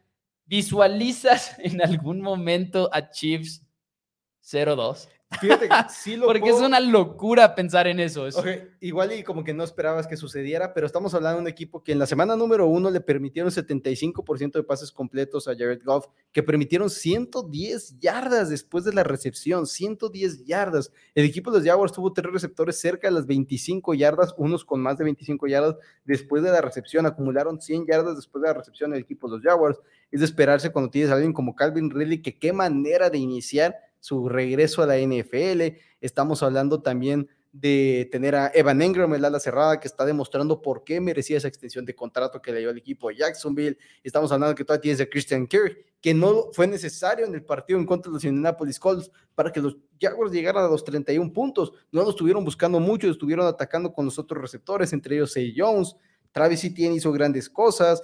¿Visualizas 0.46 1.56
en 1.58 1.82
algún 1.82 2.20
momento 2.20 2.90
a 2.92 3.10
Chiefs 3.10 3.62
0-2? 4.42 5.08
Fíjate 5.40 5.68
sí 5.90 6.16
lo 6.16 6.26
Porque 6.26 6.48
es 6.48 6.60
una 6.60 6.80
locura 6.80 7.54
pensar 7.54 7.86
en 7.86 8.00
eso. 8.00 8.26
igual 8.80 9.12
y 9.12 9.22
como 9.22 9.44
que 9.44 9.54
no 9.54 9.64
esperabas 9.64 10.06
que 10.06 10.16
sucediera, 10.16 10.72
pero 10.74 10.86
estamos 10.86 11.14
hablando 11.14 11.36
de 11.36 11.42
un 11.42 11.48
equipo 11.48 11.82
que 11.82 11.92
en 11.92 11.98
la 11.98 12.06
semana 12.06 12.36
número 12.36 12.66
uno 12.66 12.90
le 12.90 13.00
permitieron 13.00 13.50
75% 13.50 14.52
de 14.52 14.62
pases 14.62 14.92
completos 14.92 15.48
a 15.48 15.52
Jared 15.52 15.82
Goff, 15.84 16.06
que 16.32 16.42
permitieron 16.42 16.90
110 16.90 17.98
yardas 17.98 18.50
después 18.50 18.84
de 18.84 18.92
la 18.92 19.02
recepción, 19.02 19.66
110 19.66 20.44
yardas. 20.44 20.92
El 21.14 21.24
equipo 21.24 21.50
de 21.50 21.58
los 21.58 21.66
Jaguars 21.66 21.92
tuvo 21.92 22.12
tres 22.12 22.32
receptores 22.32 22.78
cerca 22.78 23.08
de 23.08 23.14
las 23.14 23.26
25 23.26 23.94
yardas, 23.94 24.34
unos 24.36 24.64
con 24.64 24.80
más 24.80 24.98
de 24.98 25.04
25 25.04 25.46
yardas 25.46 25.76
después 26.04 26.42
de 26.42 26.50
la 26.50 26.60
recepción, 26.60 27.06
acumularon 27.06 27.60
100 27.60 27.86
yardas 27.86 28.16
después 28.16 28.42
de 28.42 28.48
la 28.48 28.54
recepción 28.54 28.90
del 28.90 29.00
equipo 29.00 29.28
de 29.28 29.36
los 29.36 29.42
Jaguars. 29.42 29.78
Es 30.10 30.20
de 30.20 30.26
esperarse 30.26 30.70
cuando 30.70 30.90
tienes 30.90 31.10
a 31.10 31.14
alguien 31.14 31.32
como 31.32 31.56
Calvin 31.56 31.90
Ridley, 31.90 32.22
que 32.22 32.38
qué 32.38 32.52
manera 32.52 33.10
de 33.10 33.18
iniciar 33.18 33.74
su 34.04 34.28
regreso 34.28 34.82
a 34.82 34.86
la 34.86 34.98
NFL. 34.98 35.78
Estamos 35.98 36.42
hablando 36.42 36.82
también 36.82 37.26
de 37.52 38.06
tener 38.12 38.34
a 38.34 38.52
Evan 38.52 38.82
Engram, 38.82 39.14
el 39.14 39.24
ala 39.24 39.40
cerrada, 39.40 39.80
que 39.80 39.88
está 39.88 40.04
demostrando 40.04 40.60
por 40.60 40.84
qué 40.84 41.00
merecía 41.00 41.38
esa 41.38 41.48
extensión 41.48 41.86
de 41.86 41.94
contrato 41.94 42.42
que 42.42 42.52
le 42.52 42.58
dio 42.58 42.68
al 42.68 42.76
equipo 42.76 43.08
de 43.08 43.16
Jacksonville. 43.16 43.78
Estamos 44.02 44.30
hablando 44.30 44.54
que 44.54 44.62
todavía 44.62 44.82
tienes 44.82 45.00
a 45.00 45.06
Christian 45.06 45.46
Kirk, 45.46 45.86
que 46.02 46.12
no 46.12 46.52
fue 46.52 46.66
necesario 46.66 47.24
en 47.24 47.34
el 47.34 47.46
partido 47.46 47.78
en 47.78 47.86
contra 47.86 48.10
de 48.10 48.16
los 48.16 48.24
Indianapolis 48.26 48.78
Colts 48.78 49.10
para 49.34 49.50
que 49.50 49.62
los 49.62 49.78
Jaguars 49.98 50.32
llegaran 50.32 50.66
a 50.66 50.68
los 50.68 50.84
31 50.84 51.32
puntos. 51.32 51.72
No 51.90 52.02
lo 52.02 52.10
estuvieron 52.10 52.44
buscando 52.44 52.80
mucho, 52.80 53.08
estuvieron 53.08 53.46
atacando 53.46 53.90
con 53.90 54.04
los 54.04 54.18
otros 54.18 54.38
receptores, 54.38 54.92
entre 54.92 55.14
ellos 55.14 55.32
Say 55.32 55.54
Jones. 55.56 55.96
Travis 56.30 56.62
Etienne 56.62 56.96
hizo 56.96 57.10
grandes 57.10 57.48
cosas. 57.48 58.02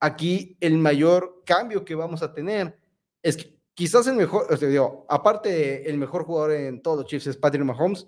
Aquí 0.00 0.56
el 0.60 0.78
mayor 0.78 1.42
cambio 1.44 1.84
que 1.84 1.94
vamos 1.94 2.22
a 2.22 2.32
tener 2.32 2.78
es 3.22 3.36
que 3.36 3.51
quizás 3.74 4.06
el 4.06 4.14
mejor, 4.14 4.46
o 4.50 4.56
sea, 4.56 4.68
digo, 4.68 5.06
aparte 5.08 5.88
el 5.88 5.98
mejor 5.98 6.24
jugador 6.24 6.52
en 6.52 6.82
todos 6.82 6.98
los 6.98 7.06
Chiefs 7.06 7.26
es 7.28 7.36
Patrick 7.36 7.64
Mahomes, 7.64 8.06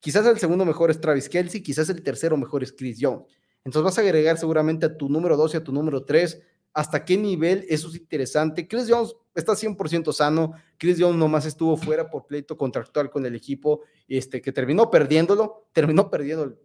quizás 0.00 0.26
el 0.26 0.38
segundo 0.38 0.64
mejor 0.64 0.90
es 0.90 1.00
Travis 1.00 1.28
Kelsey, 1.28 1.62
quizás 1.62 1.88
el 1.88 2.02
tercero 2.02 2.36
mejor 2.36 2.62
es 2.62 2.72
Chris 2.72 2.98
Young. 2.98 3.22
Entonces 3.64 3.84
vas 3.84 3.98
a 3.98 4.00
agregar 4.00 4.38
seguramente 4.38 4.86
a 4.86 4.96
tu 4.96 5.08
número 5.08 5.36
2 5.36 5.54
y 5.54 5.56
a 5.58 5.64
tu 5.64 5.72
número 5.72 6.04
3 6.04 6.40
hasta 6.74 7.04
qué 7.04 7.16
nivel 7.16 7.64
eso 7.68 7.88
es 7.88 7.96
interesante. 7.96 8.66
Chris 8.66 8.86
Jones 8.88 9.14
está 9.34 9.52
100% 9.52 10.12
sano. 10.12 10.52
Chris 10.78 10.96
Jones 10.98 11.16
nomás 11.16 11.46
estuvo 11.46 11.76
fuera 11.76 12.10
por 12.10 12.26
pleito 12.26 12.56
contractual 12.56 13.10
con 13.10 13.24
el 13.26 13.34
equipo, 13.34 13.82
este, 14.08 14.40
que 14.40 14.52
terminó 14.52 14.90
perdiéndolo, 14.90 15.68
terminó 15.72 16.10
perdiendo 16.10 16.58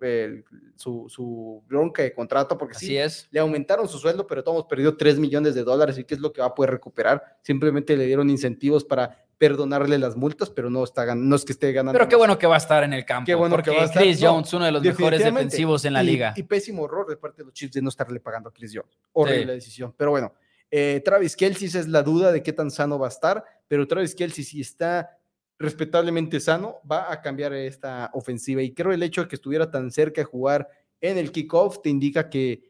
su, 0.75 1.63
bronca 1.67 2.03
de 2.03 2.13
contrato, 2.13 2.57
porque 2.57 2.75
sí, 2.75 2.97
es. 2.97 3.27
le 3.31 3.39
aumentaron 3.39 3.87
su 3.87 3.99
sueldo, 3.99 4.25
pero 4.27 4.43
todos 4.43 4.65
perdió 4.65 4.95
3 4.97 5.19
millones 5.19 5.55
de 5.55 5.63
dólares 5.63 5.97
y 5.97 6.03
qué 6.03 6.15
es 6.15 6.19
lo 6.19 6.33
que 6.33 6.41
va 6.41 6.47
a 6.47 6.55
poder 6.55 6.71
recuperar. 6.71 7.37
Simplemente 7.41 7.95
le 7.95 8.05
dieron 8.05 8.29
incentivos 8.29 8.83
para 8.83 9.26
perdonarle 9.37 9.97
las 9.97 10.15
multas, 10.15 10.49
pero 10.49 10.69
no, 10.69 10.83
está, 10.83 11.13
no 11.13 11.35
es 11.35 11.45
que 11.45 11.51
esté 11.51 11.71
ganando. 11.71 11.97
Pero 11.97 12.09
qué 12.09 12.15
bueno 12.15 12.37
que 12.37 12.47
va 12.47 12.55
a 12.55 12.57
estar 12.57 12.83
en 12.83 12.93
el 12.93 13.05
campo. 13.05 13.25
Qué 13.25 13.35
bueno 13.35 13.57
que 13.61 13.71
va 13.71 13.83
a 13.83 13.85
estar. 13.85 14.01
Chris 14.01 14.19
Jones, 14.21 14.51
uno 14.53 14.65
de 14.65 14.71
los 14.71 14.81
mejores 14.81 15.23
defensivos 15.23 15.85
en 15.85 15.93
la 15.93 16.03
liga. 16.03 16.33
Y 16.35 16.43
pésimo 16.43 16.85
error 16.85 17.07
de 17.07 17.17
parte 17.17 17.41
de 17.41 17.45
los 17.45 17.53
Chiefs 17.53 17.73
de 17.73 17.81
no 17.81 17.89
estarle 17.89 18.19
pagando 18.19 18.49
a 18.49 18.53
Chris 18.53 18.71
Jones. 18.73 18.97
Horrible 19.13 19.53
decisión. 19.53 19.93
Pero 19.95 20.11
bueno, 20.11 20.33
eh, 20.71 21.01
Travis 21.05 21.35
Kelsey 21.35 21.67
es 21.67 21.87
la 21.87 22.03
duda 22.03 22.31
de 22.31 22.41
qué 22.41 22.51
tan 22.51 22.71
sano 22.71 22.99
va 22.99 23.07
a 23.07 23.09
estar, 23.09 23.43
pero 23.67 23.87
Travis 23.87 24.15
Kelsey 24.15 24.43
si 24.43 24.61
está 24.61 25.17
respetablemente 25.59 26.39
sano, 26.39 26.77
va 26.89 27.11
a 27.11 27.21
cambiar 27.21 27.53
esta 27.53 28.09
ofensiva. 28.13 28.61
Y 28.61 28.73
creo 28.73 28.91
el 28.91 29.03
hecho 29.03 29.23
de 29.23 29.27
que 29.27 29.35
estuviera 29.35 29.69
tan 29.69 29.91
cerca 29.91 30.21
de 30.21 30.25
jugar 30.25 30.67
en 31.01 31.17
el 31.17 31.31
kickoff 31.31 31.81
te 31.81 31.89
indica 31.89 32.29
que, 32.29 32.69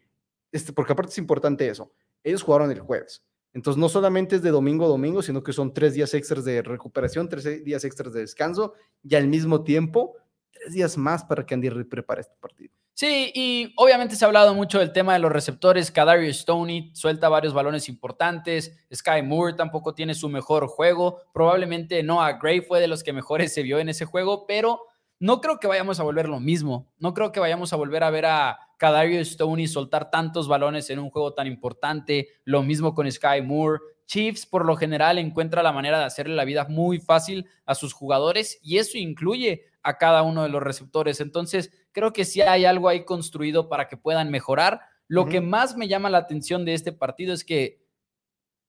este, 0.51 0.73
porque 0.73 0.93
aparte 0.93 1.11
es 1.11 1.17
importante 1.17 1.67
eso, 1.67 1.91
ellos 2.23 2.43
jugaron 2.43 2.71
el 2.71 2.79
jueves. 2.79 3.23
Entonces, 3.57 3.79
no 3.79 3.89
solamente 3.89 4.35
es 4.35 4.43
de 4.43 4.51
domingo 4.51 4.85
a 4.85 4.87
domingo, 4.87 5.23
sino 5.23 5.41
que 5.41 5.51
son 5.51 5.73
tres 5.73 5.95
días 5.95 6.13
extras 6.13 6.45
de 6.45 6.61
recuperación, 6.61 7.27
tres 7.27 7.65
días 7.65 7.83
extras 7.85 8.13
de 8.13 8.19
descanso 8.19 8.73
y 9.01 9.15
al 9.15 9.25
mismo 9.25 9.63
tiempo, 9.63 10.13
tres 10.51 10.73
días 10.73 10.95
más 10.95 11.23
para 11.23 11.43
que 11.43 11.55
Andy 11.55 11.69
Reid 11.69 11.87
prepare 11.87 12.21
este 12.21 12.35
partido. 12.39 12.71
Sí, 12.93 13.31
y 13.33 13.73
obviamente 13.77 14.15
se 14.15 14.23
ha 14.23 14.27
hablado 14.27 14.53
mucho 14.53 14.77
del 14.77 14.91
tema 14.93 15.13
de 15.13 15.19
los 15.19 15.31
receptores. 15.31 15.89
Kadarius 15.89 16.41
Stoney 16.41 16.91
suelta 16.93 17.29
varios 17.29 17.55
balones 17.55 17.89
importantes. 17.89 18.77
Sky 18.93 19.23
Moore 19.23 19.55
tampoco 19.55 19.95
tiene 19.95 20.13
su 20.13 20.29
mejor 20.29 20.67
juego. 20.67 21.21
Probablemente 21.33 22.03
Noah 22.03 22.33
Gray 22.33 22.61
fue 22.61 22.79
de 22.79 22.87
los 22.87 23.01
que 23.01 23.11
mejores 23.11 23.55
se 23.55 23.63
vio 23.63 23.79
en 23.79 23.89
ese 23.89 24.05
juego, 24.05 24.45
pero 24.45 24.81
no 25.17 25.41
creo 25.41 25.57
que 25.57 25.65
vayamos 25.65 25.99
a 25.99 26.03
volver 26.03 26.29
lo 26.29 26.39
mismo. 26.39 26.93
No 26.99 27.15
creo 27.15 27.31
que 27.31 27.39
vayamos 27.39 27.73
a 27.73 27.75
volver 27.75 28.03
a 28.03 28.11
ver 28.11 28.27
a 28.27 28.59
Kadarius 28.77 29.31
Stoney 29.31 29.67
soltar 29.67 30.09
tantos 30.09 30.47
balones 30.47 30.89
en 30.89 30.99
un 30.99 31.09
juego 31.09 31.33
tan 31.33 31.47
importante. 31.47 32.29
Lo 32.43 32.63
mismo 32.63 32.93
con 32.93 33.11
Sky 33.11 33.41
Moore. 33.43 33.81
Chiefs 34.05 34.45
por 34.45 34.65
lo 34.65 34.77
general 34.77 35.17
encuentra 35.17 35.61
la 35.61 35.73
manera 35.73 35.99
de 35.99 36.05
hacerle 36.05 36.35
la 36.35 36.45
vida 36.45 36.65
muy 36.69 36.99
fácil 36.99 37.45
a 37.65 37.75
sus 37.75 37.91
jugadores 37.91 38.57
y 38.63 38.77
eso 38.77 38.97
incluye 38.97 39.65
a 39.83 39.97
cada 39.97 40.23
uno 40.23 40.43
de 40.43 40.49
los 40.49 40.63
receptores. 40.63 41.19
Entonces, 41.19 41.71
creo 41.91 42.13
que 42.13 42.23
sí 42.23 42.41
hay 42.41 42.65
algo 42.65 42.87
ahí 42.87 43.03
construido 43.03 43.67
para 43.67 43.87
que 43.87 43.97
puedan 43.97 44.29
mejorar. 44.31 44.81
Lo 45.07 45.25
que 45.25 45.41
más 45.41 45.75
me 45.75 45.87
llama 45.87 46.09
la 46.09 46.19
atención 46.19 46.65
de 46.65 46.73
este 46.73 46.91
partido 46.91 47.33
es 47.33 47.43
que 47.43 47.81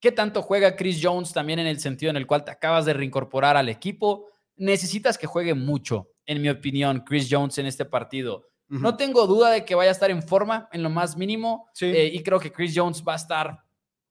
qué 0.00 0.12
tanto 0.12 0.42
juega 0.42 0.76
Chris 0.76 1.00
Jones 1.02 1.32
también 1.32 1.58
en 1.58 1.66
el 1.66 1.80
sentido 1.80 2.10
en 2.10 2.16
el 2.16 2.26
cual 2.26 2.44
te 2.44 2.50
acabas 2.50 2.84
de 2.84 2.94
reincorporar 2.94 3.56
al 3.56 3.68
equipo. 3.68 4.26
Necesitas 4.56 5.18
que 5.18 5.26
juegue 5.26 5.54
mucho, 5.54 6.10
en 6.26 6.42
mi 6.42 6.48
opinión, 6.48 7.00
Chris 7.00 7.28
Jones 7.30 7.58
en 7.58 7.66
este 7.66 7.84
partido. 7.84 8.48
No 8.68 8.96
tengo 8.96 9.26
duda 9.26 9.50
de 9.50 9.64
que 9.64 9.74
vaya 9.74 9.90
a 9.90 9.92
estar 9.92 10.10
en 10.10 10.22
forma 10.22 10.68
en 10.72 10.82
lo 10.82 10.90
más 10.90 11.16
mínimo 11.16 11.68
eh, 11.80 12.10
y 12.12 12.22
creo 12.22 12.38
que 12.38 12.52
Chris 12.52 12.74
Jones 12.76 13.02
va 13.06 13.14
a 13.14 13.16
estar 13.16 13.64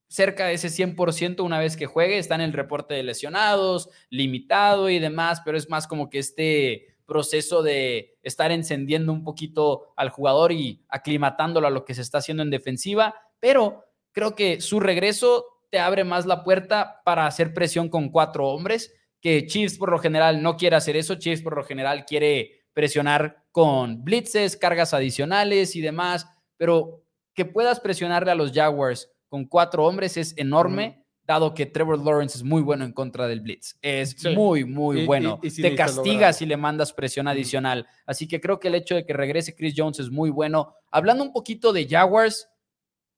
cerca 0.08 0.48
de 0.48 0.54
ese 0.54 0.70
100% 0.70 1.44
una 1.44 1.60
vez 1.60 1.78
que 1.78 1.86
juegue. 1.86 2.18
Está 2.18 2.36
en 2.36 2.42
el 2.42 2.54
reporte 2.54 2.94
de 2.94 3.04
lesionados, 3.04 3.90
limitado 4.10 4.90
y 4.90 5.00
demás, 5.00 5.42
pero 5.46 5.58
es 5.58 5.70
más 5.70 5.88
como 5.88 6.10
que 6.10 6.20
este 6.20 6.98
proceso 7.06 7.64
de 7.64 8.18
estar 8.22 8.52
encendiendo 8.52 9.14
un 9.14 9.24
poquito 9.24 9.94
al 9.96 10.10
jugador 10.10 10.52
y 10.52 10.84
aclimatándolo 10.90 11.66
a 11.68 11.72
lo 11.72 11.86
que 11.86 11.96
se 11.96 12.02
está 12.02 12.20
haciendo 12.20 12.44
en 12.44 12.50
defensiva, 12.50 13.16
pero 13.40 13.86
creo 14.12 14.36
que 14.36 14.62
su 14.62 14.80
regreso 14.80 15.46
te 15.72 15.80
abre 15.80 16.04
más 16.04 16.26
la 16.26 16.44
puerta 16.44 17.02
para 17.06 17.26
hacer 17.26 17.54
presión 17.54 17.90
con 17.90 18.10
cuatro 18.10 18.48
hombres, 18.48 18.94
que 19.22 19.48
Chiefs 19.48 19.78
por 19.78 19.90
lo 19.90 20.00
general 20.00 20.44
no 20.44 20.58
quiere 20.58 20.76
hacer 20.76 20.98
eso, 20.98 21.16
Chiefs 21.16 21.42
por 21.42 21.56
lo 21.56 21.64
general 21.64 22.06
quiere 22.06 22.67
presionar 22.78 23.44
con 23.52 24.04
blitzes, 24.04 24.56
cargas 24.56 24.94
adicionales 24.94 25.76
y 25.76 25.82
demás, 25.82 26.28
pero 26.58 27.04
que 27.34 27.44
puedas 27.44 27.80
presionarle 27.80 28.30
a 28.30 28.36
los 28.36 28.52
Jaguars 28.52 29.10
con 29.30 29.46
cuatro 29.46 29.84
hombres 29.84 30.16
es 30.16 30.38
enorme, 30.38 31.04
dado 31.24 31.56
que 31.56 31.66
Trevor 31.66 31.98
Lawrence 31.98 32.38
es 32.38 32.44
muy 32.44 32.62
bueno 32.62 32.86
en 32.86 32.94
contra 32.94 33.28
del 33.28 33.42
blitz. 33.42 33.80
Es 33.82 34.24
muy, 34.26 34.64
muy 34.64 35.08
bueno. 35.08 35.40
Te 35.42 35.74
castiga 35.74 36.32
si 36.34 36.46
le 36.46 36.56
mandas 36.56 36.94
presión 36.94 37.28
adicional. 37.28 37.88
Así 38.06 38.28
que 38.28 38.40
creo 38.40 38.60
que 38.60 38.68
el 38.68 38.76
hecho 38.76 38.94
de 38.94 39.08
que 39.08 39.14
regrese 39.14 39.56
Chris 39.56 39.74
Jones 39.76 39.98
es 39.98 40.12
muy 40.12 40.30
bueno. 40.30 40.76
Hablando 40.92 41.24
un 41.24 41.34
poquito 41.34 41.74
de 41.74 41.88
Jaguars, 41.90 42.48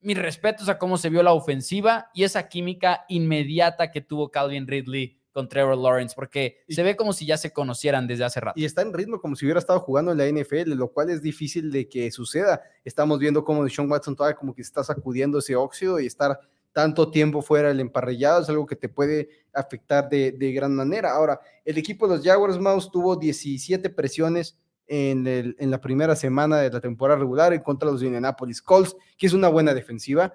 mis 0.00 0.16
respetos 0.16 0.70
a 0.70 0.78
cómo 0.78 0.96
se 0.96 1.10
vio 1.10 1.22
la 1.22 1.34
ofensiva 1.34 2.08
y 2.14 2.24
esa 2.24 2.48
química 2.48 3.04
inmediata 3.10 3.90
que 3.90 4.00
tuvo 4.00 4.30
Calvin 4.30 4.66
Ridley 4.66 5.19
con 5.32 5.48
Trevor 5.48 5.76
Lawrence, 5.76 6.14
porque 6.14 6.58
se 6.68 6.82
ve 6.82 6.96
como 6.96 7.12
si 7.12 7.26
ya 7.26 7.36
se 7.36 7.52
conocieran 7.52 8.06
desde 8.06 8.24
hace 8.24 8.40
rato. 8.40 8.58
Y 8.58 8.64
está 8.64 8.82
en 8.82 8.92
ritmo 8.92 9.20
como 9.20 9.36
si 9.36 9.44
hubiera 9.44 9.60
estado 9.60 9.80
jugando 9.80 10.12
en 10.12 10.18
la 10.18 10.26
NFL, 10.26 10.72
lo 10.72 10.88
cual 10.88 11.10
es 11.10 11.22
difícil 11.22 11.70
de 11.70 11.88
que 11.88 12.10
suceda. 12.10 12.62
Estamos 12.84 13.18
viendo 13.18 13.44
cómo 13.44 13.68
Sean 13.68 13.90
Watson 13.90 14.16
todavía 14.16 14.36
como 14.36 14.54
que 14.54 14.62
está 14.62 14.82
sacudiendo 14.82 15.38
ese 15.38 15.56
óxido 15.56 16.00
y 16.00 16.06
estar 16.06 16.40
tanto 16.72 17.10
tiempo 17.10 17.42
fuera 17.42 17.68
del 17.68 17.80
emparrillado 17.80 18.42
es 18.42 18.48
algo 18.48 18.66
que 18.66 18.76
te 18.76 18.88
puede 18.88 19.28
afectar 19.52 20.08
de, 20.08 20.52
gran 20.54 20.74
manera. 20.74 21.12
Ahora, 21.12 21.40
el 21.64 21.78
equipo 21.78 22.06
de 22.06 22.16
los 22.16 22.24
Jaguars 22.24 22.58
Mouse 22.58 22.90
tuvo 22.90 23.16
17 23.16 23.90
presiones 23.90 24.56
en, 24.86 25.26
en, 25.26 25.70
la 25.70 25.80
primera 25.80 26.16
semana 26.16 26.58
de 26.58 26.70
la 26.70 26.80
temporada 26.80 27.18
regular 27.18 27.52
en 27.52 27.60
contra 27.60 27.86
de 27.86 27.92
los 27.92 28.02
Indianapolis 28.02 28.60
Colts, 28.60 28.96
que 29.16 29.26
es 29.26 29.32
una 29.32 29.48
buena 29.48 29.72
defensiva, 29.72 30.32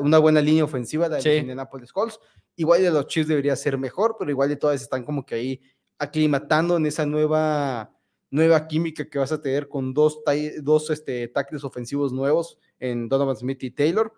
una 0.00 0.18
buena 0.18 0.40
línea 0.40 0.64
ofensiva 0.64 1.08
de 1.08 1.16
los 1.16 1.26
Indianapolis 1.26 1.92
Colts. 1.92 2.18
Igual 2.56 2.82
de 2.82 2.90
los 2.90 3.06
Chiefs 3.06 3.28
debería 3.28 3.54
ser 3.56 3.78
mejor, 3.78 4.16
pero 4.18 4.30
igual 4.30 4.48
de 4.48 4.56
todas 4.56 4.80
están 4.82 5.04
como 5.04 5.24
que 5.24 5.34
ahí 5.34 5.60
aclimatando 5.98 6.76
en 6.76 6.86
esa 6.86 7.06
nueva, 7.06 7.92
nueva 8.30 8.66
química 8.66 9.08
que 9.08 9.18
vas 9.18 9.32
a 9.32 9.40
tener 9.40 9.68
con 9.68 9.94
dos, 9.94 10.20
dos 10.62 10.90
este, 10.90 11.28
tackles 11.28 11.64
ofensivos 11.64 12.12
nuevos 12.12 12.58
en 12.78 13.08
Donovan 13.08 13.36
Smith 13.36 13.62
y 13.62 13.70
Taylor. 13.70 14.12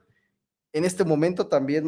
En 0.72 0.84
este 0.84 1.04
momento 1.04 1.48
también 1.48 1.86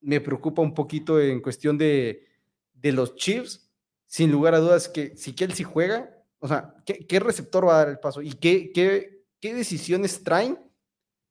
me 0.00 0.20
preocupa 0.20 0.62
un 0.62 0.74
poquito 0.74 1.20
en 1.20 1.40
cuestión 1.40 1.78
de, 1.78 2.26
de 2.74 2.92
los 2.92 3.14
Chiefs. 3.16 3.64
Sin 4.06 4.32
lugar 4.32 4.54
a 4.54 4.58
dudas 4.58 4.88
que 4.88 5.14
si 5.18 5.34
Kelsey 5.34 5.64
juega, 5.64 6.10
o 6.38 6.48
sea, 6.48 6.74
¿qué, 6.86 7.06
¿qué, 7.06 7.20
receptor 7.20 7.68
va 7.68 7.74
a 7.74 7.78
dar 7.78 7.88
el 7.90 7.98
paso? 7.98 8.22
¿Y 8.22 8.32
qué, 8.32 8.72
qué, 8.72 9.22
qué 9.38 9.52
decisiones 9.52 10.22
traen 10.22 10.58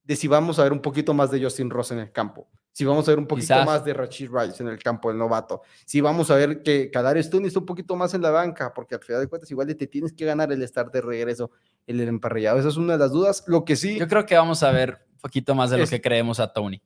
de 0.08 0.16
si 0.16 0.28
vamos 0.28 0.58
a 0.58 0.64
ver 0.64 0.72
un 0.72 0.82
poquito 0.82 1.14
más 1.14 1.30
de 1.30 1.44
Justin 1.44 1.70
Ross 1.70 1.92
en 1.92 2.00
el 2.00 2.12
campo? 2.12 2.48
si 2.78 2.86
vamos 2.86 3.08
a 3.08 3.12
ver 3.12 3.18
un 3.18 3.26
poquito 3.26 3.56
más 3.66 3.84
de 3.84 3.92
Rachid 3.92 4.30
Rice 4.32 4.62
en 4.62 4.70
el 4.70 4.78
campo 4.78 5.10
del 5.10 5.18
novato, 5.18 5.64
si 5.84 6.00
vamos 6.00 6.30
a 6.30 6.36
ver 6.36 6.62
que 6.62 6.92
Kadar 6.92 7.18
Stone 7.18 7.48
está 7.48 7.58
un 7.58 7.66
poquito 7.66 7.96
más 7.96 8.14
en 8.14 8.22
la 8.22 8.30
banca, 8.30 8.72
porque 8.72 8.94
al 8.94 9.02
final 9.02 9.22
de 9.22 9.28
cuentas 9.28 9.50
igual 9.50 9.76
te 9.76 9.88
tienes 9.88 10.14
que 10.14 10.26
ganar 10.26 10.52
el 10.52 10.62
estar 10.62 10.92
de 10.92 11.02
regreso 11.02 11.50
en 11.88 12.00
el 12.00 12.08
emparrillado. 12.08 12.60
Esa 12.60 12.70
es 12.70 12.78
una 12.78 12.94
de 12.94 13.00
las 13.00 13.12
dudas. 13.12 13.44
Lo 13.48 13.66
que 13.66 13.76
sí... 13.76 13.98
Yo 13.98 14.08
creo 14.08 14.28
que 14.28 14.36
vamos 14.36 14.62
a 14.62 14.70
ver 14.70 15.08
un 15.12 15.18
poquito 15.18 15.56
más 15.56 15.72
de 15.72 15.80
lo 15.80 15.88
que 15.88 16.00
creemos 16.00 16.40
a 16.40 16.54
Tony. 16.54 16.80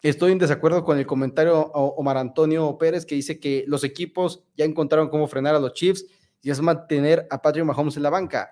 Estoy 0.00 0.30
en 0.30 0.38
desacuerdo 0.38 0.84
con 0.84 0.96
el 0.96 1.06
comentario 1.06 1.58
Omar 1.58 2.18
Antonio 2.18 2.78
Pérez 2.78 3.04
que 3.04 3.16
dice 3.16 3.40
que 3.40 3.64
los 3.66 3.82
equipos 3.82 4.44
ya 4.56 4.64
encontraron 4.64 5.08
cómo 5.08 5.26
frenar 5.26 5.56
a 5.56 5.58
los 5.58 5.72
Chiefs 5.72 6.06
y 6.40 6.50
es 6.50 6.60
mantener 6.60 7.26
a 7.30 7.42
Patrick 7.42 7.64
Mahomes 7.64 7.96
en 7.96 8.04
la 8.04 8.10
banca 8.10 8.48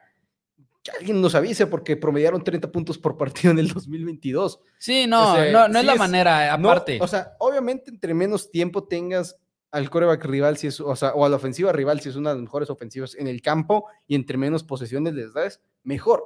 que 0.83 0.91
alguien 0.93 1.21
nos 1.21 1.35
avise 1.35 1.67
porque 1.67 1.97
promediaron 1.97 2.43
30 2.43 2.73
puntos 2.73 2.99
por 2.99 3.17
partido 3.17 3.51
en 3.53 3.59
el 3.59 3.69
2022. 3.69 4.61
Sí, 4.79 5.07
no, 5.07 5.37
no, 5.51 5.69
no 5.69 5.79
es 5.79 5.85
la 5.85 5.95
manera, 5.95 6.53
aparte. 6.53 6.99
o 7.01 7.07
sea, 7.07 7.35
obviamente 7.39 7.91
entre 7.91 8.15
menos 8.15 8.51
tiempo 8.51 8.85
tengas 8.85 9.37
al 9.71 9.89
coreback 9.89 10.25
rival, 10.25 10.57
si 10.57 10.67
es, 10.67 10.81
o, 10.81 10.97
sea, 10.97 11.13
o 11.13 11.25
a 11.25 11.29
la 11.29 11.37
ofensiva 11.37 11.73
rival, 11.73 12.01
si 12.01 12.09
es 12.09 12.17
una 12.17 12.31
de 12.31 12.37
las 12.37 12.43
mejores 12.43 12.71
ofensivas 12.71 13.15
en 13.15 13.29
el 13.29 13.41
campo 13.41 13.87
y 14.07 14.15
entre 14.15 14.37
menos 14.37 14.65
posesiones 14.65 15.15
les 15.15 15.33
das, 15.33 15.61
mejor. 15.85 16.25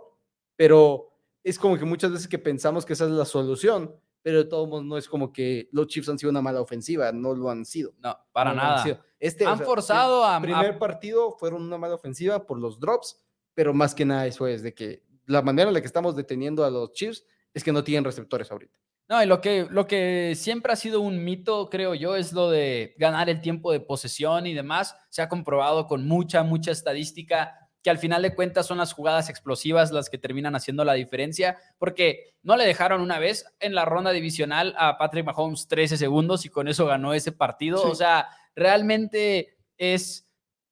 Pero 0.56 1.10
es 1.42 1.58
como 1.58 1.76
que 1.76 1.84
muchas 1.84 2.12
veces 2.12 2.28
que 2.28 2.38
pensamos 2.38 2.86
que 2.86 2.94
esa 2.94 3.04
es 3.04 3.10
la 3.10 3.26
solución, 3.26 3.94
pero 4.22 4.38
de 4.38 4.44
todos 4.46 4.66
modos 4.68 4.84
no 4.84 4.96
es 4.96 5.08
como 5.08 5.32
que 5.32 5.68
los 5.72 5.88
Chiefs 5.88 6.08
han 6.08 6.18
sido 6.18 6.30
una 6.30 6.40
mala 6.40 6.62
ofensiva, 6.62 7.12
no 7.12 7.34
lo 7.34 7.50
han 7.50 7.66
sido. 7.66 7.92
No, 7.98 8.16
para 8.32 8.54
nada. 8.54 8.82
Han, 8.82 8.98
este, 9.20 9.44
han 9.44 9.58
forzado 9.58 10.24
a... 10.24 10.36
El 10.36 10.42
primer 10.42 10.78
partido 10.78 11.36
fueron 11.38 11.62
una 11.62 11.76
mala 11.76 11.94
ofensiva 11.94 12.46
por 12.46 12.58
los 12.58 12.80
drops, 12.80 13.22
pero 13.54 13.72
más 13.72 13.94
que 13.94 14.04
nada 14.04 14.26
eso 14.26 14.46
es 14.46 14.62
de 14.62 14.74
que 14.74 15.02
la 15.26 15.42
manera 15.42 15.68
en 15.68 15.74
la 15.74 15.80
que 15.80 15.86
estamos 15.86 16.16
deteniendo 16.16 16.64
a 16.64 16.70
los 16.70 16.92
Chiefs 16.92 17.24
es 17.52 17.64
que 17.64 17.72
no 17.72 17.84
tienen 17.84 18.04
receptores 18.04 18.50
ahorita. 18.50 18.78
No, 19.08 19.22
y 19.22 19.26
lo 19.26 19.40
que, 19.40 19.66
lo 19.70 19.86
que 19.86 20.32
siempre 20.34 20.72
ha 20.72 20.76
sido 20.76 21.00
un 21.00 21.22
mito, 21.24 21.68
creo 21.68 21.94
yo, 21.94 22.16
es 22.16 22.32
lo 22.32 22.50
de 22.50 22.94
ganar 22.96 23.28
el 23.28 23.40
tiempo 23.40 23.70
de 23.70 23.80
posesión 23.80 24.46
y 24.46 24.54
demás. 24.54 24.96
Se 25.10 25.20
ha 25.20 25.28
comprobado 25.28 25.86
con 25.86 26.06
mucha, 26.06 26.42
mucha 26.42 26.70
estadística 26.70 27.64
que 27.82 27.90
al 27.90 27.98
final 27.98 28.22
de 28.22 28.34
cuentas 28.34 28.66
son 28.66 28.78
las 28.78 28.94
jugadas 28.94 29.28
explosivas 29.28 29.92
las 29.92 30.08
que 30.08 30.16
terminan 30.16 30.56
haciendo 30.56 30.86
la 30.86 30.94
diferencia, 30.94 31.58
porque 31.78 32.34
no 32.42 32.56
le 32.56 32.64
dejaron 32.64 33.02
una 33.02 33.18
vez 33.18 33.44
en 33.60 33.74
la 33.74 33.84
ronda 33.84 34.10
divisional 34.10 34.74
a 34.78 34.96
Patrick 34.96 35.26
Mahomes 35.26 35.68
13 35.68 35.98
segundos 35.98 36.46
y 36.46 36.48
con 36.48 36.66
eso 36.66 36.86
ganó 36.86 37.12
ese 37.12 37.30
partido. 37.30 37.82
O 37.82 37.94
sea, 37.94 38.28
realmente 38.56 39.58
es 39.76 40.23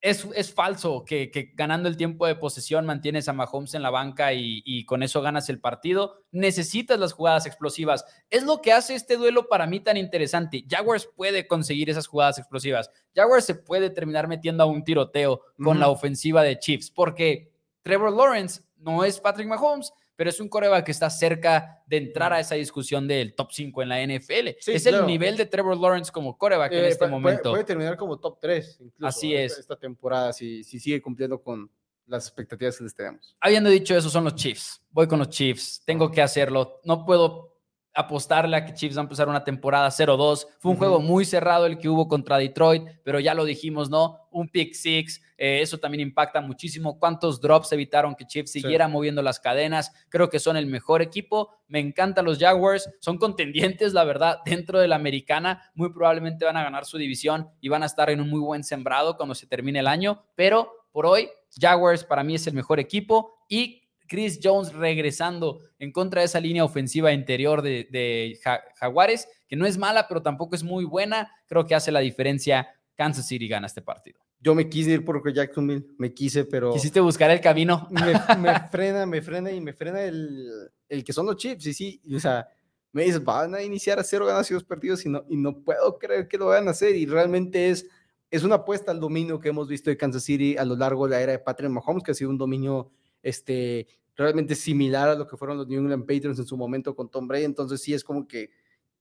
es, 0.02 0.52
falso 0.52 1.04
que, 1.04 1.52
ganando 1.54 1.88
el 1.88 1.96
tiempo 1.96 2.26
de 2.26 2.34
posesión 2.34 2.84
mantienes 2.84 3.28
a 3.28 3.32
Mahomes 3.32 3.74
en 3.74 3.82
la 3.82 3.90
banca 3.90 4.32
y, 4.32 4.84
con 4.84 5.04
eso 5.04 5.22
ganas 5.22 5.48
el 5.48 5.60
partido. 5.60 6.24
Necesitas 6.32 6.98
las 6.98 7.12
jugadas 7.12 7.46
explosivas. 7.46 8.04
Es 8.28 8.42
lo 8.42 8.60
que 8.60 8.72
hace 8.72 8.96
este 8.96 9.16
duelo 9.16 9.48
para 9.48 9.66
mí 9.66 9.78
tan 9.78 9.96
interesante. 9.96 10.64
Jaguars 10.68 11.08
puede 11.14 11.46
conseguir 11.46 11.88
esas 11.88 12.08
jugadas 12.08 12.38
explosivas. 12.38 12.90
Jaguars 13.14 13.44
se 13.44 13.54
puede 13.54 13.90
terminar 13.90 14.26
metiendo 14.26 14.64
a 14.64 14.66
un 14.66 14.82
tiroteo 14.82 15.42
con 15.62 15.78
la 15.78 15.88
ofensiva 15.88 16.42
de 16.42 16.58
Chiefs 16.58 16.90
porque 16.90 17.52
Trevor 17.82 18.12
Lawrence 18.12 18.62
no 18.78 19.04
es 19.04 19.20
Patrick 19.20 19.46
Mahomes, 19.46 19.92
pero 20.22 20.30
es 20.30 20.38
un 20.38 20.48
coreback 20.48 20.84
que 20.84 20.92
está 20.92 21.10
cerca 21.10 21.82
de 21.84 21.96
entrar 21.96 22.32
a 22.32 22.38
esa 22.38 22.54
discusión 22.54 23.08
del 23.08 23.34
top 23.34 23.50
5 23.50 23.82
en 23.82 23.88
la 23.88 24.06
NFL. 24.06 24.50
es 24.68 24.86
el 24.86 25.04
nivel 25.04 25.36
de 25.36 25.46
Trevor 25.46 25.76
Lawrence 25.76 26.12
como 26.12 26.38
coreback 26.38 26.70
en 26.70 26.84
eh, 26.84 26.88
este 26.90 27.08
momento. 27.08 27.50
Puede, 27.50 27.64
terminar 27.64 27.96
como 27.96 28.20
top 28.20 28.38
3 28.40 28.82
incluso. 28.82 29.04
Así 29.04 29.34
es. 29.34 29.58
Esta, 29.58 29.74
temporada, 29.74 30.32
si, 30.32 30.62
si 30.62 30.78
sigue 30.78 31.02
cumpliendo 31.02 31.42
con 31.42 31.68
las 32.06 32.28
expectativas 32.28 32.78
que 32.78 32.84
les 32.84 32.94
tenemos. 32.94 33.36
Habiendo 33.40 33.68
dicho 33.68 33.96
eso, 33.96 34.08
son 34.08 34.22
los 34.22 34.36
Chiefs. 34.36 34.80
Voy 34.92 35.08
con 35.08 35.18
los 35.18 35.28
Chiefs. 35.28 35.82
Tengo 35.84 36.08
que 36.08 36.22
hacerlo. 36.22 36.80
No 36.84 37.04
puedo 37.04 37.56
apostarle 37.92 38.56
a 38.56 38.64
que 38.64 38.74
Chiefs 38.74 38.96
va 38.96 39.00
a 39.00 39.02
empezar 39.02 39.28
una 39.28 39.42
temporada 39.42 39.88
0-2. 39.88 40.46
Fue 40.60 40.70
un 40.70 40.76
juego 40.76 41.00
muy 41.00 41.24
cerrado 41.24 41.66
el 41.66 41.78
que 41.78 41.88
hubo 41.88 42.06
contra 42.06 42.38
Detroit, 42.38 42.84
pero 43.02 43.18
ya 43.18 43.34
lo 43.34 43.44
dijimos, 43.44 43.90
¿no? 43.90 44.28
Un 44.30 44.48
pick 44.48 44.72
six, 44.74 45.20
eh, 45.44 45.60
eso 45.60 45.78
también 45.78 46.02
impacta 46.02 46.40
muchísimo. 46.40 47.00
¿Cuántos 47.00 47.40
drops 47.40 47.72
evitaron 47.72 48.14
que 48.14 48.28
Chiefs 48.28 48.52
siguiera 48.52 48.86
moviendo 48.86 49.22
las 49.22 49.40
cadenas? 49.40 49.92
Creo 50.08 50.30
que 50.30 50.38
son 50.38 50.56
el 50.56 50.66
mejor 50.66 51.02
equipo. 51.02 51.50
Me 51.66 51.80
encantan 51.80 52.26
los 52.26 52.38
Jaguars. 52.38 52.88
Son 53.00 53.18
contendientes, 53.18 53.92
la 53.92 54.04
verdad, 54.04 54.38
dentro 54.44 54.78
de 54.78 54.86
la 54.86 54.94
americana. 54.94 55.68
Muy 55.74 55.92
probablemente 55.92 56.44
van 56.44 56.56
a 56.56 56.62
ganar 56.62 56.84
su 56.84 56.96
división 56.96 57.50
y 57.60 57.68
van 57.68 57.82
a 57.82 57.86
estar 57.86 58.08
en 58.08 58.20
un 58.20 58.30
muy 58.30 58.38
buen 58.38 58.62
sembrado 58.62 59.16
cuando 59.16 59.34
se 59.34 59.48
termine 59.48 59.80
el 59.80 59.88
año, 59.88 60.22
pero 60.36 60.86
por 60.92 61.06
hoy, 61.06 61.28
Jaguars 61.58 62.04
para 62.04 62.22
mí 62.22 62.36
es 62.36 62.46
el 62.46 62.54
mejor 62.54 62.78
equipo 62.78 63.34
y 63.48 63.82
Chris 64.06 64.38
Jones 64.40 64.72
regresando 64.74 65.58
en 65.80 65.90
contra 65.90 66.20
de 66.20 66.26
esa 66.26 66.38
línea 66.38 66.64
ofensiva 66.64 67.12
interior 67.12 67.62
de, 67.62 68.38
Jaguares, 68.76 69.26
que 69.48 69.56
no 69.56 69.66
es 69.66 69.76
mala, 69.76 70.06
pero 70.06 70.22
tampoco 70.22 70.54
es 70.54 70.62
muy 70.62 70.84
buena. 70.84 71.32
Creo 71.46 71.66
que 71.66 71.74
hace 71.74 71.90
la 71.90 71.98
diferencia. 71.98 72.68
Kansas 73.02 73.26
City 73.26 73.48
gana 73.48 73.66
este 73.66 73.82
partido. 73.82 74.20
Yo 74.38 74.54
me 74.54 74.68
quise 74.68 74.92
ir 74.92 75.04
por 75.04 75.32
Jacksonville, 75.32 75.84
me 75.98 76.14
quise, 76.14 76.44
pero. 76.44 76.72
Quisiste 76.72 77.00
buscar 77.00 77.32
el 77.32 77.40
camino. 77.40 77.88
Me, 77.90 78.00
frena, 78.70 79.06
me 79.06 79.20
frena 79.20 79.50
y 79.50 79.60
me 79.60 79.72
frena 79.72 80.02
el, 80.02 80.70
el 80.88 81.02
que 81.02 81.12
son 81.12 81.26
los 81.26 81.36
chips. 81.36 81.66
Y 81.66 81.74
sí, 81.74 82.00
o 82.14 82.20
sea, 82.20 82.46
me 82.92 83.02
dice, 83.02 83.18
van 83.18 83.56
a 83.56 83.62
iniciar 83.62 83.98
a 83.98 84.04
cero 84.04 84.24
ganas 84.26 84.48
y 84.52 84.54
dos 84.54 84.62
partidos 84.62 85.04
y 85.04 85.08
no, 85.08 85.24
y 85.28 85.36
no 85.36 85.64
puedo 85.64 85.98
creer 85.98 86.28
que 86.28 86.38
lo 86.38 86.46
vayan 86.46 86.68
a 86.68 86.70
hacer. 86.70 86.94
Y 86.94 87.06
realmente 87.06 87.70
es, 87.70 87.88
es 88.30 88.44
una 88.44 88.54
apuesta 88.56 88.92
al 88.92 89.00
dominio 89.00 89.40
que 89.40 89.48
hemos 89.48 89.66
visto 89.66 89.90
de 89.90 89.96
Kansas 89.96 90.22
City 90.22 90.56
a 90.56 90.64
lo 90.64 90.76
largo 90.76 91.08
de 91.08 91.10
la 91.10 91.22
era 91.22 91.32
de 91.32 91.40
Patrick 91.40 91.70
Mahomes, 91.70 92.04
que 92.04 92.12
ha 92.12 92.14
sido 92.14 92.30
un 92.30 92.38
dominio 92.38 92.92
este, 93.20 93.88
realmente 94.14 94.54
similar 94.54 95.08
a 95.08 95.14
lo 95.16 95.26
que 95.26 95.36
fueron 95.36 95.56
los 95.56 95.66
New 95.66 95.80
England 95.80 96.02
Patriots 96.02 96.38
en 96.38 96.46
su 96.46 96.56
momento 96.56 96.94
con 96.94 97.10
Tom 97.10 97.26
Brady, 97.26 97.44
entonces 97.44 97.82
sí 97.82 97.94
es 97.94 98.04
como 98.04 98.28
que 98.28 98.50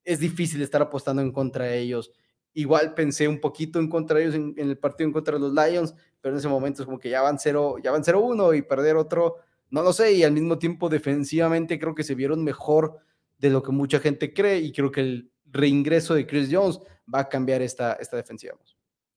es 0.04 0.20
difícil 0.20 0.62
estar 0.62 0.82
apostando 0.82 1.22
en 1.22 1.32
contra 1.32 1.66
de 1.66 1.80
ellos. 1.80 2.12
Igual 2.54 2.94
pensé 2.94 3.28
un 3.28 3.40
poquito 3.40 3.80
en 3.80 3.88
contra 3.88 4.18
de 4.18 4.24
ellos 4.24 4.36
en, 4.36 4.54
el 4.58 4.78
partido 4.78 5.08
en 5.08 5.14
contra 5.14 5.36
de 5.36 5.40
los 5.40 5.54
Lions, 5.54 5.96
pero 6.20 6.34
en 6.34 6.40
ese 6.40 6.48
momento 6.48 6.82
es 6.82 6.86
como 6.86 7.00
que 7.00 7.10
ya 7.10 7.22
van 7.22 7.40
0, 7.40 7.78
ya 7.84 7.92
van 7.92 8.04
0-1 8.04 8.58
y 8.58 8.62
perder 8.62 8.98
otro, 8.98 9.38
no 9.70 9.82
lo 9.84 9.94
sé, 9.94 10.14
y 10.14 10.24
al 10.24 10.32
mismo 10.32 10.60
tiempo 10.60 10.90
defensivamente 10.90 11.80
creo 11.80 11.96
que 11.96 12.04
se 12.04 12.16
vieron 12.16 12.44
mejor 12.44 13.00
de 13.38 13.50
lo 13.50 13.64
que 13.64 13.72
mucha 13.72 14.00
gente 14.00 14.34
cree 14.34 14.60
y 14.60 14.72
creo 14.72 14.92
que 14.92 15.26
reingreso 15.46 16.14
de 16.14 16.28
Chris 16.28 16.50
Jones 16.52 16.80
va 17.14 17.22
a 17.22 17.30
cambiar 17.30 17.62
esta, 17.62 17.94
esta 17.94 18.18
defensiva. 18.18 18.56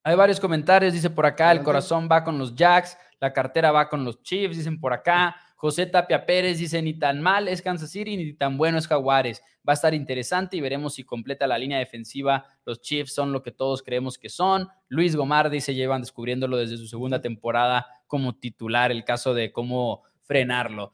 Hay 0.03 0.17
varios 0.17 0.39
comentarios, 0.39 0.93
dice 0.93 1.11
por 1.11 1.27
acá, 1.27 1.51
el 1.51 1.63
corazón 1.63 2.09
va 2.11 2.23
con 2.23 2.39
los 2.39 2.55
Jacks, 2.55 2.97
la 3.21 3.33
cartera 3.33 3.73
va 3.73 3.89
con 3.89 4.05
los 4.05 4.23
Chiefs, 4.23 4.59
dicen 4.59 4.79
por 4.79 4.93
acá. 4.93 5.35
José 5.65 5.87
Tapia 5.87 6.27
Pérez 6.27 6.59
dice, 6.59 6.83
ni 6.83 6.93
tan 6.93 7.23
mal 7.23 7.49
es 7.49 7.63
Kansas 7.63 7.91
City, 7.91 8.19
ni 8.19 8.35
tan 8.35 8.59
bueno 8.59 8.77
es 8.77 8.87
Jaguares. 8.87 9.43
Va 9.67 9.73
a 9.73 9.73
estar 9.73 9.95
interesante 9.95 10.59
y 10.59 10.61
veremos 10.61 10.93
si 10.93 11.05
completa 11.05 11.47
la 11.47 11.57
línea 11.57 11.79
defensiva. 11.79 12.45
Los 12.67 12.83
Chiefs 12.83 13.15
son 13.15 13.33
lo 13.33 13.43
que 13.43 13.51
todos 13.51 13.83
creemos 13.83 14.19
que 14.19 14.29
son. 14.29 14.69
Luis 14.89 15.17
Gomar 15.17 15.49
dice, 15.49 15.75
llevan 15.75 16.03
descubriéndolo 16.03 16.59
desde 16.59 16.77
su 16.77 16.87
segunda 16.87 17.23
temporada 17.23 17.87
como 18.07 18.35
titular, 18.35 18.93
el 18.93 19.05
caso 19.07 19.33
de 19.33 19.53
cómo 19.53 20.03
frenarlo. 20.21 20.93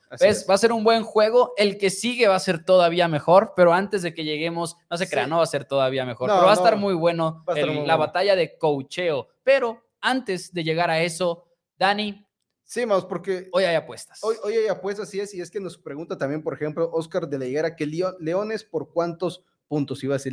Va 0.48 0.54
a 0.54 0.58
ser 0.58 0.72
un 0.72 0.84
buen 0.84 1.02
juego. 1.02 1.52
El 1.56 1.76
que 1.76 1.90
sigue 1.90 2.28
va 2.28 2.36
a 2.36 2.38
ser 2.38 2.64
todavía 2.64 3.08
mejor, 3.08 3.54
pero 3.56 3.72
antes 3.72 4.02
de 4.02 4.14
que 4.14 4.22
lleguemos, 4.22 4.76
no 4.88 4.96
se 4.96 5.10
crea, 5.10 5.26
no 5.26 5.38
va 5.38 5.42
a 5.42 5.46
ser 5.46 5.64
todavía 5.64 6.06
mejor, 6.06 6.30
pero 6.30 6.44
va 6.44 6.52
a 6.52 6.54
estar 6.54 6.76
muy 6.76 6.94
bueno 6.94 7.44
la 7.84 7.96
batalla 7.96 8.36
de 8.36 8.56
cocheo. 8.56 9.30
Pero 9.42 9.82
antes 10.00 10.54
de 10.54 10.62
llegar 10.62 10.90
a 10.90 11.02
eso, 11.02 11.48
Dani. 11.76 12.24
Sí, 12.70 12.86
más 12.86 13.04
porque 13.04 13.48
hoy 13.50 13.64
hay 13.64 13.74
apuestas. 13.74 14.22
Hoy, 14.22 14.36
hoy 14.44 14.54
hay 14.54 14.68
apuestas, 14.68 15.08
sí 15.08 15.18
es, 15.18 15.34
y 15.34 15.40
es 15.40 15.50
que 15.50 15.58
nos 15.58 15.76
pregunta 15.76 16.16
también, 16.16 16.40
por 16.40 16.54
ejemplo, 16.54 16.88
Oscar 16.92 17.28
de 17.28 17.36
la 17.36 17.46
Higuera, 17.46 17.74
que 17.74 17.84
Leones 17.84 18.62
por 18.62 18.92
cuántos 18.92 19.44
puntos, 19.66 20.04
iba 20.04 20.14
a 20.14 20.18
decir 20.18 20.32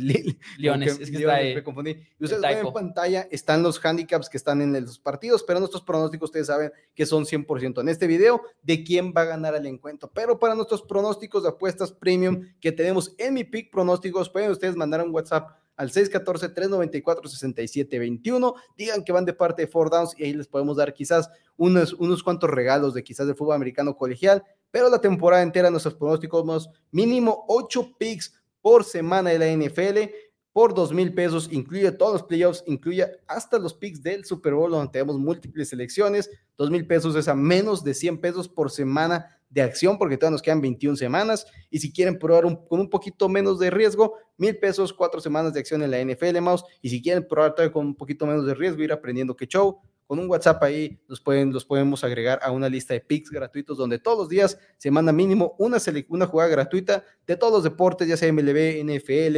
Leones, 0.56 1.00
es 1.00 1.10
que 1.10 1.16
está 1.16 1.34
ahí, 1.34 1.56
me 1.56 1.64
confundí. 1.64 1.96
Y 2.16 2.24
ustedes 2.24 2.40
ven 2.40 2.64
en 2.64 2.72
pantalla, 2.72 3.26
están 3.32 3.64
los 3.64 3.84
handicaps 3.84 4.28
que 4.28 4.36
están 4.36 4.62
en 4.62 4.72
los 4.72 5.00
partidos, 5.00 5.42
pero 5.42 5.58
nuestros 5.58 5.82
pronósticos 5.82 6.28
ustedes 6.28 6.46
saben 6.46 6.70
que 6.94 7.06
son 7.06 7.24
100% 7.24 7.80
en 7.80 7.88
este 7.88 8.06
video 8.06 8.40
de 8.62 8.84
quién 8.84 9.12
va 9.12 9.22
a 9.22 9.24
ganar 9.24 9.56
el 9.56 9.66
encuentro. 9.66 10.08
Pero 10.14 10.38
para 10.38 10.54
nuestros 10.54 10.82
pronósticos 10.82 11.42
de 11.42 11.48
apuestas 11.48 11.90
premium 11.90 12.42
que 12.60 12.70
tenemos 12.70 13.16
en 13.18 13.34
mi 13.34 13.42
pick 13.42 13.72
pronósticos, 13.72 14.30
pueden 14.30 14.52
ustedes 14.52 14.76
mandar 14.76 15.02
un 15.02 15.12
WhatsApp 15.12 15.58
al 15.78 15.90
614-394-6721. 15.90 18.54
Digan 18.76 19.02
que 19.02 19.12
van 19.12 19.24
de 19.24 19.32
parte 19.32 19.62
de 19.62 19.68
Four 19.68 19.88
Downs 19.88 20.14
y 20.18 20.24
ahí 20.24 20.34
les 20.34 20.46
podemos 20.46 20.76
dar 20.76 20.92
quizás 20.92 21.30
unos, 21.56 21.94
unos 21.94 22.22
cuantos 22.22 22.50
regalos 22.50 22.92
de 22.92 23.02
quizás 23.02 23.26
del 23.26 23.36
fútbol 23.36 23.54
americano 23.54 23.96
colegial. 23.96 24.44
Pero 24.70 24.90
la 24.90 25.00
temporada 25.00 25.42
entera, 25.42 25.70
nuestros 25.70 25.94
pronósticos, 25.94 26.68
mínimo 26.90 27.46
8 27.48 27.92
picks 27.98 28.34
por 28.60 28.84
semana 28.84 29.30
de 29.30 29.38
la 29.38 29.50
NFL 29.50 30.10
por 30.52 30.74
dos 30.74 30.92
mil 30.92 31.14
pesos, 31.14 31.48
incluye 31.52 31.90
todos 31.92 32.14
los 32.14 32.24
playoffs, 32.24 32.64
incluye 32.66 33.06
hasta 33.28 33.60
los 33.60 33.74
picks 33.74 34.02
del 34.02 34.24
Super 34.24 34.54
Bowl, 34.54 34.72
donde 34.72 34.90
tenemos 34.90 35.16
múltiples 35.16 35.68
selecciones. 35.68 36.28
Dos 36.56 36.68
mil 36.68 36.84
pesos 36.84 37.14
es 37.14 37.28
a 37.28 37.36
menos 37.36 37.84
de 37.84 37.94
100 37.94 38.20
pesos 38.20 38.48
por 38.48 38.72
semana 38.72 39.37
de 39.50 39.62
acción, 39.62 39.98
porque 39.98 40.16
todavía 40.16 40.34
nos 40.34 40.42
quedan 40.42 40.60
21 40.60 40.96
semanas. 40.96 41.46
Y 41.70 41.78
si 41.78 41.92
quieren 41.92 42.18
probar 42.18 42.44
con 42.68 42.80
un 42.80 42.90
poquito 42.90 43.28
menos 43.28 43.58
de 43.58 43.70
riesgo, 43.70 44.14
mil 44.36 44.56
pesos, 44.58 44.92
cuatro 44.92 45.20
semanas 45.20 45.52
de 45.52 45.60
acción 45.60 45.82
en 45.82 45.90
la 45.90 46.00
NFL, 46.02 46.40
Mouse. 46.40 46.64
Y 46.82 46.90
si 46.90 47.02
quieren 47.02 47.26
probar 47.26 47.54
todavía 47.54 47.72
con 47.72 47.86
un 47.86 47.94
poquito 47.94 48.26
menos 48.26 48.46
de 48.46 48.54
riesgo, 48.54 48.82
ir 48.82 48.92
aprendiendo 48.92 49.36
que 49.36 49.46
show, 49.46 49.80
con 50.08 50.18
un 50.18 50.30
WhatsApp 50.30 50.62
ahí 50.62 50.98
los, 51.06 51.20
pueden, 51.20 51.52
los 51.52 51.66
podemos 51.66 52.02
agregar 52.02 52.40
a 52.42 52.50
una 52.50 52.70
lista 52.70 52.94
de 52.94 53.00
picks 53.00 53.30
gratuitos 53.30 53.76
donde 53.76 53.98
todos 53.98 54.18
los 54.18 54.28
días 54.30 54.58
se 54.78 54.90
manda 54.90 55.12
mínimo 55.12 55.54
una, 55.58 55.76
una 56.08 56.26
jugada 56.26 56.48
gratuita 56.48 57.04
de 57.26 57.36
todos 57.36 57.52
los 57.52 57.62
deportes, 57.62 58.08
ya 58.08 58.16
sea 58.16 58.32
MLB, 58.32 58.82
NFL, 58.84 59.36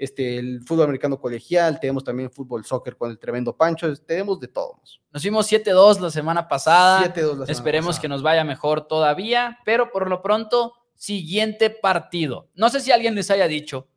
este, 0.00 0.38
el 0.38 0.62
fútbol 0.62 0.84
americano 0.84 1.20
colegial, 1.20 1.78
tenemos 1.78 2.02
también 2.02 2.30
fútbol 2.30 2.64
soccer 2.64 2.96
con 2.96 3.10
el 3.10 3.18
tremendo 3.18 3.54
Pancho, 3.54 3.94
tenemos 3.96 4.40
de 4.40 4.48
todos. 4.48 5.02
Nos 5.12 5.20
fuimos 5.20 5.52
7-2 5.52 6.00
la 6.00 6.10
semana 6.10 6.48
pasada. 6.48 7.02
7-2 7.02 7.04
la 7.04 7.12
semana 7.12 7.52
Esperemos 7.52 8.00
que 8.00 8.08
nos 8.08 8.22
vaya 8.22 8.42
mejor 8.42 8.88
todavía, 8.88 9.58
pero 9.66 9.92
por 9.92 10.08
lo 10.08 10.22
pronto, 10.22 10.72
siguiente 10.94 11.68
partido. 11.68 12.48
No 12.54 12.70
sé 12.70 12.80
si 12.80 12.90
alguien 12.90 13.14
les 13.14 13.30
haya 13.30 13.46
dicho 13.46 13.88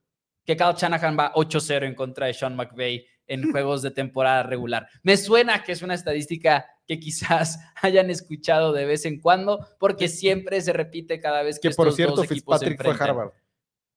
que 0.43 0.57
Kyle 0.57 0.75
Shanahan 0.75 1.17
va 1.17 1.33
8-0 1.35 1.87
en 1.87 1.95
contra 1.95 2.27
de 2.27 2.33
Sean 2.33 2.57
McVay 2.57 3.05
en 3.27 3.49
juegos 3.53 3.81
de 3.81 3.91
temporada 3.91 4.43
regular. 4.43 4.89
Me 5.03 5.15
suena 5.15 5.63
que 5.63 5.71
es 5.71 5.81
una 5.83 5.93
estadística 5.93 6.65
que 6.85 6.99
quizás 6.99 7.59
hayan 7.81 8.09
escuchado 8.09 8.73
de 8.73 8.85
vez 8.85 9.05
en 9.05 9.21
cuando, 9.21 9.65
porque 9.79 10.09
siempre 10.09 10.59
se 10.59 10.73
repite 10.73 11.21
cada 11.21 11.43
vez 11.43 11.61
que, 11.61 11.69
que 11.69 11.75
por 11.75 11.93
cierto, 11.93 12.25
Fitzpatrick 12.25 12.83
fue 12.83 12.91
a 12.91 12.95
Harvard. 12.95 13.31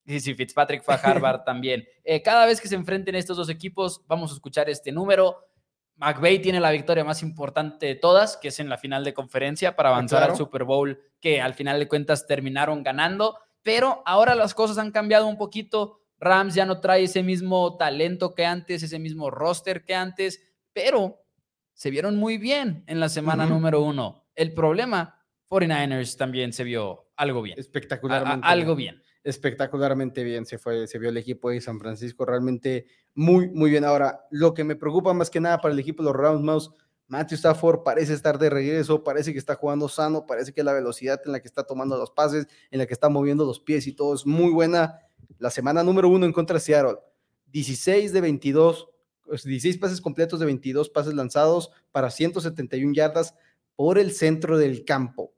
Sí, 0.07 0.21
sí, 0.21 0.35
Fitzpatrick 0.35 0.83
fue 0.83 0.95
a 0.95 0.99
Harvard 0.99 1.43
también. 1.45 1.87
Eh, 2.05 2.23
cada 2.23 2.47
vez 2.47 2.61
que 2.61 2.69
se 2.69 2.77
enfrenten 2.77 3.15
estos 3.15 3.37
dos 3.37 3.49
equipos, 3.49 4.03
vamos 4.07 4.31
a 4.31 4.35
escuchar 4.35 4.71
este 4.71 4.93
número. 4.93 5.49
McVay 5.97 6.41
tiene 6.41 6.61
la 6.61 6.71
victoria 6.71 7.05
más 7.05 7.23
importante 7.23 7.87
de 7.87 7.95
todas, 7.95 8.37
que 8.37 8.49
es 8.49 8.61
en 8.61 8.69
la 8.69 8.77
final 8.77 9.03
de 9.03 9.15
conferencia 9.15 9.75
para 9.75 9.89
avanzar 9.89 10.23
al 10.23 10.37
Super 10.37 10.65
Bowl, 10.65 11.01
que 11.21 11.41
al 11.41 11.55
final 11.55 11.79
de 11.79 11.89
cuentas 11.89 12.27
terminaron 12.27 12.83
ganando. 12.83 13.39
Pero 13.63 14.03
ahora 14.05 14.35
las 14.35 14.55
cosas 14.55 14.79
han 14.79 14.93
cambiado 14.93 15.27
un 15.27 15.39
poquito. 15.39 16.03
Rams 16.19 16.55
ya 16.55 16.67
no 16.67 16.81
trae 16.81 17.05
ese 17.05 17.23
mismo 17.23 17.77
talento 17.77 18.35
que 18.35 18.45
antes, 18.45 18.83
ese 18.83 18.99
mismo 18.99 19.31
roster 19.31 19.85
que 19.85 19.95
antes, 19.95 20.41
pero 20.73 21.25
se 21.73 21.91
vieron 21.91 22.17
muy 22.17 22.39
bien 22.39 22.85
en 22.87 23.01
la 23.01 23.09
semana 23.09 23.47
número 23.47 23.83
uno. 23.83 24.27
El 24.35 24.55
problema, 24.55 25.23
49ers 25.49 26.17
también 26.17 26.53
se 26.53 26.65
vio 26.65 27.11
algo 27.17 27.43
bien. 27.43 27.59
Espectacularmente. 27.59 28.47
algo 28.47 28.77
bien. 28.77 29.03
Espectacularmente 29.27 30.23
bien 30.23 30.47
se, 30.47 30.57
fue, 30.57 30.87
se 30.87 31.01
vio 31.01 31.09
el 31.09 31.17
equipo 31.17 31.51
de 31.51 31.61
San 31.61 31.81
Francisco, 31.81 32.25
realmente 32.25 32.87
muy, 33.13 33.49
muy 33.49 33.71
bien. 33.71 33.85
Ahora, 33.85 34.25
lo 34.31 34.55
que 34.55 34.63
me 34.63 34.77
preocupa 34.77 35.13
más 35.15 35.31
que 35.31 35.41
nada 35.41 35.61
para 35.61 35.75
el 35.75 35.81
equipo 35.81 36.05
de 36.05 36.11
los 36.11 36.17
Rams, 36.17 36.43
Mouse, 36.43 36.71
Matthew 37.09 37.35
Stafford 37.35 37.83
parece 37.83 38.13
estar 38.13 38.39
de 38.39 38.51
regreso, 38.51 39.03
parece 39.03 39.33
que 39.33 39.41
está 39.41 39.57
jugando 39.57 39.89
sano, 39.89 40.27
parece 40.27 40.53
que 40.53 40.63
la 40.63 40.73
velocidad 40.73 41.21
en 41.25 41.33
la 41.33 41.41
que 41.41 41.49
está 41.49 41.65
tomando 41.65 41.99
los 41.99 42.13
pases, 42.13 42.47
en 42.71 42.79
la 42.79 42.87
que 42.87 42.95
está 42.95 43.09
moviendo 43.09 43.45
los 43.45 43.59
pies 43.59 43.89
y 43.89 43.93
todo 43.93 44.15
es 44.15 44.25
muy 44.25 44.53
buena 44.53 45.01
la 45.39 45.51
semana 45.51 45.83
número 45.83 46.09
uno 46.09 46.25
en 46.25 46.33
contra 46.33 46.55
de 46.55 46.61
Seattle. 46.61 46.99
16 47.47 48.13
de 48.13 48.21
22, 48.21 48.89
16 49.27 49.79
pases 49.79 50.01
completos 50.01 50.39
de 50.39 50.47
22 50.47 50.89
pases 50.91 51.15
lanzados 51.15 51.73
para 51.91 52.11
171 52.11 52.95
yardas 52.95 53.35
por 53.75 53.99
el 53.99 54.13
centro 54.13 54.57
del 54.57 54.85
campo. 54.85 55.35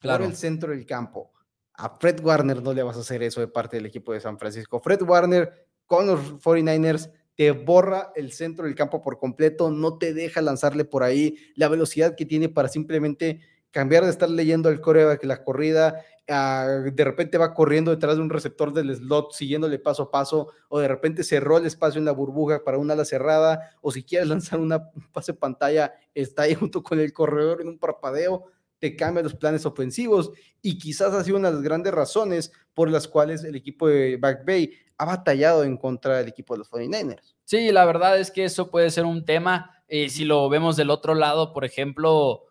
Claro. 0.00 0.24
Por 0.24 0.30
el 0.32 0.36
centro 0.36 0.72
del 0.72 0.86
campo. 0.86 1.32
A 1.78 1.96
Fred 1.96 2.20
Warner 2.24 2.60
no 2.60 2.72
le 2.72 2.82
vas 2.82 2.96
a 2.96 3.00
hacer 3.00 3.22
eso 3.22 3.40
de 3.40 3.46
parte 3.46 3.76
del 3.76 3.86
equipo 3.86 4.12
de 4.12 4.20
San 4.20 4.36
Francisco. 4.36 4.80
Fred 4.80 5.00
Warner 5.02 5.66
con 5.86 6.08
los 6.08 6.20
49ers 6.42 7.10
te 7.36 7.52
borra 7.52 8.12
el 8.16 8.32
centro 8.32 8.64
del 8.64 8.74
campo 8.74 9.00
por 9.00 9.18
completo, 9.18 9.70
no 9.70 9.96
te 9.96 10.12
deja 10.12 10.42
lanzarle 10.42 10.84
por 10.84 11.04
ahí 11.04 11.36
la 11.54 11.68
velocidad 11.68 12.16
que 12.16 12.26
tiene 12.26 12.48
para 12.48 12.68
simplemente 12.68 13.40
cambiar 13.70 14.04
de 14.04 14.10
estar 14.10 14.28
leyendo 14.28 14.70
el 14.70 14.80
coreback 14.80 15.22
la 15.24 15.44
corrida, 15.44 16.02
de 16.26 17.04
repente 17.04 17.38
va 17.38 17.54
corriendo 17.54 17.90
detrás 17.90 18.16
de 18.16 18.22
un 18.22 18.30
receptor 18.30 18.72
del 18.72 18.94
slot, 18.94 19.32
siguiéndole 19.32 19.78
paso 19.78 20.04
a 20.04 20.10
paso, 20.10 20.48
o 20.68 20.78
de 20.78 20.88
repente 20.88 21.22
cerró 21.22 21.58
el 21.58 21.66
espacio 21.66 21.98
en 21.98 22.04
la 22.04 22.12
burbuja 22.12 22.64
para 22.64 22.76
una 22.76 22.94
ala 22.94 23.04
cerrada, 23.04 23.76
o 23.80 23.90
si 23.92 24.02
quieres 24.02 24.28
lanzar 24.28 24.58
una 24.60 24.90
pase 25.12 25.32
pantalla, 25.32 25.94
está 26.14 26.42
ahí 26.42 26.54
junto 26.56 26.82
con 26.82 26.98
el 26.98 27.12
corredor 27.12 27.60
en 27.60 27.68
un 27.68 27.78
parpadeo, 27.78 28.46
te 28.78 28.96
cambia 28.96 29.22
los 29.22 29.34
planes 29.34 29.66
ofensivos, 29.66 30.30
y 30.62 30.78
quizás 30.78 31.14
ha 31.14 31.24
sido 31.24 31.36
una 31.36 31.48
de 31.48 31.54
las 31.54 31.64
grandes 31.64 31.92
razones 31.92 32.52
por 32.74 32.90
las 32.90 33.08
cuales 33.08 33.44
el 33.44 33.56
equipo 33.56 33.88
de 33.88 34.16
Back 34.16 34.44
Bay 34.46 34.72
ha 34.96 35.04
batallado 35.04 35.64
en 35.64 35.76
contra 35.76 36.18
del 36.18 36.28
equipo 36.28 36.54
de 36.54 36.58
los 36.58 36.70
49ers. 36.70 37.34
Sí, 37.44 37.70
la 37.72 37.84
verdad 37.84 38.18
es 38.18 38.30
que 38.30 38.44
eso 38.44 38.70
puede 38.70 38.90
ser 38.90 39.04
un 39.04 39.24
tema, 39.24 39.82
eh, 39.88 40.08
si 40.08 40.24
lo 40.24 40.48
vemos 40.48 40.76
del 40.76 40.90
otro 40.90 41.14
lado, 41.14 41.52
por 41.52 41.64
ejemplo, 41.64 42.44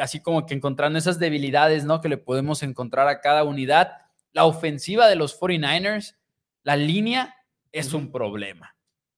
así 0.00 0.20
como 0.20 0.46
que 0.46 0.54
encontrando 0.54 0.98
esas 0.98 1.18
debilidades, 1.18 1.84
¿no? 1.84 2.00
Que 2.00 2.08
le 2.08 2.18
podemos 2.18 2.62
encontrar 2.62 3.08
a 3.08 3.20
cada 3.20 3.44
unidad. 3.44 3.92
La 4.32 4.44
ofensiva 4.44 5.08
de 5.08 5.16
los 5.16 5.38
49ers, 5.38 6.16
la 6.62 6.76
línea 6.76 7.34
es 7.72 7.92
un 7.92 8.10
problema. 8.10 8.75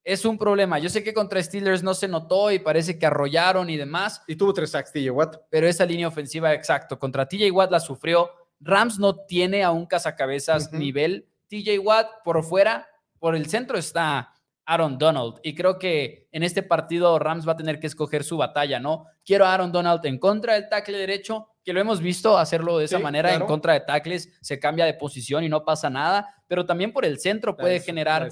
Es 0.08 0.24
un 0.24 0.38
problema. 0.38 0.78
Yo 0.78 0.88
sé 0.88 1.04
que 1.04 1.12
contra 1.12 1.42
Steelers 1.42 1.82
no 1.82 1.92
se 1.92 2.08
notó 2.08 2.50
y 2.50 2.58
parece 2.58 2.98
que 2.98 3.04
arrollaron 3.04 3.68
y 3.68 3.76
demás. 3.76 4.22
Y 4.26 4.36
tuvo 4.36 4.54
tres 4.54 4.70
sacks 4.70 4.90
TJ 4.90 5.10
Watt. 5.10 5.36
Pero 5.50 5.68
esa 5.68 5.84
línea 5.84 6.08
ofensiva, 6.08 6.54
exacto. 6.54 6.98
Contra 6.98 7.28
TJ 7.28 7.50
Watt 7.50 7.70
la 7.70 7.78
sufrió. 7.78 8.30
Rams 8.58 8.98
no 8.98 9.14
tiene 9.26 9.62
a 9.62 9.70
un 9.70 9.84
cazacabezas 9.84 10.72
nivel. 10.72 11.28
TJ 11.48 11.78
Watt 11.80 12.06
por 12.24 12.42
fuera, 12.42 12.88
por 13.18 13.36
el 13.36 13.50
centro 13.50 13.76
está 13.76 14.32
Aaron 14.68 14.98
Donald. 14.98 15.40
Y 15.42 15.54
creo 15.54 15.78
que 15.78 16.28
en 16.30 16.42
este 16.42 16.62
partido 16.62 17.18
Rams 17.18 17.48
va 17.48 17.52
a 17.52 17.56
tener 17.56 17.80
que 17.80 17.86
escoger 17.86 18.22
su 18.22 18.36
batalla, 18.36 18.78
¿no? 18.78 19.06
Quiero 19.24 19.46
a 19.46 19.54
Aaron 19.54 19.72
Donald 19.72 20.04
en 20.04 20.18
contra 20.18 20.54
del 20.54 20.68
tackle 20.68 20.98
derecho, 20.98 21.48
que 21.64 21.72
lo 21.72 21.80
hemos 21.80 22.02
visto 22.02 22.36
hacerlo 22.36 22.76
de 22.76 22.84
esa 22.84 22.98
manera 22.98 23.34
en 23.34 23.46
contra 23.46 23.72
de 23.72 23.80
tackles, 23.80 24.30
se 24.42 24.58
cambia 24.58 24.84
de 24.84 24.92
posición 24.92 25.42
y 25.42 25.48
no 25.48 25.64
pasa 25.64 25.88
nada, 25.88 26.34
pero 26.46 26.66
también 26.66 26.92
por 26.92 27.06
el 27.06 27.18
centro 27.18 27.56
puede 27.56 27.80
generar 27.80 28.28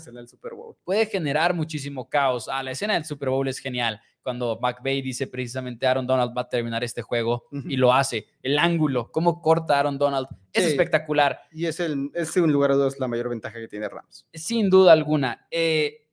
puede 0.85 1.07
generar 1.07 1.55
muchísimo 1.55 2.09
caos. 2.09 2.49
Ah, 2.51 2.63
la 2.63 2.73
escena 2.73 2.95
del 2.95 3.07
Super 3.07 3.31
Bowl 3.31 3.49
es 3.49 3.59
genial. 3.59 4.01
Cuando 4.23 4.59
McVay 4.61 5.01
dice 5.01 5.29
precisamente 5.29 5.87
Aaron 5.87 6.07
Donald 6.07 6.37
va 6.37 6.43
a 6.43 6.49
terminar 6.49 6.85
este 6.85 7.01
juego 7.01 7.45
y 7.51 7.77
lo 7.77 7.95
hace. 7.95 8.27
El 8.43 8.59
ángulo, 8.59 9.11
cómo 9.11 9.41
corta 9.41 9.79
Aaron 9.79 9.97
Donald, 9.97 10.27
es 10.53 10.65
espectacular. 10.65 11.41
Y 11.51 11.65
es, 11.65 11.81
el, 11.81 12.11
es 12.13 12.37
lugar 12.37 12.73
de 12.73 12.77
dos 12.77 12.99
la 12.99 13.09
mayor 13.09 13.31
ventaja 13.31 13.59
que 13.59 13.69
tiene 13.69 13.89
Rams. 13.89 14.27
Sin 14.35 14.69
duda 14.69 14.93
alguna. 14.93 15.47
Eh, 15.51 16.06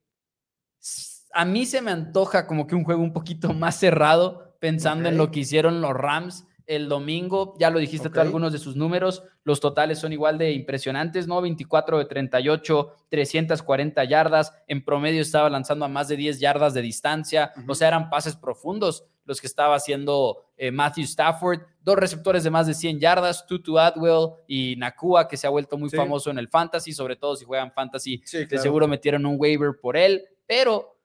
a 1.34 1.46
mí 1.46 1.65
se 1.65 1.82
me 1.82 1.91
antoja 1.91 2.46
como 2.48 2.67
que 2.67 2.76
un 2.76 2.84
juego 2.84 3.02
un 3.02 3.13
poquito 3.13 3.54
más 3.54 3.76
cerrado, 3.76 4.56
pensando 4.60 5.10
en 5.10 5.17
lo 5.17 5.32
que 5.32 5.41
hicieron 5.41 5.82
los 5.82 5.93
Rams 5.93 6.46
el 6.65 6.88
domingo. 6.88 7.56
Ya 7.60 7.69
lo 7.69 7.80
dijiste 7.80 8.10
tú, 8.10 8.19
algunos 8.19 8.54
de 8.54 8.60
sus 8.60 8.76
números. 8.76 9.24
Los 9.43 9.60
totales 9.60 10.00
son 10.00 10.13
igual 10.13 10.38
de 10.38 10.52
impresionantes, 10.52 11.28
¿no? 11.28 11.41
24 11.41 11.98
de 12.00 12.06
38, 12.06 12.93
340 13.10 14.04
yardas. 14.06 14.54
En 14.67 14.84
promedio 14.84 15.22
estaba 15.22 15.50
lanzando 15.50 15.86
a 15.86 15.89
más 15.89 16.08
de 16.08 16.15
10 16.15 16.39
yardas 16.39 16.74
de 16.74 16.82
distancia. 16.82 17.52
O 17.67 17.76
sea, 17.76 17.89
eran 17.89 18.10
pases 18.10 18.36
profundos 18.36 19.06
los 19.26 19.39
que 19.39 19.48
estaba 19.48 19.76
haciendo 19.76 20.46
eh, 20.58 20.72
Matthew 20.72 21.04
Stafford. 21.06 21.62
Dos 21.82 21.98
receptores 21.98 22.43
de 22.43 22.50
más 22.50 22.67
de 22.67 22.74
100 22.74 23.00
yardas, 23.00 23.46
Tutu 23.46 23.78
Adwell 23.78 24.30
y 24.48 24.76
Nakua, 24.78 25.28
que 25.28 25.36
se 25.36 25.48
ha 25.48 25.50
vuelto 25.50 25.78
muy 25.78 25.89
famoso 25.89 26.30
en 26.30 26.38
el 26.38 26.48
fantasy, 26.48 26.93
sobre 26.93 27.17
todo 27.17 27.36
si 27.36 27.43
juegan 27.43 27.74
fantasy. 27.74 28.22
De 28.32 28.58
seguro 28.58 28.88
metieron 28.88 29.26
un 29.26 29.36
waiver 29.38 29.74
por 29.82 29.98
él. 29.98 30.24
Pero 30.46 31.00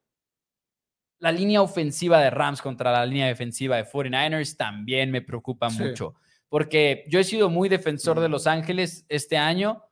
la 1.19 1.33
línea 1.33 1.63
ofensiva 1.63 2.21
de 2.21 2.31
Rams 2.31 2.63
contra 2.63 2.93
la 2.93 3.05
línea 3.05 3.27
defensiva 3.27 3.77
de 3.77 3.85
49ers 3.85 4.57
también 4.57 5.11
me 5.11 5.23
preocupa 5.23 5.69
mucho, 5.69 6.15
porque 6.49 7.05
yo 7.09 7.19
he 7.19 7.25
sido 7.25 7.51
muy 7.51 7.69
defensor 7.69 8.21
de 8.21 8.29
Los 8.29 8.47
Ángeles 8.47 9.05
este 9.09 9.37
año, 9.37 9.85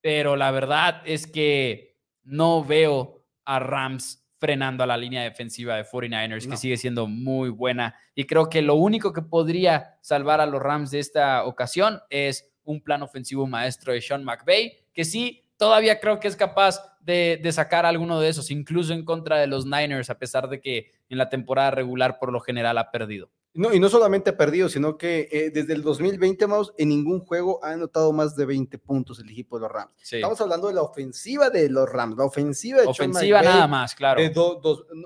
pero 0.00 0.36
la 0.36 0.50
verdad 0.50 1.02
es 1.04 1.26
que 1.26 1.96
no 2.22 2.64
veo 2.64 3.24
a 3.44 3.58
Rams 3.58 4.24
frenando 4.38 4.84
a 4.84 4.86
la 4.86 4.96
línea 4.96 5.22
defensiva 5.24 5.76
de 5.76 5.84
49ers, 5.84 6.48
que 6.48 6.56
sigue 6.56 6.76
siendo 6.76 7.08
muy 7.08 7.48
buena. 7.48 7.96
Y 8.14 8.24
creo 8.24 8.48
que 8.48 8.62
lo 8.62 8.76
único 8.76 9.12
que 9.12 9.22
podría 9.22 9.98
salvar 10.00 10.40
a 10.40 10.46
los 10.46 10.62
Rams 10.62 10.92
de 10.92 11.00
esta 11.00 11.44
ocasión 11.44 12.00
es 12.08 12.48
un 12.62 12.80
plan 12.80 13.02
ofensivo 13.02 13.46
maestro 13.48 13.92
de 13.92 14.00
Sean 14.00 14.22
McVay, 14.22 14.86
que 14.92 15.04
sí 15.04 15.44
todavía 15.56 15.98
creo 15.98 16.20
que 16.20 16.28
es 16.28 16.36
capaz 16.36 16.78
de, 17.12 17.52
sacar 17.52 17.86
alguno 17.86 18.20
de 18.20 18.28
esos, 18.28 18.50
incluso 18.50 18.92
en 18.92 19.04
contra 19.04 19.38
de 19.38 19.46
los 19.46 19.64
Niners, 19.64 20.10
a 20.10 20.18
pesar 20.18 20.48
de 20.48 20.60
que 20.60 20.92
en 21.08 21.18
la 21.18 21.30
temporada 21.30 21.70
regular 21.70 22.18
por 22.18 22.32
lo 22.32 22.40
general 22.40 22.76
ha 22.76 22.90
perdido. 22.90 23.30
No, 23.58 23.74
y 23.74 23.80
no 23.80 23.88
solamente 23.88 24.30
ha 24.30 24.36
perdido, 24.36 24.68
sino 24.68 24.96
que 24.96 25.28
eh, 25.32 25.50
desde 25.50 25.72
el 25.72 25.82
2020, 25.82 26.46
Maus, 26.46 26.72
en 26.78 26.90
ningún 26.90 27.18
juego 27.18 27.58
ha 27.64 27.72
anotado 27.72 28.12
más 28.12 28.36
de 28.36 28.46
20 28.46 28.78
puntos 28.78 29.18
el 29.18 29.28
equipo 29.28 29.56
de 29.56 29.62
los 29.62 29.72
Rams. 29.72 29.90
Estamos 30.12 30.40
hablando 30.40 30.68
de 30.68 30.74
la 30.74 30.82
ofensiva 30.82 31.50
de 31.50 31.68
los 31.68 31.90
Rams, 31.90 32.16
la 32.16 32.24
ofensiva 32.24 32.82
de 32.82 32.86
Ofensiva 32.86 33.42
nada 33.42 33.66
más, 33.66 33.96
claro. 33.96 34.22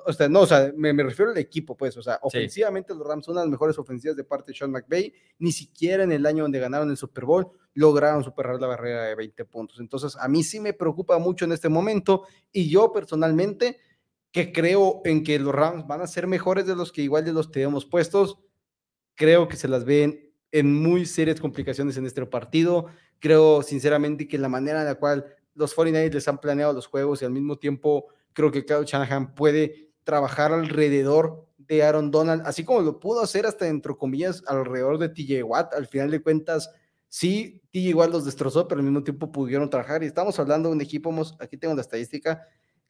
o 0.05 0.13
sea, 0.13 0.29
no, 0.29 0.41
o 0.41 0.47
sea, 0.47 0.71
me, 0.77 0.93
refiero 1.03 1.31
al 1.31 1.39
equipo, 1.39 1.75
pues, 1.75 1.97
o 1.97 2.03
sea, 2.03 2.19
ofensivamente 2.21 2.95
los 2.95 3.07
Rams 3.07 3.25
son 3.25 3.37
las 3.37 3.47
mejores 3.47 3.79
ofensivas 3.79 4.19
de 4.19 4.25
parte 4.25 4.53
de 4.53 4.59
Sean 4.59 4.71
McVay, 4.71 5.15
ni 5.39 5.51
siquiera 5.51 6.05
en 6.05 6.13
el 6.13 6.27
año 6.27 6.45
donde 6.45 6.61
ganaron 6.61 6.91
el 6.91 6.99
Super 6.99 7.25
Bowl 7.25 7.51
lograron 7.75 8.23
superar 8.23 8.61
la 8.61 8.67
barrera 8.67 9.05
de 9.05 9.15
20 9.15 9.47
puntos. 9.47 9.81
Entonces, 9.81 10.15
a 10.21 10.29
mí 10.29 10.43
sí 10.43 10.61
me 10.61 10.75
preocupa 10.75 11.19
mucho 11.19 11.47
en 11.47 11.53
este 11.53 11.71
momento 11.71 12.25
y 12.53 12.69
yo 12.69 12.93
personalmente 12.93 13.79
que 14.33 14.53
creo 14.53 15.03
en 15.05 15.23
que 15.23 15.39
los 15.39 15.55
Rams 15.55 15.87
van 15.87 16.01
a 16.01 16.07
ser 16.07 16.27
mejores 16.27 16.67
de 16.67 16.75
los 16.75 16.91
que 16.91 17.03
igual 17.03 17.25
de 17.25 17.33
los 17.33 17.51
tenemos 17.51 17.85
puestos, 17.85 18.39
creo 19.15 19.47
que 19.47 19.57
se 19.57 19.69
las 19.69 19.85
ven 19.85 20.33
en 20.51 20.75
muy 20.75 21.07
serias 21.07 21.41
complicaciones 21.41 21.97
en 21.97 22.07
este 22.07 22.25
partido. 22.27 22.87
Creo 23.19 23.63
sinceramente 23.63 24.27
que 24.27 24.39
la 24.39 24.49
manera 24.49 24.81
en 24.81 24.87
la 24.87 24.95
cual 24.97 25.27
los 25.55 25.77
49ers 25.77 26.15
les 26.15 26.29
han 26.29 26.39
planeado 26.39 26.73
los 26.73 26.87
juegos 26.87 27.23
y 27.23 27.25
al 27.25 27.33
mismo 27.33 27.59
tiempo 27.59 28.07
creo 28.33 28.51
que 28.51 28.65
Kyle 28.65 28.85
Shanahan 28.85 29.35
puede 29.35 29.91
trabajar 30.03 30.53
alrededor 30.53 31.47
de 31.59 31.83
Aaron 31.83 32.11
Donald, 32.11 32.43
así 32.45 32.65
como 32.65 32.81
lo 32.81 32.99
pudo 32.99 33.21
hacer 33.21 33.47
hasta 33.47 33.67
dentro 33.67 33.97
comillas 33.97 34.43
alrededor 34.47 34.99
de 34.99 35.11
TJ 35.11 35.45
Watt. 35.45 35.75
Al 35.75 35.87
final 35.87 36.11
de 36.11 36.23
cuentas, 36.23 36.71
Sí, 37.15 37.61
TJ 37.73 37.89
igual 37.91 38.11
los 38.11 38.25
destrozó, 38.25 38.67
pero 38.67 38.79
al 38.79 38.87
mismo 38.87 39.05
tiempo 39.05 39.31
pudieron 39.31 39.69
trabajar. 39.69 40.03
Y 40.03 40.07
estamos 40.07 40.39
hablando 40.39 40.71
de 40.71 40.77
un 40.77 40.81
equipo, 40.81 41.15
aquí 41.41 41.59
tengo 41.59 41.75
la 41.75 41.83
estadística, 41.83 42.43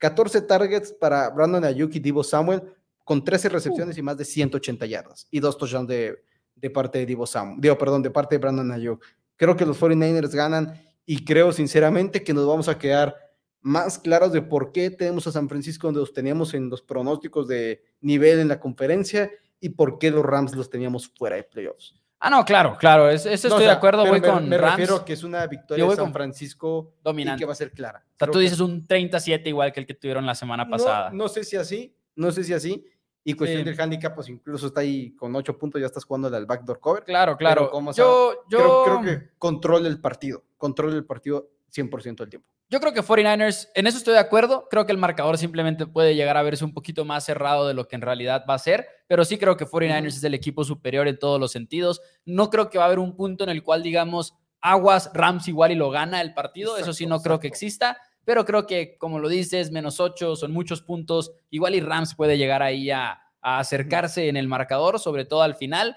14 0.03 0.43
targets 0.43 0.93
para 0.93 1.31
Brandon 1.31 1.65
Ayuk 1.65 1.95
y 1.95 2.01
Divo 2.01 2.25
Samuel, 2.25 2.61
con 3.05 3.23
13 3.23 3.49
recepciones 3.51 3.97
y 3.97 4.03
más 4.03 4.17
de 4.17 4.25
180 4.25 4.85
yardas. 4.87 5.29
Y 5.31 5.38
dos 5.38 5.57
touchdowns 5.57 5.87
de, 5.87 6.25
de 6.57 6.71
parte 6.71 6.99
de 6.99 7.07
Divo 7.07 7.25
Samuel, 7.25 7.61
digo, 7.61 7.79
perdón, 7.79 8.03
de 8.03 8.11
parte 8.11 8.35
de 8.35 8.41
Brandon 8.41 8.73
Ayuk. 8.73 9.01
Creo 9.37 9.57
que 9.57 9.65
los 9.65 9.81
49ers 9.81 10.35
ganan 10.35 10.75
y 11.07 11.25
creo 11.25 11.53
sinceramente 11.53 12.25
que 12.25 12.35
nos 12.35 12.49
vamos 12.49 12.69
a 12.69 12.79
quedar 12.79 13.15
más 13.61 13.97
claros 13.97 14.33
de 14.33 14.43
por 14.43 14.73
qué 14.73 14.91
tenemos 14.91 15.29
a 15.29 15.33
San 15.33 15.49
Francisco 15.49 15.87
donde 15.87 16.01
los 16.01 16.12
teníamos 16.12 16.53
en 16.55 16.69
los 16.69 16.83
pronósticos 16.83 17.47
de 17.47 17.85
nivel 18.01 18.41
en 18.41 18.49
la 18.49 18.59
conferencia 18.59 19.31
y 19.61 19.69
por 19.69 20.01
qué 20.01 20.11
los 20.11 20.25
Rams 20.25 20.57
los 20.57 20.69
teníamos 20.69 21.12
fuera 21.17 21.37
de 21.37 21.45
playoffs. 21.45 21.95
Ah, 22.24 22.30
no, 22.30 22.44
claro, 22.44 22.76
claro, 22.78 23.11
eso, 23.11 23.28
estoy 23.28 23.64
de 23.64 23.70
acuerdo, 23.70 24.06
voy 24.06 24.20
me, 24.20 24.28
con 24.28 24.48
me 24.48 24.56
refiero 24.56 25.04
que 25.04 25.12
es 25.12 25.24
una 25.24 25.44
victoria 25.48 25.85
de 25.85 25.96
San 25.96 26.12
Francisco 26.12 26.94
dominante. 27.02 27.40
que 27.40 27.44
va 27.46 27.50
a 27.50 27.56
ser 27.56 27.72
clara. 27.72 28.04
O 28.14 28.16
sea, 28.16 28.28
tú 28.28 28.38
dices 28.38 28.61
un 28.61 28.87
37 28.87 29.48
igual 29.48 29.72
que 29.72 29.80
el 29.80 29.87
que 29.87 29.94
tuvieron 29.94 30.24
la 30.24 30.37
semana 30.37 30.68
pasada. 30.68 31.11
No, 31.11 31.26
sé 31.26 31.42
si 31.42 31.56
así, 31.56 31.96
no 32.14 32.30
sé 32.30 32.44
si 32.44 32.54
así. 32.54 32.87
Y 33.24 33.35
cuestión 33.35 33.64
del 33.64 33.80
handicap, 33.80 34.14
pues 34.14 34.28
incluso 34.28 34.68
está 34.68 34.82
ahí 34.82 35.16
con 35.16 35.35
8 35.35 35.58
puntos, 35.58 35.80
ya 35.80 35.87
estás 35.88 36.04
jugando 36.04 36.28
al 36.28 36.46
backdoor 36.46 36.78
cover. 36.78 37.02
Claro, 37.02 37.37
claro. 37.37 37.72
yo, 37.92 38.44
yo... 38.48 38.85
Creo, 38.85 38.85
creo, 38.85 39.02
que 39.02 39.30
controle 39.38 39.88
el 39.88 40.00
partido, 40.00 40.44
controle 40.56 40.96
el 40.96 41.04
partido 41.04 41.50
100% 41.74 42.16
del 42.16 42.30
tiempo. 42.30 42.48
Yo 42.68 42.80
creo 42.80 42.92
que 42.92 43.02
49ers, 43.02 43.68
en 43.74 43.87
eso 43.87 43.98
estoy 43.98 44.14
de 44.14 44.20
acuerdo. 44.20 44.66
Creo 44.70 44.87
que 44.87 44.92
el 44.92 44.98
marcador 44.98 45.37
simplemente 45.37 45.87
puede 45.87 46.14
llegar 46.14 46.37
a 46.37 46.42
verse 46.42 46.64
un 46.64 46.72
poquito 46.72 47.04
más 47.04 47.24
cerrado 47.24 47.68
de 47.68 47.74
lo 47.74 47.87
que 47.87 47.96
en 47.96 48.02
realidad 48.02 48.44
va 48.48 48.54
a 48.54 48.58
ser, 48.58 48.87
pero 49.08 49.24
sí 49.24 49.37
creo 49.37 49.56
que 49.56 49.66
49ers 49.66 50.06
es 50.06 50.24
el 50.24 50.35
equipo 50.35 50.64
superior 50.64 51.06
en 51.08 51.18
todos 51.18 51.38
los 51.38 51.52
sentidos. 51.52 52.00
No 52.24 52.48
creo 52.50 52.70
que 52.70 52.78
va 52.78 52.85
a 52.85 52.87
haber 52.87 52.98
un 52.98 53.14
punto 53.14 53.44
en 53.44 53.50
el 53.50 53.62
cual 53.62 53.82
digamos 53.82 54.35
Aguas, 54.62 55.11
Rams 55.12 55.48
igual 55.48 55.72
y 55.72 55.74
lo 55.74 55.90
gana 55.90 56.20
el 56.20 56.35
partido. 56.35 56.78
eso 56.78 56.92
sí, 56.92 57.04
no 57.04 57.20
creo 57.20 57.40
que 57.40 57.48
exista, 57.48 57.98
pero 58.24 58.44
creo 58.44 58.66
que, 58.66 58.96
como 58.96 59.18
lo 59.18 59.28
dices, 59.28 59.72
menos 59.72 59.98
8 59.98 60.37
son 60.37 60.52
muchos 60.52 60.82
puntos. 60.82 61.32
Igual 61.50 61.74
y 61.74 61.80
Rams 61.80 62.14
puede 62.14 62.38
llegar 62.38 62.62
ahí 62.62 62.90
a, 62.90 63.18
acercarse 63.44 64.28
en 64.28 64.37
el 64.37 64.46
marcador, 64.46 65.00
sobre 65.00 65.24
todo 65.24 65.42
al 65.42 65.56
final. 65.56 65.96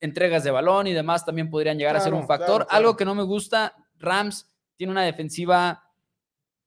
Entregas 0.00 0.44
de 0.44 0.50
balón 0.50 0.86
y 0.86 0.94
demás 0.94 1.26
también 1.26 1.50
podrían 1.50 1.78
llegar 1.78 1.94
a 1.94 2.00
ser 2.00 2.14
un 2.14 2.26
factor. 2.26 2.66
Algo 2.70 2.96
que 2.96 3.04
no 3.04 3.14
me 3.14 3.22
gusta, 3.22 3.74
Rams 3.98 4.53
tiene 4.76 4.92
una 4.92 5.02
defensiva 5.02 5.90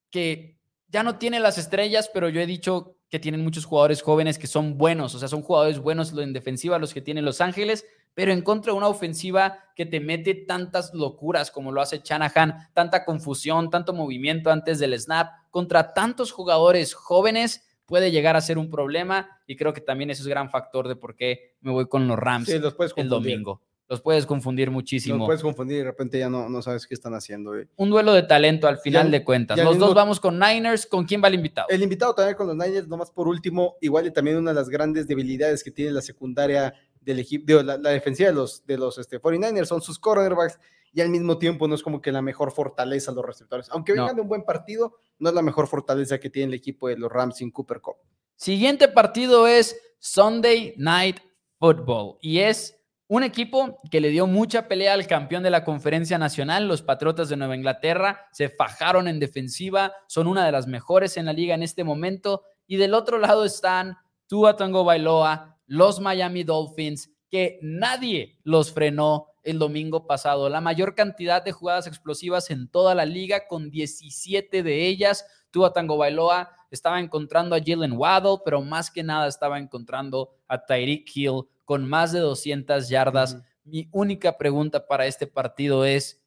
que 0.09 0.57
ya 0.87 1.03
no 1.03 1.17
tiene 1.17 1.39
las 1.39 1.57
estrellas, 1.57 2.09
pero 2.13 2.29
yo 2.29 2.41
he 2.41 2.45
dicho 2.45 2.95
que 3.09 3.19
tienen 3.19 3.43
muchos 3.43 3.65
jugadores 3.65 4.01
jóvenes 4.01 4.37
que 4.37 4.47
son 4.47 4.77
buenos, 4.77 5.15
o 5.15 5.19
sea, 5.19 5.27
son 5.27 5.41
jugadores 5.41 5.79
buenos 5.79 6.11
en 6.17 6.33
defensiva 6.33 6.79
los 6.79 6.93
que 6.93 7.01
tienen 7.01 7.25
Los 7.25 7.41
Ángeles, 7.41 7.85
pero 8.13 8.31
en 8.31 8.41
contra 8.41 8.73
de 8.73 8.77
una 8.77 8.87
ofensiva 8.87 9.59
que 9.75 9.85
te 9.85 9.99
mete 9.99 10.33
tantas 10.33 10.93
locuras 10.93 11.51
como 11.51 11.71
lo 11.71 11.81
hace 11.81 12.01
Shanahan, 12.03 12.69
tanta 12.73 13.05
confusión, 13.05 13.69
tanto 13.69 13.93
movimiento 13.93 14.49
antes 14.51 14.79
del 14.79 14.99
snap, 14.99 15.31
contra 15.51 15.93
tantos 15.93 16.31
jugadores 16.31 16.93
jóvenes 16.93 17.63
puede 17.85 18.11
llegar 18.11 18.35
a 18.35 18.41
ser 18.41 18.57
un 18.57 18.69
problema 18.69 19.39
y 19.45 19.55
creo 19.55 19.73
que 19.73 19.81
también 19.81 20.09
eso 20.09 20.23
es 20.23 20.27
gran 20.27 20.49
factor 20.49 20.87
de 20.87 20.95
por 20.95 21.15
qué 21.15 21.55
me 21.61 21.71
voy 21.71 21.87
con 21.87 22.07
los 22.07 22.17
Rams 22.19 22.49
el 22.49 23.09
domingo 23.09 23.61
los 23.89 24.01
puedes 24.01 24.25
confundir 24.25 24.69
muchísimo. 24.69 25.19
Los 25.19 25.27
puedes 25.27 25.41
confundir 25.41 25.77
y 25.77 25.79
de 25.79 25.85
repente 25.85 26.19
ya 26.19 26.29
no, 26.29 26.49
no 26.49 26.61
sabes 26.61 26.85
qué 26.85 26.93
están 26.93 27.13
haciendo. 27.13 27.53
Un 27.77 27.89
duelo 27.89 28.13
de 28.13 28.23
talento 28.23 28.67
al 28.67 28.79
final 28.79 29.11
de 29.11 29.23
cuentas. 29.23 29.57
Los 29.57 29.77
dos 29.77 29.93
vamos 29.93 30.19
con 30.19 30.37
Niners. 30.39 30.85
¿Con 30.85 31.05
quién 31.05 31.23
va 31.23 31.29
el 31.29 31.35
invitado? 31.35 31.67
El 31.69 31.81
invitado 31.81 32.13
también 32.13 32.35
con 32.35 32.47
los 32.47 32.55
Niners, 32.55 32.87
nomás 32.87 33.11
por 33.11 33.27
último, 33.27 33.77
igual 33.79 34.07
y 34.07 34.11
también 34.11 34.37
una 34.37 34.51
de 34.51 34.55
las 34.55 34.69
grandes 34.69 35.07
debilidades 35.07 35.63
que 35.63 35.71
tiene 35.71 35.91
la 35.91 36.01
secundaria 36.01 36.73
del 36.99 37.19
equipo, 37.19 37.63
la, 37.63 37.77
defensiva 37.77 38.29
de 38.29 38.35
los, 38.35 38.65
de 38.65 38.77
los 38.77 38.97
este, 38.97 39.21
49ers 39.21 39.65
son 39.65 39.81
sus 39.81 39.97
cornerbacks 39.97 40.59
y 40.91 40.99
al 40.99 41.09
mismo 41.09 41.37
tiempo 41.37 41.67
no 41.67 41.75
es 41.75 41.81
como 41.81 42.01
que 42.01 42.11
la 42.11 42.21
mejor 42.21 42.51
fortaleza 42.51 43.13
los 43.13 43.25
receptores. 43.25 43.69
Aunque 43.69 43.93
vengan 43.93 44.15
de 44.15 44.21
un 44.21 44.27
buen 44.27 44.43
partido, 44.43 44.97
no 45.19 45.29
es 45.29 45.35
la 45.35 45.41
mejor 45.41 45.67
fortaleza 45.67 46.19
que 46.19 46.29
tiene 46.29 46.49
el 46.49 46.53
equipo 46.55 46.89
de 46.89 46.97
los 46.97 47.09
Rams 47.09 47.37
sin 47.37 47.51
Cooper 47.51 47.79
Cup. 47.79 47.95
Siguiente 48.35 48.87
partido 48.89 49.47
es 49.47 49.79
Sunday 49.99 50.73
Night 50.77 51.19
Football 51.59 52.17
y 52.21 52.39
es 52.39 52.76
un 53.09 53.23
equipo 53.23 53.79
que 53.89 54.01
le 54.01 54.09
dio 54.09 54.27
mucha 54.27 54.67
pelea 54.67 54.93
al 54.93 55.07
campeón 55.07 55.41
de 55.41 55.49
la 55.49 55.63
conferencia 55.63 56.17
nacional, 56.17 56.67
los 56.67 56.81
Patriotas 56.81 57.29
de 57.29 57.37
Nueva 57.37 57.55
Inglaterra, 57.55 58.27
se 58.31 58.49
fajaron 58.49 59.07
en 59.07 59.19
defensiva, 59.19 59.93
son 60.07 60.27
una 60.27 60.45
de 60.45 60.51
las 60.51 60.67
mejores 60.67 61.15
en 61.15 61.25
la 61.25 61.33
liga 61.33 61.55
en 61.55 61.63
este 61.63 61.85
momento. 61.85 62.43
Y 62.67 62.75
del 62.75 62.93
otro 62.93 63.17
lado 63.17 63.45
están 63.45 63.97
Tua 64.27 64.57
Tango 64.57 64.83
Bailoa, 64.83 65.57
los 65.67 66.01
Miami 66.01 66.43
Dolphins, 66.43 67.09
que 67.29 67.59
nadie 67.61 68.39
los 68.43 68.73
frenó 68.73 69.27
el 69.43 69.57
domingo 69.57 70.05
pasado. 70.05 70.49
La 70.49 70.59
mayor 70.59 70.93
cantidad 70.93 71.41
de 71.41 71.53
jugadas 71.53 71.87
explosivas 71.87 72.49
en 72.49 72.67
toda 72.69 72.93
la 72.93 73.05
liga, 73.05 73.47
con 73.47 73.71
17 73.71 74.63
de 74.63 74.85
ellas. 74.85 75.25
Tua 75.51 75.71
Tango 75.71 75.95
Bailoa 75.95 76.51
estaba 76.71 76.99
encontrando 76.99 77.55
a 77.55 77.61
Jalen 77.65 77.93
Waddle, 77.93 78.39
pero 78.43 78.61
más 78.61 78.91
que 78.91 79.03
nada 79.03 79.27
estaba 79.27 79.57
encontrando 79.57 80.35
a 80.49 80.65
Tyreek 80.65 81.09
Hill 81.15 81.43
con 81.67 81.87
más 81.87 82.13
de 82.13 82.21
200 82.21 82.87
yardas. 82.87 83.37
Mi 83.65 83.89
única 83.91 84.37
pregunta 84.37 84.87
para 84.87 85.05
este 85.05 85.27
partido 85.27 85.83
es, 85.83 86.23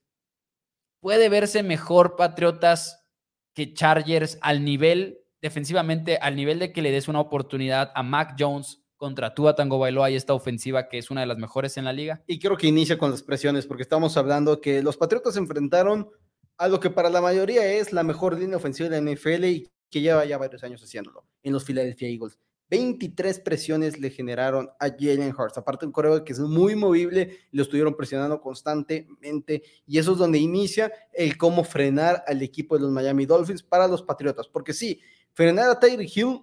¿puede 1.00 1.30
verse 1.30 1.62
mejor 1.62 2.14
Patriotas 2.14 3.06
que 3.54 3.72
Chargers 3.72 4.38
al 4.42 4.62
nivel, 4.62 5.18
defensivamente, 5.40 6.18
al 6.18 6.36
nivel 6.36 6.58
de 6.58 6.72
que 6.72 6.82
le 6.82 6.90
des 6.90 7.08
una 7.08 7.20
oportunidad 7.20 7.90
a 7.94 8.02
Mac 8.02 8.36
Jones 8.38 8.82
contra 8.96 9.32
Tua 9.34 9.54
Tango 9.54 9.78
Bailoa 9.78 10.10
y 10.10 10.16
esta 10.16 10.34
ofensiva 10.34 10.90
que 10.90 10.98
es 10.98 11.10
una 11.10 11.22
de 11.22 11.26
las 11.26 11.38
mejores 11.38 11.78
en 11.78 11.86
la 11.86 11.94
liga? 11.94 12.22
Y 12.26 12.38
creo 12.38 12.58
que 12.58 12.66
inicia 12.66 12.98
con 12.98 13.10
las 13.10 13.22
presiones, 13.22 13.64
porque 13.64 13.82
estamos 13.82 14.18
hablando 14.18 14.60
que 14.60 14.82
los 14.82 14.98
Patriotas 14.98 15.32
se 15.32 15.40
enfrentaron 15.40 16.10
a 16.58 16.68
lo 16.68 16.80
que 16.80 16.90
para 16.90 17.08
la 17.08 17.22
mayoría 17.22 17.64
es 17.64 17.94
la 17.94 18.02
mejor 18.02 18.38
línea 18.38 18.58
ofensiva 18.58 18.90
de 18.90 19.00
la 19.00 19.10
NFL 19.10 19.44
y 19.46 19.70
que 19.88 20.02
lleva 20.02 20.22
ya 20.26 20.36
varios 20.36 20.62
años 20.64 20.82
haciéndolo 20.82 21.24
en 21.42 21.54
los 21.54 21.64
Philadelphia 21.64 22.10
Eagles 22.10 22.38
23 22.70 23.40
presiones 23.40 23.98
le 23.98 24.10
generaron 24.10 24.70
a 24.78 24.88
Jalen 24.88 25.34
Hurts. 25.36 25.58
Aparte, 25.58 25.86
un 25.86 25.92
correo 25.92 26.24
que 26.24 26.32
es 26.32 26.38
muy 26.38 26.76
movible, 26.76 27.40
lo 27.50 27.62
estuvieron 27.62 27.96
presionando 27.96 28.40
constantemente. 28.40 29.64
Y 29.86 29.98
eso 29.98 30.12
es 30.12 30.18
donde 30.18 30.38
inicia 30.38 30.92
el 31.12 31.36
cómo 31.36 31.64
frenar 31.64 32.22
al 32.28 32.40
equipo 32.42 32.76
de 32.76 32.82
los 32.82 32.92
Miami 32.92 33.26
Dolphins 33.26 33.64
para 33.64 33.88
los 33.88 34.02
Patriotas. 34.02 34.46
Porque 34.46 34.72
sí, 34.72 35.00
frenar 35.32 35.68
a 35.68 35.80
Tyreek 35.80 36.16
Hill, 36.16 36.42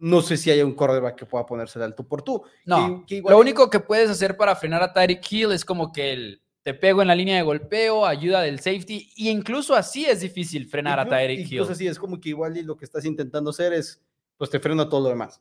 no 0.00 0.22
sé 0.22 0.36
si 0.36 0.50
hay 0.50 0.60
un 0.62 0.74
quarterback 0.74 1.14
que 1.14 1.26
pueda 1.26 1.46
ponerse 1.46 1.78
de 1.78 1.84
alto 1.84 2.06
por 2.06 2.22
tú. 2.22 2.42
No, 2.66 3.04
lo 3.28 3.38
único 3.38 3.70
que 3.70 3.78
puedes 3.78 4.10
hacer 4.10 4.36
para 4.36 4.56
frenar 4.56 4.82
a 4.82 4.92
Tyreek 4.92 5.24
Hill 5.30 5.52
es 5.52 5.64
como 5.64 5.92
que 5.92 6.12
el, 6.12 6.42
te 6.62 6.74
pego 6.74 7.00
en 7.00 7.08
la 7.08 7.14
línea 7.14 7.36
de 7.36 7.42
golpeo, 7.42 8.04
ayuda 8.04 8.42
del 8.42 8.58
safety, 8.58 9.12
y 9.14 9.28
incluso 9.28 9.76
así 9.76 10.04
es 10.04 10.20
difícil 10.20 10.66
frenar 10.66 10.98
a 10.98 11.08
Tyreek 11.08 11.38
Hill. 11.38 11.52
Incluso 11.52 11.72
así 11.72 11.86
es 11.86 11.98
como 11.98 12.20
que 12.20 12.30
igual 12.30 12.60
lo 12.64 12.76
que 12.76 12.86
estás 12.86 13.04
intentando 13.04 13.50
hacer 13.50 13.72
es, 13.72 14.02
pues 14.36 14.50
te 14.50 14.58
freno 14.58 14.88
todo 14.88 15.02
lo 15.02 15.10
demás 15.10 15.40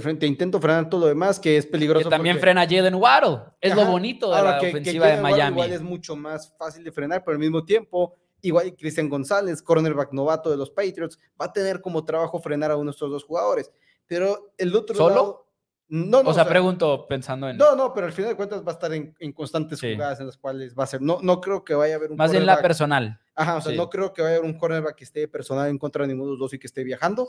te, 0.00 0.26
intento 0.26 0.58
frenar 0.58 0.88
todo 0.88 1.02
lo 1.02 1.06
demás, 1.08 1.38
que 1.38 1.58
es 1.58 1.66
peligroso. 1.66 2.08
Que 2.08 2.10
también 2.10 2.38
frena 2.38 2.62
Jaden 2.62 2.94
Waddle. 2.94 3.52
Es 3.60 3.74
lo 3.74 3.84
bonito 3.84 4.34
de 4.34 4.42
la 4.42 4.56
ofensiva 4.58 5.06
de 5.08 5.20
Miami. 5.20 5.56
Igual 5.56 5.72
es 5.72 5.82
mucho 5.82 6.16
más 6.16 6.54
fácil 6.56 6.82
de 6.82 6.90
frenar, 6.90 7.22
pero 7.22 7.34
al 7.34 7.38
mismo 7.38 7.62
tiempo, 7.62 8.16
igual 8.40 8.74
Cristian 8.74 9.10
González, 9.10 9.60
cornerback 9.60 10.12
novato 10.12 10.50
de 10.50 10.56
los 10.56 10.70
Patriots, 10.70 11.18
va 11.38 11.46
a 11.46 11.52
tener 11.52 11.82
como 11.82 12.04
trabajo 12.06 12.40
frenar 12.40 12.70
a 12.70 12.76
uno 12.76 12.86
de 12.86 12.92
estos 12.92 13.10
dos 13.10 13.24
jugadores. 13.24 13.70
Pero 14.06 14.54
el 14.56 14.74
otro 14.74 14.96
¿Solo? 14.96 15.46
No, 15.94 16.22
no, 16.22 16.30
o 16.30 16.32
sea, 16.32 16.48
pregunto 16.48 17.06
pensando 17.06 17.50
en. 17.50 17.58
No, 17.58 17.76
no, 17.76 17.92
pero 17.92 18.06
al 18.06 18.14
final 18.14 18.30
de 18.30 18.36
cuentas 18.36 18.64
va 18.66 18.70
a 18.70 18.72
estar 18.72 18.90
en, 18.94 19.12
constantes 19.34 19.78
jugadas 19.78 20.20
en 20.20 20.26
las 20.26 20.38
cuales 20.38 20.74
va 20.74 20.84
a 20.84 20.86
ser. 20.86 21.02
No, 21.02 21.18
no 21.20 21.38
creo 21.38 21.64
que 21.64 21.74
vaya 21.74 21.92
a 21.92 21.96
haber 21.98 22.12
un. 22.12 22.16
Más 22.16 22.32
en 22.32 22.46
la 22.46 22.62
personal. 22.62 23.20
Ajá, 23.34 23.56
o 23.56 23.60
sea, 23.60 23.76
no 23.76 23.90
creo 23.90 24.14
que 24.14 24.22
vaya 24.22 24.36
a 24.36 24.38
haber 24.38 24.50
un 24.50 24.56
cornerback 24.56 24.96
que 24.96 25.04
esté 25.04 25.28
personal 25.28 25.68
en 25.68 25.76
contra 25.76 26.04
de 26.04 26.08
ninguno 26.08 26.28
de 26.28 26.32
los 26.32 26.38
dos 26.38 26.54
y 26.54 26.58
que 26.58 26.66
esté 26.66 26.82
viajando. 26.82 27.28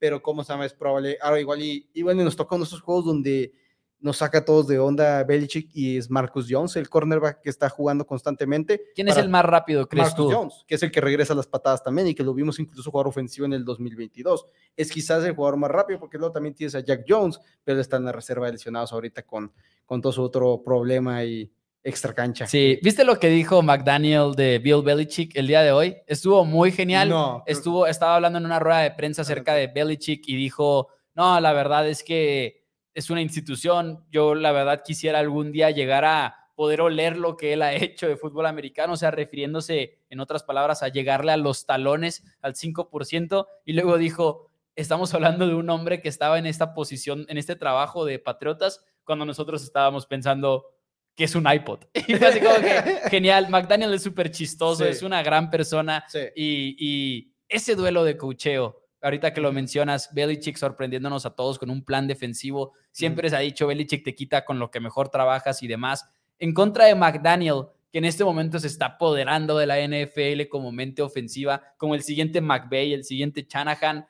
Pero, 0.00 0.22
como 0.22 0.42
se 0.42 0.52
llama, 0.52 0.66
es 0.66 0.74
probable. 0.74 1.18
Ahora, 1.22 1.38
igual 1.38 1.62
y, 1.62 1.88
y 1.94 2.02
nos 2.02 2.34
toca 2.34 2.56
nuestros 2.56 2.80
juegos 2.80 3.04
donde 3.04 3.52
nos 4.00 4.18
saca 4.18 4.38
a 4.38 4.44
todos 4.44 4.66
de 4.66 4.78
onda 4.78 5.22
Belichick 5.24 5.70
y 5.74 5.98
es 5.98 6.10
Marcus 6.10 6.46
Jones, 6.48 6.76
el 6.76 6.88
cornerback 6.88 7.42
que 7.42 7.50
está 7.50 7.68
jugando 7.68 8.06
constantemente. 8.06 8.82
¿Quién 8.94 9.08
es 9.08 9.16
el 9.16 9.28
más 9.28 9.44
rápido, 9.44 9.86
crees 9.88 10.08
Marcus 10.08 10.34
Jones, 10.34 10.64
que 10.66 10.74
es 10.74 10.82
el 10.82 10.90
que 10.90 11.00
regresa 11.00 11.32
a 11.32 11.36
las 11.36 11.46
patadas 11.46 11.82
también 11.82 12.08
y 12.08 12.14
que 12.14 12.22
lo 12.22 12.34
vimos 12.34 12.58
incluso 12.58 12.90
jugar 12.90 13.06
ofensivo 13.06 13.46
en 13.46 13.52
el 13.52 13.64
2022. 13.64 14.46
Es 14.76 14.90
quizás 14.90 15.24
el 15.24 15.34
jugador 15.34 15.58
más 15.58 15.70
rápido 15.70 16.00
porque 16.00 16.18
luego 16.18 16.32
también 16.32 16.54
tienes 16.54 16.74
a 16.74 16.80
Jack 16.80 17.04
Jones, 17.08 17.40
pero 17.64 17.80
está 17.80 17.96
en 17.96 18.04
la 18.04 18.12
reserva 18.12 18.46
de 18.46 18.52
lesionados 18.52 18.92
ahorita 18.92 19.22
con, 19.22 19.52
con 19.84 20.00
todo 20.00 20.12
su 20.12 20.22
otro 20.22 20.62
problema 20.64 21.24
y 21.24 21.50
extra 21.82 22.12
cancha. 22.12 22.46
Sí, 22.46 22.78
¿viste 22.82 23.04
lo 23.04 23.18
que 23.18 23.28
dijo 23.28 23.62
McDaniel 23.62 24.34
de 24.34 24.58
Bill 24.58 24.82
Belichick 24.82 25.36
el 25.36 25.46
día 25.46 25.62
de 25.62 25.72
hoy? 25.72 25.96
Estuvo 26.06 26.44
muy 26.44 26.72
genial. 26.72 27.08
No, 27.08 27.42
Estuvo, 27.46 27.86
estaba 27.86 28.16
hablando 28.16 28.38
en 28.38 28.46
una 28.46 28.58
rueda 28.58 28.80
de 28.80 28.90
prensa 28.92 29.22
acerca 29.22 29.54
de 29.54 29.66
Belichick 29.66 30.28
y 30.28 30.36
dijo, 30.36 30.88
no, 31.14 31.40
la 31.40 31.52
verdad 31.52 31.88
es 31.88 32.02
que 32.02 32.59
es 32.94 33.10
una 33.10 33.22
institución. 33.22 34.04
Yo 34.10 34.34
la 34.34 34.52
verdad 34.52 34.82
quisiera 34.84 35.18
algún 35.18 35.52
día 35.52 35.70
llegar 35.70 36.04
a 36.04 36.40
poder 36.54 36.82
oler 36.82 37.16
lo 37.16 37.36
que 37.36 37.54
él 37.54 37.62
ha 37.62 37.72
hecho 37.74 38.06
de 38.08 38.16
fútbol 38.16 38.46
americano, 38.46 38.94
o 38.94 38.96
sea, 38.96 39.10
refiriéndose, 39.10 39.98
en 40.10 40.20
otras 40.20 40.42
palabras, 40.42 40.82
a 40.82 40.88
llegarle 40.88 41.32
a 41.32 41.36
los 41.36 41.66
talones 41.66 42.24
al 42.42 42.54
5%. 42.54 43.46
Y 43.64 43.72
luego 43.72 43.96
dijo, 43.96 44.50
estamos 44.76 45.14
hablando 45.14 45.46
de 45.46 45.54
un 45.54 45.70
hombre 45.70 46.00
que 46.00 46.08
estaba 46.08 46.38
en 46.38 46.46
esta 46.46 46.74
posición, 46.74 47.24
en 47.28 47.38
este 47.38 47.56
trabajo 47.56 48.04
de 48.04 48.18
Patriotas, 48.18 48.84
cuando 49.04 49.24
nosotros 49.24 49.62
estábamos 49.62 50.06
pensando 50.06 50.66
que 51.14 51.24
es 51.24 51.34
un 51.34 51.50
iPod. 51.50 51.80
Y 52.06 52.14
fue 52.14 52.28
así 52.28 52.40
como 52.40 52.56
que, 52.56 53.08
genial, 53.10 53.48
McDaniel 53.48 53.94
es 53.94 54.02
súper 54.02 54.30
chistoso, 54.30 54.84
es 54.84 55.02
una 55.02 55.22
gran 55.22 55.50
persona 55.50 56.04
y, 56.34 56.76
y 56.78 57.32
ese 57.48 57.74
duelo 57.74 58.04
de 58.04 58.16
cocheo 58.16 58.79
ahorita 59.02 59.32
que 59.32 59.40
lo 59.40 59.52
mencionas, 59.52 60.10
Belichick 60.12 60.56
sorprendiéndonos 60.56 61.26
a 61.26 61.30
todos 61.30 61.58
con 61.58 61.70
un 61.70 61.84
plan 61.84 62.06
defensivo. 62.06 62.72
Siempre 62.92 63.30
se 63.30 63.36
ha 63.36 63.40
dicho, 63.40 63.66
Belichick 63.66 64.04
te 64.04 64.14
quita 64.14 64.44
con 64.44 64.58
lo 64.58 64.70
que 64.70 64.80
mejor 64.80 65.08
trabajas 65.08 65.62
y 65.62 65.68
demás. 65.68 66.08
En 66.38 66.54
contra 66.54 66.86
de 66.86 66.94
McDaniel, 66.94 67.66
que 67.92 67.98
en 67.98 68.04
este 68.04 68.24
momento 68.24 68.58
se 68.58 68.68
está 68.68 68.86
apoderando 68.86 69.58
de 69.58 69.66
la 69.66 69.78
NFL 69.80 70.48
como 70.48 70.72
mente 70.72 71.02
ofensiva, 71.02 71.62
como 71.76 71.94
el 71.94 72.02
siguiente 72.02 72.40
McVay, 72.40 72.92
el 72.92 73.04
siguiente 73.04 73.46
Shanahan. 73.48 74.06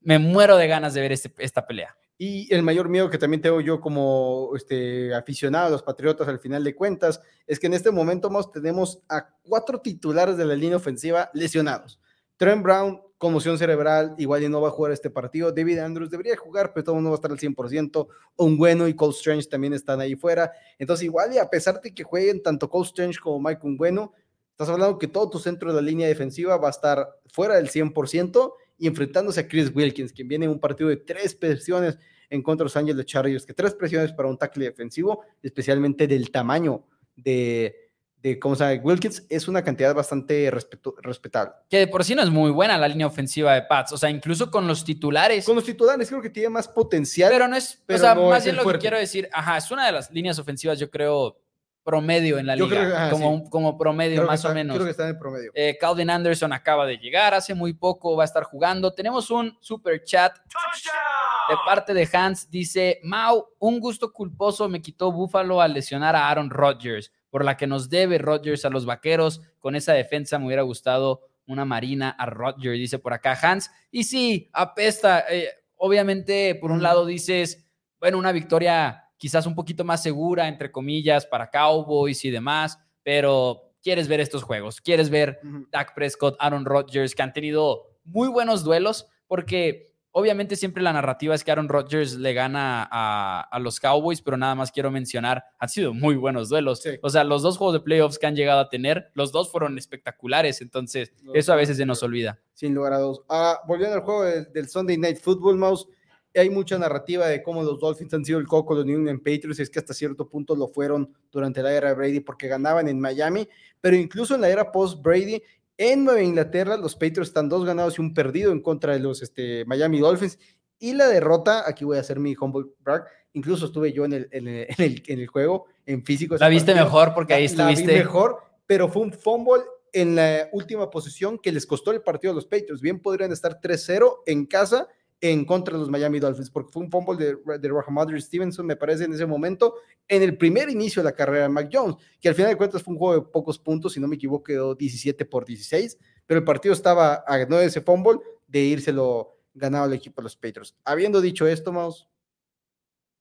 Me 0.00 0.18
muero 0.18 0.56
de 0.56 0.68
ganas 0.68 0.94
de 0.94 1.00
ver 1.00 1.12
este, 1.12 1.32
esta 1.38 1.66
pelea. 1.66 1.96
Y 2.16 2.52
el 2.54 2.62
mayor 2.62 2.88
miedo 2.88 3.10
que 3.10 3.18
también 3.18 3.40
tengo 3.40 3.60
yo 3.60 3.80
como 3.80 4.50
este, 4.54 5.12
aficionado 5.14 5.66
a 5.66 5.70
los 5.70 5.82
Patriotas 5.82 6.28
al 6.28 6.38
final 6.38 6.62
de 6.62 6.74
cuentas 6.74 7.20
es 7.46 7.58
que 7.58 7.66
en 7.66 7.74
este 7.74 7.90
momento 7.90 8.30
más 8.30 8.52
tenemos 8.52 9.02
a 9.08 9.28
cuatro 9.42 9.80
titulares 9.80 10.36
de 10.36 10.44
la 10.44 10.54
línea 10.54 10.76
ofensiva 10.76 11.30
lesionados. 11.34 12.00
Trent 12.36 12.62
Brown, 12.62 13.00
conmoción 13.18 13.58
cerebral, 13.58 14.14
igual 14.18 14.42
y 14.42 14.48
no 14.48 14.60
va 14.60 14.68
a 14.68 14.70
jugar 14.70 14.92
este 14.92 15.10
partido. 15.10 15.52
David 15.52 15.78
Andrews 15.78 16.10
debería 16.10 16.36
jugar, 16.36 16.72
pero 16.74 16.84
todo 16.84 17.00
no 17.00 17.10
va 17.10 17.14
a 17.14 17.16
estar 17.16 17.30
al 17.30 17.38
100%. 17.38 18.06
Un 18.36 18.56
bueno 18.56 18.88
y 18.88 18.94
Cole 18.94 19.12
Strange 19.12 19.48
también 19.48 19.72
están 19.72 20.00
ahí 20.00 20.16
fuera. 20.16 20.52
Entonces, 20.78 21.04
igual 21.04 21.32
y 21.32 21.38
a 21.38 21.48
pesar 21.48 21.80
de 21.80 21.94
que 21.94 22.04
jueguen 22.04 22.42
tanto 22.42 22.68
Cole 22.68 22.86
Strange 22.86 23.18
como 23.20 23.40
Mike 23.40 23.60
bueno, 23.76 24.12
estás 24.50 24.68
hablando 24.68 24.98
que 24.98 25.08
todo 25.08 25.30
tu 25.30 25.38
centro 25.38 25.70
de 25.70 25.80
la 25.80 25.86
línea 25.86 26.08
defensiva 26.08 26.56
va 26.56 26.68
a 26.68 26.70
estar 26.70 27.08
fuera 27.32 27.56
del 27.56 27.70
100% 27.70 28.52
y 28.78 28.86
enfrentándose 28.86 29.40
a 29.40 29.48
Chris 29.48 29.72
Wilkins, 29.74 30.12
quien 30.12 30.28
viene 30.28 30.46
en 30.46 30.50
un 30.50 30.60
partido 30.60 30.88
de 30.88 30.96
tres 30.96 31.34
presiones 31.34 31.98
en 32.30 32.42
contra 32.42 32.64
de 32.64 32.66
los 32.66 32.76
Ángeles 32.76 33.06
Chargers, 33.06 33.46
que 33.46 33.54
tres 33.54 33.74
presiones 33.74 34.12
para 34.12 34.28
un 34.28 34.36
tackle 34.36 34.64
defensivo, 34.64 35.22
especialmente 35.42 36.06
del 36.06 36.30
tamaño 36.30 36.84
de, 37.16 37.83
de 38.24 38.38
cómo 38.38 38.56
sabe 38.56 38.80
Wilkins 38.82 39.22
es 39.28 39.48
una 39.48 39.62
cantidad 39.62 39.94
bastante 39.94 40.50
respetable. 40.50 41.52
Que 41.68 41.80
de 41.80 41.86
por 41.88 42.04
sí 42.04 42.14
no 42.14 42.22
es 42.22 42.30
muy 42.30 42.50
buena 42.50 42.78
la 42.78 42.88
línea 42.88 43.06
ofensiva 43.06 43.52
de 43.52 43.62
Pats, 43.62 43.92
o 43.92 43.98
sea, 43.98 44.08
incluso 44.08 44.50
con 44.50 44.66
los 44.66 44.82
titulares. 44.82 45.44
Con 45.44 45.56
los 45.56 45.64
titulares 45.64 46.08
creo 46.08 46.22
que 46.22 46.30
tiene 46.30 46.48
más 46.48 46.66
potencial. 46.66 47.30
Pero 47.30 47.46
no 47.48 47.54
es, 47.54 47.82
o 47.86 47.98
sea, 47.98 48.14
más 48.14 48.42
bien 48.42 48.56
lo 48.56 48.64
que 48.64 48.78
quiero 48.78 48.98
decir, 48.98 49.28
ajá, 49.30 49.58
es 49.58 49.70
una 49.70 49.84
de 49.84 49.92
las 49.92 50.10
líneas 50.10 50.38
ofensivas, 50.38 50.78
yo 50.78 50.90
creo, 50.90 51.38
promedio 51.82 52.38
en 52.38 52.46
la 52.46 52.56
liga, 52.56 53.10
como, 53.10 53.44
como 53.50 53.76
promedio 53.76 54.24
más 54.24 54.42
o 54.46 54.54
menos. 54.54 54.74
Creo 54.74 54.86
que 54.86 54.92
está 54.92 55.02
en 55.02 55.10
el 55.10 55.18
promedio. 55.18 55.52
Eh, 55.54 55.76
Calvin 55.78 56.08
Anderson 56.08 56.54
acaba 56.54 56.86
de 56.86 56.96
llegar, 56.96 57.34
hace 57.34 57.52
muy 57.52 57.74
poco 57.74 58.16
va 58.16 58.22
a 58.22 58.24
estar 58.24 58.44
jugando. 58.44 58.94
Tenemos 58.94 59.30
un 59.30 59.54
super 59.60 60.02
chat 60.02 60.34
de 60.38 61.56
parte 61.66 61.92
de 61.92 62.08
Hans, 62.10 62.50
dice, 62.50 63.00
Mau, 63.02 63.48
un 63.58 63.80
gusto 63.80 64.10
culposo 64.10 64.66
me 64.66 64.80
quitó 64.80 65.12
Buffalo 65.12 65.60
al 65.60 65.74
lesionar 65.74 66.16
a 66.16 66.30
Aaron 66.30 66.48
Rodgers 66.48 67.12
por 67.34 67.44
la 67.44 67.56
que 67.56 67.66
nos 67.66 67.90
debe 67.90 68.18
Rodgers 68.18 68.64
a 68.64 68.70
los 68.70 68.86
vaqueros. 68.86 69.40
Con 69.58 69.74
esa 69.74 69.92
defensa 69.92 70.38
me 70.38 70.46
hubiera 70.46 70.62
gustado 70.62 71.22
una 71.48 71.64
marina 71.64 72.10
a 72.10 72.26
Rodgers, 72.26 72.78
dice 72.78 73.00
por 73.00 73.12
acá 73.12 73.36
Hans. 73.42 73.72
Y 73.90 74.04
sí, 74.04 74.48
apesta. 74.52 75.24
Eh, 75.28 75.48
obviamente, 75.74 76.54
por 76.54 76.70
un 76.70 76.80
lado 76.80 77.04
dices, 77.04 77.66
bueno, 77.98 78.18
una 78.18 78.30
victoria 78.30 79.10
quizás 79.16 79.46
un 79.46 79.56
poquito 79.56 79.82
más 79.82 80.00
segura, 80.00 80.46
entre 80.46 80.70
comillas, 80.70 81.26
para 81.26 81.50
Cowboys 81.50 82.24
y 82.24 82.30
demás, 82.30 82.78
pero 83.02 83.72
quieres 83.82 84.06
ver 84.06 84.20
estos 84.20 84.44
juegos, 84.44 84.80
quieres 84.80 85.10
ver 85.10 85.40
Dak 85.72 85.92
Prescott, 85.92 86.36
Aaron 86.38 86.64
Rodgers, 86.64 87.16
que 87.16 87.22
han 87.24 87.32
tenido 87.32 87.98
muy 88.04 88.28
buenos 88.28 88.62
duelos, 88.62 89.08
porque 89.26 89.93
Obviamente 90.16 90.54
siempre 90.54 90.80
la 90.80 90.92
narrativa 90.92 91.34
es 91.34 91.42
que 91.42 91.50
Aaron 91.50 91.68
Rodgers 91.68 92.14
le 92.14 92.34
gana 92.34 92.88
a, 92.88 93.58
los 93.58 93.80
Cowboys, 93.80 94.22
pero 94.22 94.36
nada 94.36 94.54
más 94.54 94.70
quiero 94.70 94.92
mencionar, 94.92 95.42
han 95.58 95.68
sido 95.68 95.92
muy 95.92 96.14
buenos 96.14 96.48
duelos. 96.48 96.84
O 97.02 97.10
sea, 97.10 97.24
los 97.24 97.42
dos 97.42 97.58
juegos 97.58 97.74
de 97.74 97.80
playoffs 97.80 98.16
que 98.20 98.26
han 98.28 98.36
llegado 98.36 98.60
a 98.60 98.68
tener, 98.68 99.10
los 99.14 99.32
dos 99.32 99.50
fueron 99.50 99.76
espectaculares, 99.76 100.60
entonces 100.60 101.12
eso 101.34 101.52
a 101.52 101.56
veces 101.56 101.78
se 101.78 101.84
nos 101.84 102.00
olvida. 102.04 102.38
Sin 102.52 102.76
lugar 102.76 102.92
a 102.92 102.98
dos. 102.98 103.22
Ah, 103.28 103.58
volviendo 103.66 103.96
al 103.96 104.02
juego 104.02 104.22
del, 104.22 104.68
Sunday 104.68 104.96
Night 104.96 105.18
Football, 105.18 105.56
Mouse, 105.56 105.88
hay 106.32 106.48
mucha 106.48 106.78
narrativa 106.78 107.26
de 107.26 107.42
cómo 107.42 107.64
los 107.64 107.80
Dolphins 107.80 108.14
han 108.14 108.24
sido 108.24 108.38
el 108.38 108.46
coco 108.46 108.74
de 108.74 108.82
los 108.82 108.86
New 108.86 108.98
England 108.98 109.18
Patriots, 109.18 109.58
es 109.58 109.68
que 109.68 109.80
hasta 109.80 109.94
cierto 109.94 110.28
punto 110.28 110.54
lo 110.54 110.68
fueron 110.68 111.12
durante 111.32 111.60
la 111.60 111.72
era 111.72 111.88
de 111.88 111.94
Brady 111.96 112.20
porque 112.20 112.46
ganaban 112.46 112.86
en 112.86 113.00
Miami, 113.00 113.48
pero 113.80 113.96
incluso 113.96 114.36
en 114.36 114.42
la 114.42 114.48
era 114.48 114.70
post-Brady 114.70 115.42
en 115.76 116.04
Nueva 116.04 116.22
Inglaterra, 116.22 116.76
los 116.76 116.94
Patriots 116.94 117.28
están 117.28 117.48
dos 117.48 117.64
ganados 117.64 117.98
y 117.98 118.00
un 118.00 118.14
perdido 118.14 118.52
en 118.52 118.60
contra 118.60 118.92
de 118.92 119.00
los 119.00 119.22
este, 119.22 119.64
Miami 119.64 119.98
Dolphins. 119.98 120.38
Y 120.78 120.94
la 120.94 121.08
derrota, 121.08 121.64
aquí 121.66 121.84
voy 121.84 121.96
a 121.96 122.00
hacer 122.00 122.20
mi 122.20 122.34
humble 122.38 122.66
brag, 122.80 123.04
incluso 123.32 123.66
estuve 123.66 123.92
yo 123.92 124.04
en 124.04 124.12
el, 124.12 124.28
en 124.32 124.48
el, 124.48 125.02
en 125.06 125.20
el, 125.20 125.26
juego, 125.26 125.66
en 125.86 126.04
físico. 126.04 126.36
La 126.38 126.48
viste 126.48 126.74
mejor 126.74 127.14
porque 127.14 127.34
ahí 127.34 127.44
estuviste. 127.44 127.86
La 127.86 127.92
vi 127.92 127.98
mejor, 127.98 128.38
pero 128.66 128.88
fue 128.88 129.02
un 129.02 129.12
fumble 129.12 129.62
en 129.92 130.16
la 130.16 130.48
última 130.52 130.90
posición 130.90 131.38
que 131.38 131.52
les 131.52 131.66
costó 131.66 131.92
el 131.92 132.02
partido 132.02 132.32
a 132.32 132.34
los 132.34 132.46
Patriots. 132.46 132.80
Bien 132.80 133.00
podrían 133.00 133.32
estar 133.32 133.60
3-0 133.60 134.22
en 134.26 134.46
casa 134.46 134.88
en 135.30 135.46
contra 135.46 135.72
de 135.72 135.80
los 135.80 135.88
Miami 135.88 136.20
Dolphins, 136.20 136.50
porque 136.50 136.70
fue 136.70 136.82
un 136.82 136.90
fumble 136.90 137.16
de, 137.16 137.58
de 137.58 137.68
Rahamadri 137.68 138.20
Stevenson, 138.20 138.66
me 138.66 138.76
parece, 138.76 139.04
en 139.04 139.14
ese 139.14 139.24
momento, 139.24 139.76
en 140.06 140.22
el 140.22 140.36
primer 140.36 140.68
inicio 140.68 141.02
de 141.02 141.04
la 141.04 141.14
carrera 141.14 141.44
de 141.44 141.48
Mac 141.48 141.70
Jones, 141.72 141.96
que 142.20 142.28
al 142.28 142.34
final 142.34 142.50
de 142.50 142.56
cuentas 142.56 142.82
fue 142.82 142.92
un 142.92 142.98
juego 142.98 143.14
de 143.14 143.30
pocos 143.30 143.58
puntos, 143.58 143.94
si 143.94 144.00
no 144.00 144.06
me 144.06 144.16
equivoco, 144.16 144.44
quedó 144.44 144.74
17 144.74 145.24
por 145.24 145.46
16, 145.46 145.98
pero 146.26 146.40
el 146.40 146.44
partido 146.44 146.74
estaba 146.74 147.24
a 147.26 147.46
no 147.46 147.58
ese 147.58 147.80
fumble 147.80 148.18
de 148.46 148.60
írselo 148.60 149.38
ganado 149.54 149.84
al 149.84 149.94
equipo 149.94 150.20
de 150.20 150.24
los 150.24 150.36
Patriots. 150.36 150.76
Habiendo 150.84 151.22
dicho 151.22 151.46
esto, 151.46 151.72
Maus, 151.72 152.06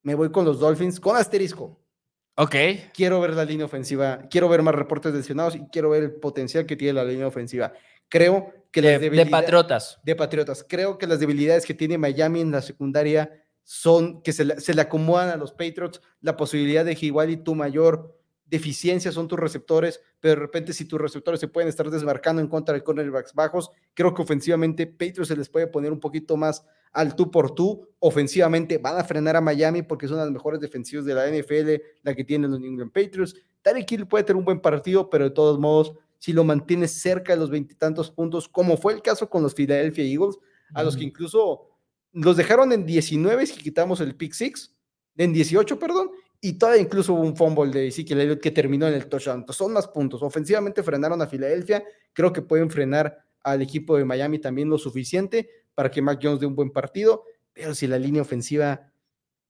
me 0.01 0.13
voy 0.13 0.29
con 0.29 0.43
los 0.43 0.59
Dolphins 0.59 0.99
con 0.99 1.15
asterisco. 1.15 1.79
Ok. 2.35 2.55
Quiero 2.93 3.21
ver 3.21 3.33
la 3.33 3.45
línea 3.45 3.65
ofensiva, 3.65 4.27
quiero 4.29 4.49
ver 4.49 4.61
más 4.61 4.75
reportes 4.75 5.13
lesionados 5.13 5.55
y 5.55 5.67
quiero 5.71 5.91
ver 5.91 6.03
el 6.03 6.11
potencial 6.15 6.65
que 6.65 6.75
tiene 6.75 6.93
la 6.93 7.05
línea 7.05 7.27
ofensiva. 7.27 7.71
Creo 8.13 8.53
que 8.71 8.79
de, 8.79 8.91
las 8.91 9.01
debilidades. 9.01 9.31
De 9.31 9.31
Patriotas. 9.31 9.99
De 10.03 10.15
Patriotas. 10.15 10.65
Creo 10.69 10.99
que 10.99 11.07
las 11.07 11.19
debilidades 11.19 11.65
que 11.65 11.73
tiene 11.73 11.97
Miami 11.97 12.41
en 12.41 12.51
la 12.51 12.61
secundaria 12.61 13.43
son 13.63 14.21
que 14.21 14.31
se 14.33 14.45
le, 14.45 14.59
se 14.59 14.75
le 14.75 14.81
acomodan 14.81 15.29
a 15.29 15.35
los 15.35 15.51
Patriots 15.51 15.99
la 16.21 16.37
posibilidad 16.37 16.85
de 16.85 16.95
que 16.95 17.07
igual 17.07 17.31
y 17.31 17.37
tu 17.37 17.55
mayor 17.55 18.15
deficiencia 18.45 19.11
son 19.11 19.27
tus 19.27 19.39
receptores, 19.39 19.99
pero 20.19 20.35
de 20.35 20.41
repente 20.41 20.73
si 20.73 20.85
tus 20.85 21.01
receptores 21.01 21.39
se 21.39 21.47
pueden 21.47 21.69
estar 21.69 21.89
desmarcando 21.89 22.39
en 22.39 22.47
contra 22.47 22.75
de 22.75 22.83
cornerbacks 22.83 23.33
bajos, 23.33 23.71
creo 23.95 24.13
que 24.13 24.21
ofensivamente 24.21 24.85
Patriots 24.85 25.29
se 25.29 25.35
les 25.35 25.49
puede 25.49 25.65
poner 25.65 25.91
un 25.91 25.99
poquito 25.99 26.37
más 26.37 26.63
al 26.91 27.15
tú 27.15 27.31
por 27.31 27.55
tú. 27.55 27.89
Ofensivamente 27.97 28.77
van 28.77 28.99
a 28.99 29.03
frenar 29.03 29.37
a 29.37 29.41
Miami 29.41 29.81
porque 29.81 30.07
son 30.07 30.17
las 30.17 30.29
mejores 30.29 30.59
defensivas 30.59 31.03
de 31.05 31.15
la 31.15 31.27
NFL, 31.27 31.81
la 32.03 32.13
que 32.13 32.23
tienen 32.23 32.51
los 32.51 32.59
New 32.59 32.69
England 32.69 32.91
Patriots. 32.91 33.33
Tarek 33.63 33.91
Hill 33.91 34.07
puede 34.07 34.23
tener 34.23 34.37
un 34.37 34.45
buen 34.45 34.59
partido, 34.59 35.09
pero 35.09 35.23
de 35.23 35.31
todos 35.31 35.57
modos, 35.57 35.93
si 36.23 36.31
lo 36.31 36.45
mantienes 36.45 37.01
cerca 37.01 37.33
de 37.33 37.39
los 37.39 37.49
veintitantos 37.49 38.09
puntos, 38.09 38.47
como 38.47 38.77
fue 38.77 38.93
el 38.93 39.01
caso 39.01 39.29
con 39.29 39.43
los 39.43 39.53
Philadelphia 39.53 40.05
Eagles, 40.05 40.37
a 40.73 40.81
los 40.81 40.95
que 40.95 41.03
incluso 41.03 41.67
los 42.13 42.37
dejaron 42.37 42.71
en 42.71 42.85
19 42.85 43.45
si 43.45 43.59
quitamos 43.61 43.99
el 43.99 44.15
pick 44.15 44.31
six, 44.31 44.73
en 45.17 45.33
18, 45.33 45.77
perdón, 45.77 46.11
y 46.39 46.53
todavía 46.53 46.81
incluso 46.81 47.13
hubo 47.13 47.23
un 47.23 47.35
fumble 47.35 47.73
de 47.73 47.87
Ezekiel 47.87 48.21
Elliott 48.21 48.39
que 48.39 48.51
terminó 48.51 48.87
en 48.87 48.93
el 48.93 49.09
touchdown. 49.09 49.39
Entonces 49.39 49.57
son 49.57 49.73
más 49.73 49.89
puntos. 49.89 50.23
Ofensivamente 50.23 50.81
frenaron 50.81 51.21
a 51.21 51.27
Filadelfia. 51.27 51.83
Creo 52.13 52.31
que 52.31 52.41
pueden 52.41 52.69
frenar 52.69 53.17
al 53.43 53.61
equipo 53.61 53.97
de 53.97 54.05
Miami 54.05 54.39
también 54.39 54.69
lo 54.69 54.77
suficiente 54.77 55.49
para 55.75 55.91
que 55.91 56.01
Mac 56.01 56.21
Jones 56.23 56.39
dé 56.39 56.45
un 56.45 56.55
buen 56.55 56.71
partido. 56.71 57.25
Pero 57.51 57.75
si 57.75 57.85
la 57.85 57.99
línea 57.99 58.21
ofensiva 58.21 58.93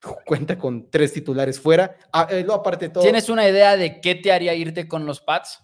cuenta 0.26 0.58
con 0.58 0.90
tres 0.90 1.14
titulares 1.14 1.60
fuera, 1.60 1.96
ah, 2.12 2.28
eh, 2.32 2.48
aparte 2.52 2.88
de 2.88 2.94
todo. 2.94 3.04
¿Tienes 3.04 3.30
una 3.30 3.48
idea 3.48 3.78
de 3.78 4.02
qué 4.02 4.16
te 4.16 4.32
haría 4.32 4.56
irte 4.56 4.88
con 4.88 5.06
los 5.06 5.22
Pats? 5.22 5.63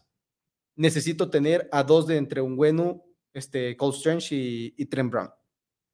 Necesito 0.79 1.29
tener 1.29 1.67
a 1.71 1.83
dos 1.83 2.07
de 2.07 2.17
entre 2.17 2.41
un 2.41 2.55
bueno, 2.55 3.03
este, 3.33 3.75
Cole 3.77 3.95
Strange 3.95 4.35
y, 4.35 4.73
y 4.77 4.85
Trent 4.85 5.11
Brown. 5.11 5.29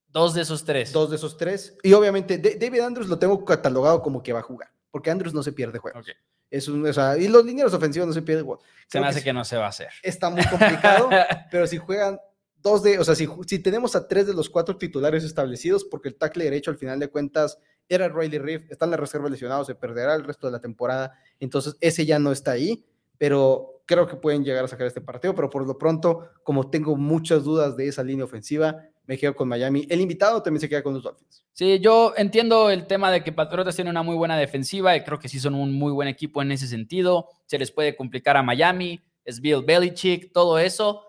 Dos 0.07 0.33
de 0.33 0.41
esos 0.41 0.63
tres. 0.63 0.93
Dos 0.93 1.09
de 1.09 1.17
esos 1.17 1.35
tres. 1.37 1.77
Y 1.83 1.93
obviamente 1.93 2.37
David 2.37 2.79
Andrews 2.79 3.09
lo 3.09 3.19
tengo 3.19 3.43
catalogado 3.43 4.01
como 4.01 4.23
que 4.23 4.31
va 4.31 4.39
a 4.39 4.43
jugar 4.43 4.69
porque 4.95 5.11
Andrews 5.11 5.33
no 5.33 5.43
se 5.43 5.51
pierde 5.51 5.77
juegos. 5.77 6.07
Es 6.49 6.69
un, 6.69 6.87
o 6.87 6.93
sea, 6.93 7.17
y 7.17 7.27
los 7.27 7.43
linieros 7.43 7.73
ofensivos 7.73 8.07
no 8.07 8.13
se 8.13 8.21
pierden 8.21 8.45
juegos. 8.45 8.63
Se 8.87 8.97
me 8.97 9.07
hace 9.07 9.21
que, 9.21 9.33
no 9.33 9.43
se 9.43 9.57
va 9.57 9.65
a 9.65 9.67
hacer. 9.67 9.89
Está 10.01 10.29
muy 10.29 10.41
complicado, 10.45 11.09
pero 11.51 11.67
si 11.67 11.77
juegan 11.77 12.17
dos 12.61 12.81
de, 12.81 12.97
o 12.97 13.03
sea, 13.03 13.13
si, 13.13 13.27
si, 13.45 13.59
tenemos 13.59 13.93
a 13.97 14.07
tres 14.07 14.25
de 14.25 14.33
los 14.33 14.49
cuatro 14.49 14.77
titulares 14.77 15.25
establecidos, 15.25 15.83
porque 15.83 16.07
el 16.07 16.15
tackle 16.15 16.45
derecho 16.45 16.71
al 16.71 16.77
final 16.77 16.97
de 16.97 17.09
cuentas 17.09 17.57
era 17.89 18.07
Riley 18.07 18.39
Reef, 18.39 18.71
está 18.71 18.85
en 18.85 18.91
la 18.91 18.95
reserva 18.95 19.27
lesionado, 19.27 19.65
se 19.65 19.75
perderá 19.75 20.15
el 20.15 20.23
resto 20.23 20.47
de 20.47 20.53
la 20.53 20.61
temporada, 20.61 21.19
entonces 21.41 21.75
ese 21.81 22.05
ya 22.05 22.17
no 22.17 22.31
está 22.31 22.51
ahí, 22.51 22.85
pero 23.17 23.74
creo 23.85 24.07
que 24.07 24.15
pueden 24.15 24.43
llegar 24.43 24.65
a 24.65 24.67
sacar 24.67 24.87
este 24.87 25.01
partido, 25.01 25.35
pero 25.35 25.49
por 25.49 25.65
lo 25.65 25.77
pronto, 25.77 26.29
como 26.43 26.69
tengo 26.69 26.95
muchas 26.95 27.43
dudas 27.43 27.75
de 27.77 27.87
esa 27.87 28.03
línea 28.03 28.25
ofensiva, 28.25 28.83
me 29.05 29.17
quedo 29.17 29.35
con 29.35 29.47
Miami. 29.47 29.85
El 29.89 30.01
invitado 30.01 30.41
también 30.41 30.61
se 30.61 30.69
queda 30.69 30.83
con 30.83 30.93
los 30.93 31.03
Dolphins. 31.03 31.45
Sí, 31.53 31.79
yo 31.79 32.13
entiendo 32.17 32.69
el 32.69 32.87
tema 32.87 33.11
de 33.11 33.23
que 33.23 33.31
Patriotas 33.31 33.75
tiene 33.75 33.91
una 33.91 34.03
muy 34.03 34.15
buena 34.15 34.37
defensiva 34.37 34.95
y 34.95 35.03
creo 35.03 35.19
que 35.19 35.29
sí 35.29 35.39
son 35.39 35.55
un 35.55 35.73
muy 35.73 35.91
buen 35.91 36.07
equipo 36.07 36.41
en 36.41 36.51
ese 36.51 36.67
sentido. 36.67 37.29
Se 37.45 37.57
les 37.57 37.71
puede 37.71 37.95
complicar 37.95 38.35
a 38.35 38.43
Miami, 38.43 39.01
es 39.23 39.39
Bill 39.39 39.63
Belichick, 39.63 40.31
todo 40.33 40.59
eso 40.59 41.03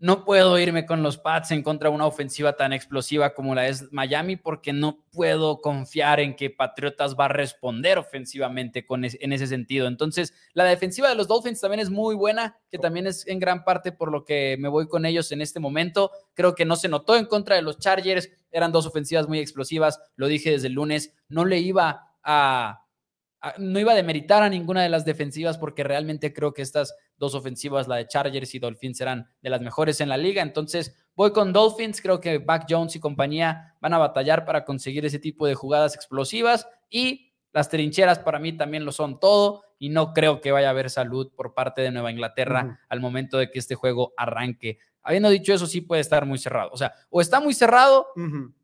no 0.00 0.24
puedo 0.24 0.58
irme 0.58 0.86
con 0.86 1.02
los 1.02 1.18
Pats 1.18 1.50
en 1.50 1.62
contra 1.62 1.90
de 1.90 1.94
una 1.94 2.06
ofensiva 2.06 2.56
tan 2.56 2.72
explosiva 2.72 3.34
como 3.34 3.54
la 3.54 3.68
es 3.68 3.92
Miami 3.92 4.36
porque 4.36 4.72
no 4.72 5.04
puedo 5.12 5.60
confiar 5.60 6.20
en 6.20 6.34
que 6.36 6.48
Patriotas 6.48 7.14
va 7.18 7.26
a 7.26 7.28
responder 7.28 7.98
ofensivamente 7.98 8.86
en 8.88 9.32
ese 9.32 9.46
sentido. 9.46 9.86
Entonces, 9.86 10.32
la 10.54 10.64
defensiva 10.64 11.10
de 11.10 11.16
los 11.16 11.28
Dolphins 11.28 11.60
también 11.60 11.80
es 11.80 11.90
muy 11.90 12.14
buena, 12.14 12.58
que 12.70 12.78
también 12.78 13.06
es 13.06 13.26
en 13.26 13.38
gran 13.38 13.62
parte 13.62 13.92
por 13.92 14.10
lo 14.10 14.24
que 14.24 14.56
me 14.58 14.68
voy 14.68 14.88
con 14.88 15.04
ellos 15.04 15.30
en 15.32 15.42
este 15.42 15.60
momento. 15.60 16.10
Creo 16.32 16.54
que 16.54 16.64
no 16.64 16.76
se 16.76 16.88
notó 16.88 17.16
en 17.16 17.26
contra 17.26 17.56
de 17.56 17.62
los 17.62 17.78
Chargers, 17.78 18.30
eran 18.50 18.72
dos 18.72 18.86
ofensivas 18.86 19.28
muy 19.28 19.38
explosivas, 19.38 20.00
lo 20.16 20.28
dije 20.28 20.50
desde 20.50 20.68
el 20.68 20.72
lunes, 20.72 21.14
no 21.28 21.44
le 21.44 21.58
iba 21.58 22.14
a 22.24 22.86
no 23.58 23.78
iba 23.78 23.92
a 23.92 23.96
demeritar 23.96 24.42
a 24.42 24.48
ninguna 24.48 24.82
de 24.82 24.88
las 24.88 25.04
defensivas 25.04 25.56
porque 25.56 25.82
realmente 25.82 26.32
creo 26.32 26.52
que 26.52 26.62
estas 26.62 26.94
dos 27.16 27.34
ofensivas, 27.34 27.88
la 27.88 27.96
de 27.96 28.06
Chargers 28.06 28.54
y 28.54 28.58
Dolphins, 28.58 28.98
serán 28.98 29.30
de 29.42 29.50
las 29.50 29.60
mejores 29.60 30.00
en 30.00 30.08
la 30.08 30.16
liga. 30.16 30.42
Entonces 30.42 30.96
voy 31.14 31.32
con 31.32 31.52
Dolphins, 31.52 32.00
creo 32.02 32.20
que 32.20 32.38
Back 32.38 32.66
Jones 32.68 32.96
y 32.96 33.00
compañía 33.00 33.74
van 33.80 33.94
a 33.94 33.98
batallar 33.98 34.44
para 34.44 34.64
conseguir 34.64 35.04
ese 35.06 35.18
tipo 35.18 35.46
de 35.46 35.54
jugadas 35.54 35.94
explosivas 35.94 36.68
y 36.88 37.32
las 37.52 37.68
trincheras 37.68 38.18
para 38.18 38.38
mí 38.38 38.52
también 38.52 38.84
lo 38.84 38.92
son 38.92 39.18
todo 39.18 39.64
y 39.78 39.88
no 39.88 40.12
creo 40.12 40.40
que 40.40 40.52
vaya 40.52 40.68
a 40.68 40.70
haber 40.70 40.90
salud 40.90 41.32
por 41.34 41.54
parte 41.54 41.82
de 41.82 41.90
Nueva 41.90 42.10
Inglaterra 42.10 42.80
al 42.88 43.00
momento 43.00 43.38
de 43.38 43.50
que 43.50 43.58
este 43.58 43.74
juego 43.74 44.12
arranque. 44.16 44.78
Habiendo 45.02 45.30
dicho 45.30 45.54
eso, 45.54 45.66
sí 45.66 45.80
puede 45.80 46.02
estar 46.02 46.26
muy 46.26 46.38
cerrado. 46.38 46.70
O 46.72 46.76
sea, 46.76 46.92
o 47.08 47.20
está 47.20 47.40
muy 47.40 47.54
cerrado 47.54 48.06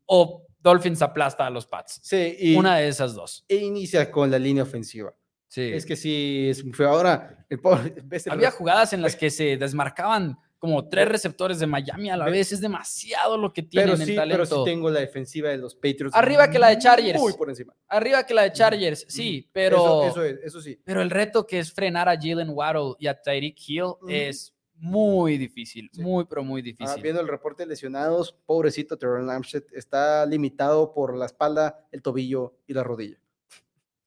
o 0.05 0.46
Dolphins 0.59 1.01
aplasta 1.01 1.45
a 1.45 1.49
los 1.49 1.65
Pats. 1.65 1.99
Sí, 2.03 2.35
y, 2.39 2.55
una 2.55 2.77
de 2.77 2.87
esas 2.87 3.13
dos. 3.13 3.45
E 3.47 3.57
inicia 3.57 4.11
con 4.11 4.31
la 4.31 4.39
línea 4.39 4.63
ofensiva. 4.63 5.13
Sí. 5.47 5.71
Es 5.73 5.85
que 5.85 5.95
sí, 5.95 6.47
es 6.49 6.63
fue 6.73 6.85
ahora. 6.85 7.45
Había 8.29 8.51
jugadas 8.51 8.93
en 8.93 9.01
las 9.01 9.15
que 9.15 9.29
se 9.29 9.57
desmarcaban 9.57 10.37
como 10.59 10.89
tres 10.89 11.07
receptores 11.07 11.59
de 11.59 11.67
Miami 11.67 12.09
a 12.09 12.17
la 12.17 12.25
vez. 12.25 12.51
Es 12.51 12.59
demasiado 12.59 13.37
lo 13.37 13.53
que 13.53 13.63
tienen 13.63 13.91
pero 13.91 14.05
sí, 14.05 14.11
en 14.11 14.17
talento. 14.17 14.43
Pero 14.43 14.65
sí 14.65 14.71
tengo 14.71 14.89
la 14.89 14.99
defensiva 14.99 15.49
de 15.49 15.57
los 15.57 15.75
Patriots. 15.75 16.15
Arriba 16.15 16.49
que 16.49 16.59
la 16.59 16.69
de 16.69 16.79
Chargers. 16.79 17.19
Muy 17.19 17.33
por 17.33 17.49
encima. 17.49 17.75
Arriba 17.87 18.25
que 18.25 18.33
la 18.33 18.43
de 18.43 18.51
Chargers, 18.51 19.05
sí, 19.07 19.49
pero. 19.53 20.05
Eso, 20.05 20.23
es, 20.23 20.39
eso 20.43 20.61
sí. 20.61 20.79
Pero 20.83 21.01
el 21.01 21.09
reto 21.09 21.45
que 21.45 21.59
es 21.59 21.71
frenar 21.71 22.09
a 22.09 22.15
Jalen 22.19 22.49
Waddle 22.49 22.95
y 22.99 23.07
a 23.07 23.21
Tyreek 23.21 23.57
Hill 23.67 23.93
es 24.09 24.56
muy 24.79 25.37
difícil, 25.37 25.89
muy, 25.97 26.25
pero 26.25 26.43
muy 26.43 26.61
difícil. 26.61 27.01
viendo 27.01 27.21
el 27.21 27.27
reporte 27.27 27.63
de 27.63 27.67
lesionados, 27.67 28.37
pobrecito 28.45 28.97
Terrell 28.97 29.29
Armstead, 29.29 29.63
está 29.73 30.25
limitado 30.25 30.93
por 30.93 31.15
la 31.15 31.25
espalda, 31.25 31.87
el 31.91 32.01
tobillo 32.01 32.55
y 32.67 32.73
la 32.73 32.83
rodilla. 32.83 33.17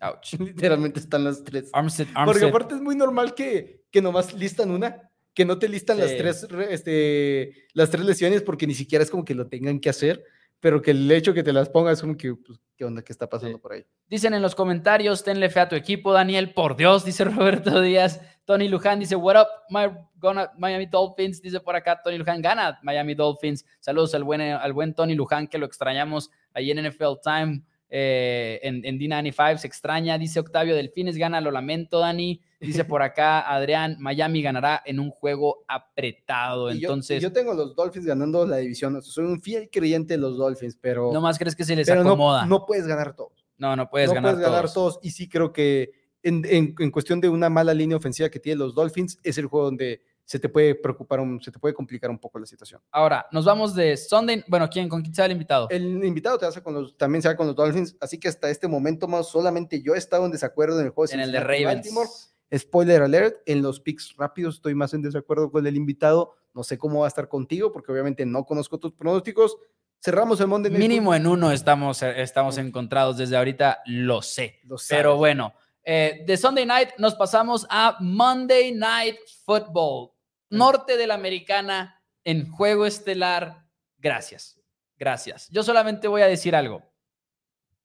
Ouch. 0.01 0.35
Literalmente 0.39 1.01
están 1.01 1.25
las 1.25 1.45
tres. 1.45 1.71
Armstead, 1.73 2.09
Porque 2.25 2.47
aparte 2.47 2.75
es 2.75 2.81
muy 2.81 2.97
normal 2.97 3.35
que, 3.35 3.85
que 3.91 4.01
nomás 4.01 4.33
listan 4.33 4.71
una, 4.71 5.11
que 5.35 5.45
no 5.45 5.59
te 5.59 5.68
listan 5.68 5.99
las, 5.99 6.16
tres, 6.16 6.47
este, 6.71 7.66
las 7.73 7.91
tres 7.91 8.05
lesiones 8.05 8.43
porque 8.43 8.66
ni 8.66 8.75
siquiera 8.75 9.05
es 9.05 9.11
como 9.11 9.25
que 9.25 9.35
lo 9.35 9.47
tengan 9.47 9.81
que 9.81 9.91
hacer 9.91 10.25
pero 10.61 10.82
que 10.82 10.92
el 10.92 11.11
hecho 11.11 11.34
que 11.34 11.42
te 11.42 11.52
las 11.52 11.68
pongas 11.68 11.94
es 11.94 12.02
como 12.02 12.16
que, 12.16 12.34
pues, 12.34 12.61
¿qué 12.76 12.84
onda? 12.84 13.02
¿Qué 13.02 13.12
está 13.12 13.28
pasando 13.28 13.58
por 13.58 13.72
ahí? 13.72 13.84
Dicen 14.08 14.34
en 14.34 14.42
los 14.42 14.54
comentarios, 14.54 15.24
tenle 15.24 15.48
fe 15.48 15.61
a 15.61 15.68
tu 15.68 15.74
equipo, 15.74 16.12
Daniel, 16.12 16.52
por 16.52 16.76
Dios, 16.76 17.04
dice 17.04 17.24
Roberto 17.24 17.80
Díaz. 17.80 18.20
Tony 18.44 18.68
Luján 18.68 19.00
dice, 19.00 19.16
what 19.16 19.40
up, 19.40 19.46
my, 19.70 19.88
gonna, 20.16 20.50
Miami 20.58 20.86
Dolphins, 20.86 21.40
dice 21.40 21.61
por 21.61 21.76
acá, 21.76 22.00
Tony 22.02 22.18
Luján, 22.18 22.42
gana 22.42 22.78
Miami 22.82 23.14
Dolphins. 23.14 23.64
Saludos 23.80 24.14
al 24.14 24.24
buen, 24.24 24.40
al 24.40 24.72
buen 24.72 24.94
Tony 24.94 25.14
Luján, 25.14 25.46
que 25.46 25.58
lo 25.58 25.66
extrañamos 25.66 26.30
ahí 26.52 26.70
en 26.70 26.86
NFL 26.86 27.20
Time. 27.22 27.62
Eh, 27.93 28.61
en, 28.62 28.84
en, 28.84 29.01
D95 29.01 29.59
se 29.59 29.66
extraña, 29.66 30.16
dice 30.16 30.38
Octavio 30.38 30.76
Delfines, 30.76 31.16
gana, 31.16 31.41
lo 31.41 31.51
lamento, 31.51 31.99
Dani. 31.99 32.41
Dice 32.61 32.84
por 32.84 33.03
acá 33.03 33.41
Adrián, 33.53 33.97
Miami 33.99 34.43
ganará 34.43 34.80
en 34.84 35.01
un 35.01 35.11
juego 35.11 35.64
apretado. 35.66 36.70
Entonces, 36.70 37.20
yo, 37.20 37.32
tengo 37.32 37.53
los 37.53 37.74
Dolphins 37.74 38.07
ganando 38.07 38.47
la 38.47 38.59
división. 38.59 39.03
soy 39.03 39.24
un 39.24 39.41
fiel 39.43 39.68
creyente 39.70 40.14
de 40.14 40.18
los 40.18 40.38
Dolphins, 40.38 40.78
pero. 40.80 41.12
No 41.12 41.20
más 41.20 41.38
crees 41.38 41.57
que 41.57 41.64
se 41.64 41.74
les 41.74 41.88
acomoda. 41.91 42.47
No, 42.47 42.64
puedes 42.64 42.86
ganar 42.86 43.14
todos. 43.16 43.32
No, 43.59 43.74
no 43.74 43.91
puedes 43.91 44.12
ganar 44.12 44.34
puedes 44.34 44.49
ganar 44.49 44.72
todos. 44.72 45.01
Y 45.03 45.11
sí 45.11 45.28
creo 45.28 45.53
que 45.53 45.91
en, 46.22 46.45
en, 46.78 46.91
cuestión 46.91 47.20
de 47.20 47.28
una 47.28 47.51
mala 47.51 47.74
línea 47.74 47.97
ofensiva 47.97 48.28
que 48.28 48.38
tienen 48.38 48.59
los 48.59 48.74
Dolphins, 48.74 49.18
es 49.22 49.36
el 49.38 49.47
juego 49.47 49.66
donde 49.66 50.03
se 50.25 50.39
te 50.39 50.49
puede 50.49 50.75
preocupar, 50.75 51.21
un, 51.21 51.41
se 51.41 51.51
te 51.51 51.59
puede 51.59 51.75
complicar 51.75 52.11
un 52.11 52.18
poco 52.18 52.39
la 52.39 52.47
situación. 52.47 52.81
Ahora, 52.91 53.27
nos 53.33 53.45
vamos 53.45 53.75
de 53.75 53.97
Sunday. 53.97 54.45
Bueno, 54.47 54.68
¿quién, 54.71 54.89
¿con 54.89 55.03
quién 55.03 55.14
el 55.25 55.33
invitado? 55.33 55.68
El 55.71 56.05
invitado 56.05 56.39
te 56.39 56.47
hace 56.47 56.62
con 56.62 56.75
los, 56.75 56.97
también 56.97 57.21
se 57.23 57.29
va 57.29 57.37
con 57.37 57.47
los 57.47 57.57
Dolphins, 57.57 57.97
así 58.01 58.18
que 58.18 58.29
hasta 58.29 58.49
este 58.49 58.68
momento 58.68 59.09
más 59.09 59.29
solamente 59.29 59.83
yo 59.83 59.95
he 59.95 59.99
estado 59.99 60.27
en 60.27 60.33
desacuerdo 60.33 60.79
en 60.81 60.87
el 60.87 60.93
juego. 60.93 61.12
En 61.12 61.21
el 61.21 61.33
de 61.33 61.41
Ravens. 61.41 62.31
Spoiler 62.53 63.03
alert, 63.03 63.43
en 63.47 63.62
los 63.62 63.79
picks 63.79 64.16
rápidos 64.16 64.57
estoy 64.57 64.75
más 64.75 64.93
en 64.93 65.03
desacuerdo 65.03 65.53
con 65.53 65.64
el 65.66 65.77
invitado. 65.77 66.35
No 66.53 66.64
sé 66.64 66.79
cómo 66.79 67.01
va 67.01 67.07
a 67.07 67.09
estar 67.09 67.29
contigo, 67.29 67.71
porque 67.71 67.93
obviamente 67.93 68.27
no 68.27 68.45
conozco 68.45 68.79
tus 68.79 68.93
pronósticos. 68.93 69.57
Cerramos 70.03 70.41
el 70.41 70.49
Monday 70.49 70.73
Mínimo 70.73 71.14
en 71.14 71.27
uno 71.27 71.53
estamos, 71.53 72.03
estamos 72.03 72.59
encontrados 72.59 73.18
desde 73.18 73.37
ahorita, 73.37 73.83
lo 73.87 74.23
sé. 74.23 74.61
Pero 74.89 75.16
bueno, 75.16 75.55
eh, 75.85 76.22
de 76.26 76.37
Sunday 76.37 76.66
Night 76.66 76.91
nos 76.99 77.14
pasamos 77.14 77.66
a 77.70 77.97
Monday 78.01 78.72
Night 78.72 79.16
Football 79.45 80.11
norte 80.51 80.97
de 80.97 81.07
la 81.07 81.14
americana 81.14 82.03
en 82.24 82.51
juego 82.51 82.85
estelar. 82.85 83.64
Gracias, 83.99 84.61
gracias. 84.99 85.49
Yo 85.51 85.62
solamente 85.62 86.09
voy 86.09 86.22
a 86.22 86.26
decir 86.26 86.55
algo. 86.55 86.83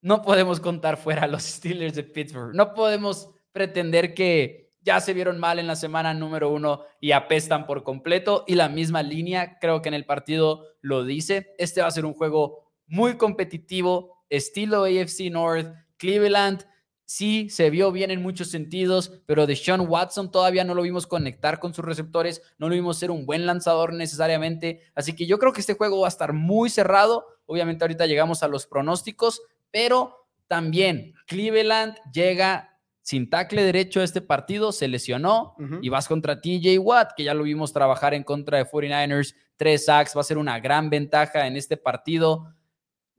No 0.01 0.21
podemos 0.21 0.59
contar 0.59 0.97
fuera 0.97 1.23
a 1.23 1.27
los 1.27 1.43
Steelers 1.43 1.95
de 1.95 2.03
Pittsburgh. 2.03 2.53
No 2.53 2.73
podemos 2.73 3.29
pretender 3.51 4.13
que 4.13 4.73
ya 4.81 4.99
se 4.99 5.13
vieron 5.13 5.39
mal 5.39 5.57
en 5.57 5.67
la 5.67 5.75
semana 5.75 6.13
número 6.13 6.51
uno 6.51 6.83
y 6.99 7.11
apestan 7.11 7.65
por 7.65 7.83
completo. 7.83 8.43
Y 8.47 8.55
la 8.55 8.69
misma 8.69 9.01
línea, 9.01 9.57
creo 9.59 9.81
que 9.81 9.89
en 9.89 9.95
el 9.95 10.05
partido 10.05 10.63
lo 10.81 11.03
dice. 11.03 11.55
Este 11.57 11.81
va 11.81 11.87
a 11.87 11.91
ser 11.91 12.05
un 12.05 12.13
juego 12.13 12.71
muy 12.85 13.17
competitivo, 13.17 14.25
estilo 14.29 14.83
AFC 14.83 15.31
North. 15.31 15.73
Cleveland 15.97 16.67
sí 17.05 17.49
se 17.49 17.69
vio 17.69 17.91
bien 17.91 18.11
en 18.11 18.21
muchos 18.21 18.49
sentidos, 18.49 19.21
pero 19.25 19.47
de 19.47 19.55
Sean 19.55 19.87
Watson 19.87 20.31
todavía 20.31 20.63
no 20.63 20.73
lo 20.73 20.81
vimos 20.81 21.07
conectar 21.07 21.59
con 21.59 21.73
sus 21.73 21.85
receptores, 21.85 22.41
no 22.57 22.67
lo 22.67 22.75
vimos 22.75 22.97
ser 22.97 23.11
un 23.11 23.25
buen 23.25 23.45
lanzador 23.45 23.93
necesariamente, 23.93 24.81
así 24.95 25.15
que 25.15 25.25
yo 25.25 25.39
creo 25.39 25.53
que 25.53 25.61
este 25.61 25.75
juego 25.75 26.01
va 26.01 26.07
a 26.07 26.09
estar 26.09 26.33
muy 26.33 26.69
cerrado, 26.69 27.25
obviamente 27.45 27.83
ahorita 27.83 28.05
llegamos 28.07 28.43
a 28.43 28.47
los 28.47 28.65
pronósticos, 28.65 29.41
pero 29.71 30.27
también 30.47 31.13
Cleveland 31.27 31.95
llega 32.11 32.75
sin 33.05 33.29
tackle 33.29 33.63
derecho 33.63 33.99
a 33.99 34.03
este 34.03 34.19
partido, 34.19 34.71
se 34.71 34.87
lesionó 34.87 35.55
y 35.83 35.89
vas 35.89 36.07
contra 36.07 36.41
TJ 36.41 36.79
Watt, 36.79 37.11
que 37.15 37.23
ya 37.23 37.35
lo 37.35 37.43
vimos 37.43 37.71
trabajar 37.71 38.15
en 38.15 38.23
contra 38.23 38.57
de 38.57 38.65
49ers, 38.65 39.35
tres 39.57 39.85
sacks, 39.85 40.17
va 40.17 40.21
a 40.21 40.23
ser 40.23 40.39
una 40.39 40.59
gran 40.59 40.89
ventaja 40.89 41.45
en 41.45 41.55
este 41.55 41.77
partido. 41.77 42.55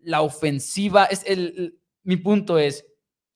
La 0.00 0.22
ofensiva, 0.22 1.04
es 1.04 1.22
el, 1.24 1.78
mi 2.02 2.16
punto 2.16 2.58
es, 2.58 2.84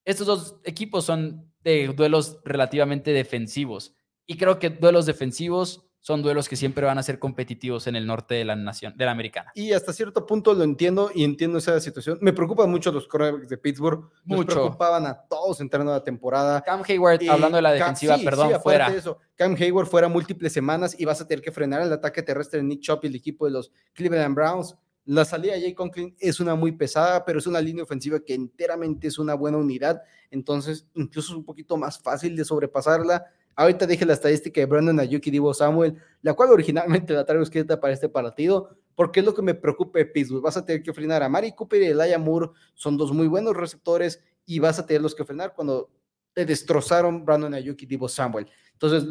estos 0.05 0.26
dos 0.26 0.57
equipos 0.64 1.05
son 1.05 1.51
de 1.62 1.88
duelos 1.88 2.38
relativamente 2.44 3.12
defensivos 3.12 3.94
y 4.26 4.36
creo 4.36 4.59
que 4.59 4.70
duelos 4.70 5.07
defensivos 5.07 5.90
son 6.01 6.22
duelos 6.22 6.48
que 6.48 6.57
siempre 6.57 6.86
van 6.86 6.98
a 6.98 7.03
ser 7.03 7.18
competitivos 7.18 7.86
en 7.86 7.94
el 7.94 8.07
norte 8.07 8.34
de 8.34 8.44
la 8.44 8.57
nación, 8.57 8.94
de 8.96 9.05
la 9.05 9.11
americana. 9.11 9.53
Y 9.55 9.72
hasta 9.72 9.92
cierto 9.92 10.26
punto 10.26 10.55
lo 10.55 10.64
entiendo 10.64 11.11
y 11.14 11.24
entiendo 11.24 11.59
esa 11.59 11.78
situación. 11.78 12.18
Me 12.22 12.32
preocupan 12.32 12.70
mucho 12.70 12.90
los 12.90 13.07
cornerbacks 13.07 13.48
de 13.48 13.59
Pittsburgh. 13.59 14.09
Mucho. 14.24 14.40
Me 14.40 14.46
preocupaban 14.46 15.07
a 15.07 15.20
todos 15.28 15.61
entrando 15.61 15.92
la 15.92 16.03
temporada. 16.03 16.62
Cam 16.62 16.82
Hayward, 16.88 17.28
hablando 17.28 17.57
de 17.57 17.62
la 17.62 17.72
defensiva, 17.72 18.16
perdón, 18.18 18.59
fuera. 18.62 18.88
eso, 18.88 19.18
Cam 19.34 19.55
Hayward 19.59 19.86
fuera 19.86 20.09
múltiples 20.09 20.53
semanas 20.53 20.98
y 20.98 21.05
vas 21.05 21.20
a 21.20 21.26
tener 21.26 21.44
que 21.44 21.53
frenar 21.53 21.82
el 21.82 21.92
ataque 21.92 22.22
terrestre 22.22 22.61
de 22.61 22.64
Nick 22.64 22.80
Chop 22.80 23.05
y 23.05 23.09
el 23.09 23.16
equipo 23.16 23.44
de 23.44 23.53
los 23.53 23.70
Cleveland 23.92 24.34
Browns. 24.34 24.76
La 25.05 25.24
salida 25.24 25.55
de 25.55 25.62
Jay 25.62 25.74
Conklin 25.74 26.14
es 26.18 26.40
una 26.40 26.55
muy 26.55 26.72
pesada, 26.72 27.24
pero 27.24 27.38
es 27.38 27.46
una 27.46 27.61
línea 27.61 27.84
ofensiva 27.84 28.20
que 28.20 28.34
enteramente 28.34 29.09
es 29.09 29.18
una 29.18 29.34
buena 29.34 29.59
unidad. 29.59 30.03
Entonces, 30.30 30.86
incluso 30.94 31.32
es 31.32 31.38
un 31.38 31.44
poquito 31.44 31.76
más 31.76 31.98
fácil 31.98 32.36
de 32.36 32.44
sobrepasarla 32.44 33.24
Ahorita 33.61 33.86
dije 33.86 34.07
la 34.07 34.14
estadística 34.14 34.59
de 34.59 34.66
Brandon 34.66 34.98
Ayuki 35.01 35.30
Divo 35.30 35.53
Samuel, 35.53 35.96
la 36.22 36.32
cual 36.32 36.51
originalmente 36.51 37.12
la 37.14 37.26
traigo 37.26 37.42
escrita 37.42 37.78
para 37.78 37.92
este 37.92 38.09
partido, 38.09 38.76
porque 38.94 39.20
es 39.20 39.26
lo 39.26 39.34
que 39.34 39.42
me 39.42 39.55
preocupa 39.55 39.98
de 39.98 40.07
Pittsburgh. 40.07 40.42
Vas 40.42 40.57
a 40.57 40.64
tener 40.64 40.82
que 40.82 40.94
frenar 40.94 41.22
a 41.22 41.28
Mari 41.28 41.53
Cooper 41.53 41.82
y 41.82 41.86
Elijah 41.86 42.18
Moore, 42.18 42.51
son 42.74 42.96
dos 42.96 43.12
muy 43.12 43.26
buenos 43.26 43.55
receptores 43.55 44.22
y 44.46 44.59
vas 44.61 44.78
a 44.78 44.86
tener 44.86 45.03
los 45.03 45.14
que 45.14 45.26
frenar 45.26 45.53
cuando 45.55 45.90
te 46.33 46.45
destrozaron 46.45 47.24
Brandon 47.24 47.55
Ayuki 47.55 47.87
Divo 47.87 48.09
Samuel. 48.09 48.47
Entonces, 48.72 49.07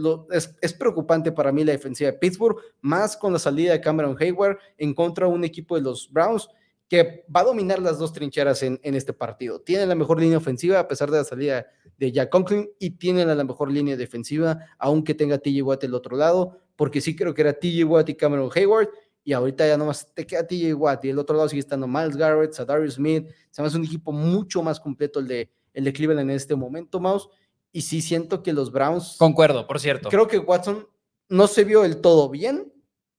es, 0.62 0.74
preocupante 0.74 1.32
para 1.32 1.52
mí 1.52 1.64
la 1.64 1.74
defensiva 1.74 2.12
de 2.12 2.18
Pittsburgh, 2.18 2.58
más 2.82 3.16
con 3.16 3.34
la 3.34 3.40
salida 3.40 3.74
de 3.74 3.82
Cameron 3.82 4.18
Hayward 4.20 4.58
en 4.78 4.94
contra 4.94 5.28
de 5.28 5.34
un 5.34 5.44
equipo 5.44 5.76
de 5.76 5.82
los 5.82 6.12
Browns 6.12 6.50
que 6.88 7.24
va 7.34 7.42
a 7.42 7.44
dominar 7.44 7.80
las 7.80 8.00
dos 8.00 8.12
trincheras 8.12 8.64
en, 8.64 8.80
en 8.82 8.96
este 8.96 9.14
partido. 9.14 9.62
Tiene 9.62 9.86
la 9.86 9.94
mejor 9.94 10.20
línea 10.20 10.40
ofensiva 10.40 10.80
a 10.80 10.88
pesar 10.88 11.12
de 11.12 11.18
la 11.18 11.24
salida 11.24 11.68
de 12.00 12.12
Jack 12.12 12.30
Conklin 12.30 12.68
y 12.80 12.92
tiene 12.92 13.24
la 13.26 13.44
mejor 13.44 13.72
línea 13.72 13.96
defensiva, 13.96 14.58
aunque 14.80 15.14
tenga 15.14 15.38
TJ 15.38 15.62
Watt 15.62 15.84
el 15.84 15.94
otro 15.94 16.18
lado, 16.18 16.58
porque 16.76 17.00
sí 17.00 17.16
creo 17.16 17.36
que 17.36 17.42
era 17.42 17.54
TJ 17.54 17.84
Watt 17.84 18.10
y 18.10 18.16
Cameron 18.16 18.50
Hayward, 18.56 18.90
y 19.24 19.34
ahorita 19.34 19.68
ya 19.68 19.78
nomás 19.78 20.12
te 20.16 20.26
queda 20.26 20.48
TJ 20.48 20.74
Watt, 20.74 21.06
y 21.06 21.10
el 21.10 21.20
otro 21.20 21.36
lado 21.36 21.50
sigue 21.50 21.60
estando 21.60 21.88
Miles 21.88 22.16
Garrett, 22.16 22.54
Sadarius 22.54 22.96
Smith, 22.96 23.28
se 23.52 23.62
me 23.62 23.68
hace 23.68 23.78
un 23.78 23.86
equipo 23.86 24.12
mucho 24.12 24.64
más 24.64 24.80
completo 24.80 25.20
el 25.20 25.28
de, 25.28 25.52
el 25.80 25.86
de 25.86 25.94
Cleveland 25.94 26.30
en 26.30 26.36
este 26.36 26.56
momento, 26.56 27.00
Mouse, 27.00 27.30
y 27.72 27.82
sí 27.82 28.02
siento 28.02 28.44
que 28.44 28.54
los 28.54 28.72
Browns... 28.72 29.16
Concuerdo, 29.18 29.66
por 29.66 29.80
cierto. 29.80 30.10
Creo 30.10 30.28
que 30.28 30.38
Watson 30.38 30.88
no 31.30 31.48
se 31.48 31.64
vio 31.64 31.82
del 31.82 32.02
todo 32.02 32.30
bien, 32.30 32.72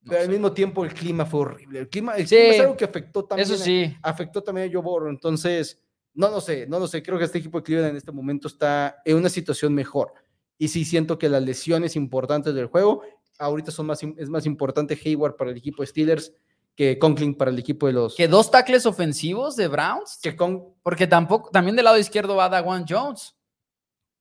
pero 0.07 0.23
al 0.23 0.29
mismo 0.29 0.53
tiempo 0.53 0.85
el 0.85 0.93
clima 0.93 1.27
fue 1.27 1.41
horrible. 1.41 1.81
El 1.81 1.89
clima, 1.89 2.17
es 2.17 2.61
algo 2.61 2.77
que 2.77 2.85
afectó 2.85 3.25
también. 3.25 3.49
Eso 3.49 3.57
sí. 3.57 3.95
afectó 4.03 4.43
también 4.43 4.69
a 4.69 4.73
Joe 4.73 4.83
Burrow. 4.83 5.09
Entonces, 5.09 5.81
no 6.15 6.31
lo 6.31 6.41
sé, 6.41 6.67
no 6.67 6.79
lo 6.79 6.87
sé. 6.87 7.03
Creo 7.03 7.19
que 7.19 7.25
este 7.25 7.39
equipo 7.39 7.59
de 7.59 7.65
Cleveland 7.65 7.91
en 7.91 7.97
este 7.97 8.13
momento 8.13 8.49
está 8.49 9.01
en 9.05 9.17
una 9.17 9.29
situación 9.29 9.75
mejor. 9.75 10.13
Y 10.59 10.69
sí 10.69 10.85
siento 10.85 11.19
que 11.19 11.29
las 11.29 11.43
lesiones 11.43 11.97
importantes 11.97 12.55
del 12.55 12.67
juego, 12.67 13.03
ahorita 13.39 13.71
son 13.71 13.87
más, 13.87 14.03
es 14.03 14.29
más 14.29 14.45
importante 14.47 14.99
Hayward 15.03 15.37
para 15.37 15.51
el 15.51 15.57
equipo 15.57 15.83
de 15.83 15.87
Steelers 15.87 16.35
que 16.81 16.99
Conklin 16.99 17.35
para 17.35 17.51
el 17.51 17.59
equipo 17.59 17.89
de 17.89 17.93
los. 17.93 18.15
Que 18.15 18.27
dos 18.27 18.51
tackles 18.51 18.87
ofensivos 18.87 19.55
de 19.55 19.69
Browns. 19.69 20.19
Que 20.23 20.35
con... 20.35 20.73
Porque 20.83 21.07
tampoco, 21.07 21.51
también 21.51 21.77
del 21.77 21.85
lado 21.85 21.99
izquierdo 21.99 22.37
va 22.37 22.49
Dawan 22.49 22.87
Jones 22.89 23.37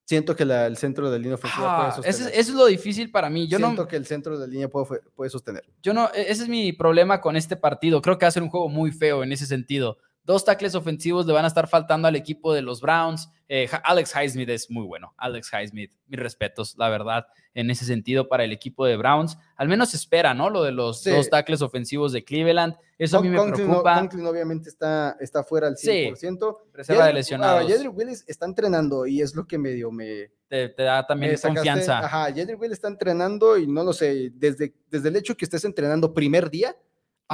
siento 0.04 0.34
que 0.34 0.42
el 0.42 0.76
centro 0.76 1.08
de 1.08 1.12
la 1.16 1.22
línea 1.22 1.36
ofensiva 1.36 1.78
puede 1.78 1.92
sostener. 1.92 2.32
Eso, 2.34 2.50
es 2.50 2.56
lo 2.56 2.66
difícil 2.66 3.12
para 3.12 3.30
mí. 3.30 3.46
Yo 3.46 3.58
siento 3.58 3.86
que 3.86 3.94
el 3.94 4.04
centro 4.04 4.36
de 4.36 4.46
la 4.46 4.52
línea 4.52 4.68
puede, 4.68 5.00
puede, 5.14 5.30
sostener. 5.30 5.64
Yo 5.84 5.94
no, 5.94 6.10
e, 6.12 6.22
ese 6.22 6.42
es 6.42 6.48
mi 6.48 6.72
problema 6.72 7.20
con 7.20 7.36
este 7.36 7.56
partido. 7.56 8.02
Creo 8.02 8.18
que 8.18 8.26
va 8.26 8.28
a 8.28 8.32
ser 8.32 8.42
un 8.42 8.50
juego 8.50 8.68
muy 8.68 8.90
feo 8.90 9.22
en 9.22 9.30
ese 9.30 9.46
sentido. 9.46 9.98
Dos 10.24 10.44
tackles 10.44 10.74
ofensivos 10.74 11.26
le 11.26 11.32
van 11.32 11.44
a 11.44 11.48
estar 11.48 11.66
faltando 11.66 12.06
al 12.06 12.14
equipo 12.14 12.52
de 12.52 12.62
los 12.62 12.80
Browns. 12.80 13.30
Eh, 13.48 13.68
Alex 13.82 14.14
Highsmith 14.14 14.48
es 14.50 14.70
muy 14.70 14.86
bueno. 14.86 15.12
Alex 15.16 15.50
Highsmith, 15.52 15.92
mis 16.06 16.20
respetos, 16.20 16.76
la 16.78 16.88
verdad, 16.88 17.26
en 17.54 17.70
ese 17.70 17.84
sentido 17.84 18.28
para 18.28 18.44
el 18.44 18.52
equipo 18.52 18.86
de 18.86 18.96
Browns. 18.96 19.36
Al 19.56 19.66
menos 19.66 19.92
espera, 19.92 20.34
¿no? 20.34 20.50
Lo 20.50 20.62
de 20.62 20.72
los 20.72 21.02
dos 21.02 21.30
tackles 21.30 21.62
ofensivos 21.62 22.12
de 22.12 22.22
Cleveland. 22.22 22.76
Eso 22.98 23.18
a 23.18 23.22
mí 23.22 23.28
me 23.28 23.42
preocupa. 23.50 23.98
Conklin 23.98 24.26
obviamente 24.26 24.68
está, 24.68 25.16
está 25.18 25.42
fuera 25.42 25.68
al 25.68 25.74
100%. 25.74 26.16
Sí, 26.16 26.34
reserva 26.72 27.06
de 27.06 27.12
lesionados. 27.14 27.66
Jedrick 27.66 27.96
Willis 27.96 28.24
está 28.28 28.44
entrenando 28.44 29.06
y 29.06 29.22
es 29.22 29.34
lo 29.34 29.46
que 29.46 29.58
medio 29.58 29.90
me... 29.90 30.30
Te, 30.48 30.72
da 30.76 31.06
también 31.06 31.36
confianza. 31.40 32.00
Ajá, 32.00 32.32
Jedrick 32.32 32.60
Willis 32.60 32.74
está 32.74 32.88
entrenando 32.88 33.56
y 33.56 33.66
no 33.66 33.82
lo 33.84 33.92
sé, 33.92 34.30
desde, 34.34 34.74
desde 34.90 35.08
el 35.08 35.16
hecho 35.16 35.36
que 35.36 35.46
estés 35.46 35.64
entrenando 35.64 36.12
primer 36.12 36.50
día, 36.50 36.76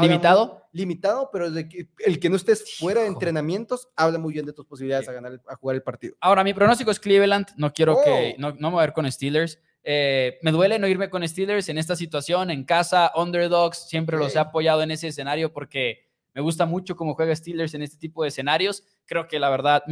¿Limitado? 0.01 0.67
limitado, 0.77 1.31
pero 1.33 1.51
que, 1.53 1.89
el 2.05 2.21
que 2.21 2.29
no 2.29 2.37
estés 2.37 2.77
fuera 2.79 3.01
de 3.01 3.07
entrenamientos 3.07 3.89
habla 3.97 4.19
muy 4.19 4.35
bien 4.35 4.45
de 4.45 4.53
tus 4.53 4.67
posibilidades 4.67 5.09
a 5.09 5.13
ganar, 5.13 5.41
a 5.49 5.57
jugar 5.57 5.77
el 5.77 5.83
partido. 5.83 6.17
Ahora, 6.21 6.45
mi 6.45 6.53
pronóstico 6.53 6.91
es 6.91 7.01
Cleveland. 7.01 7.49
No 7.57 7.73
quiero 7.73 7.97
que, 8.05 8.35
oh. 8.37 8.41
no, 8.41 8.53
no 8.53 8.69
me 8.69 8.75
voy 8.75 8.83
a 8.83 8.87
ver 8.87 8.93
con 8.93 9.11
Steelers. 9.11 9.59
Eh, 9.83 10.39
me 10.43 10.51
duele 10.51 10.79
no 10.79 10.87
irme 10.87 11.09
con 11.09 11.27
Steelers 11.27 11.69
en 11.69 11.79
esta 11.79 11.97
situación, 11.97 12.51
en 12.51 12.65
casa, 12.65 13.11
underdogs. 13.17 13.89
Siempre 13.89 14.19
los 14.19 14.37
he 14.37 14.39
apoyado 14.39 14.83
en 14.83 14.91
ese 14.91 15.09
escenario 15.09 15.53
porque 15.53 16.11
me 16.35 16.43
gusta 16.43 16.67
mucho 16.67 16.95
cómo 16.95 17.15
juega 17.15 17.35
Steelers 17.35 17.73
en 17.75 17.83
este 17.83 17.97
tipo 17.97 18.23
de 18.23 18.29
escenarios. 18.29 18.85
Creo 19.07 19.27
que 19.29 19.41
la 19.41 19.49
verdad, 19.49 19.83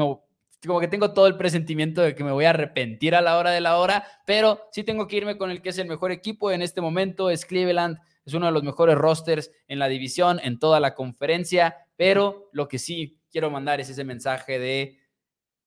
como 0.66 0.80
que 0.80 0.88
tengo 0.88 1.12
todo 1.12 1.26
el 1.26 1.36
presentimiento 1.36 2.02
de 2.02 2.14
que 2.14 2.24
me 2.24 2.32
voy 2.32 2.44
a 2.44 2.50
arrepentir 2.50 3.14
a 3.14 3.22
la 3.22 3.38
hora 3.38 3.50
de 3.52 3.62
la 3.62 3.78
hora, 3.78 4.04
pero 4.26 4.60
sí 4.70 4.84
tengo 4.84 5.06
que 5.06 5.16
irme 5.16 5.38
con 5.38 5.50
el 5.50 5.62
que 5.62 5.70
es 5.70 5.78
el 5.78 5.88
mejor 5.88 6.10
equipo 6.10 6.50
en 6.50 6.60
este 6.60 6.82
momento, 6.82 7.30
es 7.30 7.46
Cleveland 7.46 7.98
es 8.24 8.34
uno 8.34 8.46
de 8.46 8.52
los 8.52 8.62
mejores 8.62 8.96
rosters 8.96 9.50
en 9.68 9.78
la 9.78 9.88
división, 9.88 10.40
en 10.42 10.58
toda 10.58 10.80
la 10.80 10.94
conferencia, 10.94 11.76
pero 11.96 12.48
lo 12.52 12.68
que 12.68 12.78
sí 12.78 13.20
quiero 13.30 13.50
mandar 13.50 13.80
es 13.80 13.90
ese 13.90 14.04
mensaje 14.04 14.58
de 14.58 14.98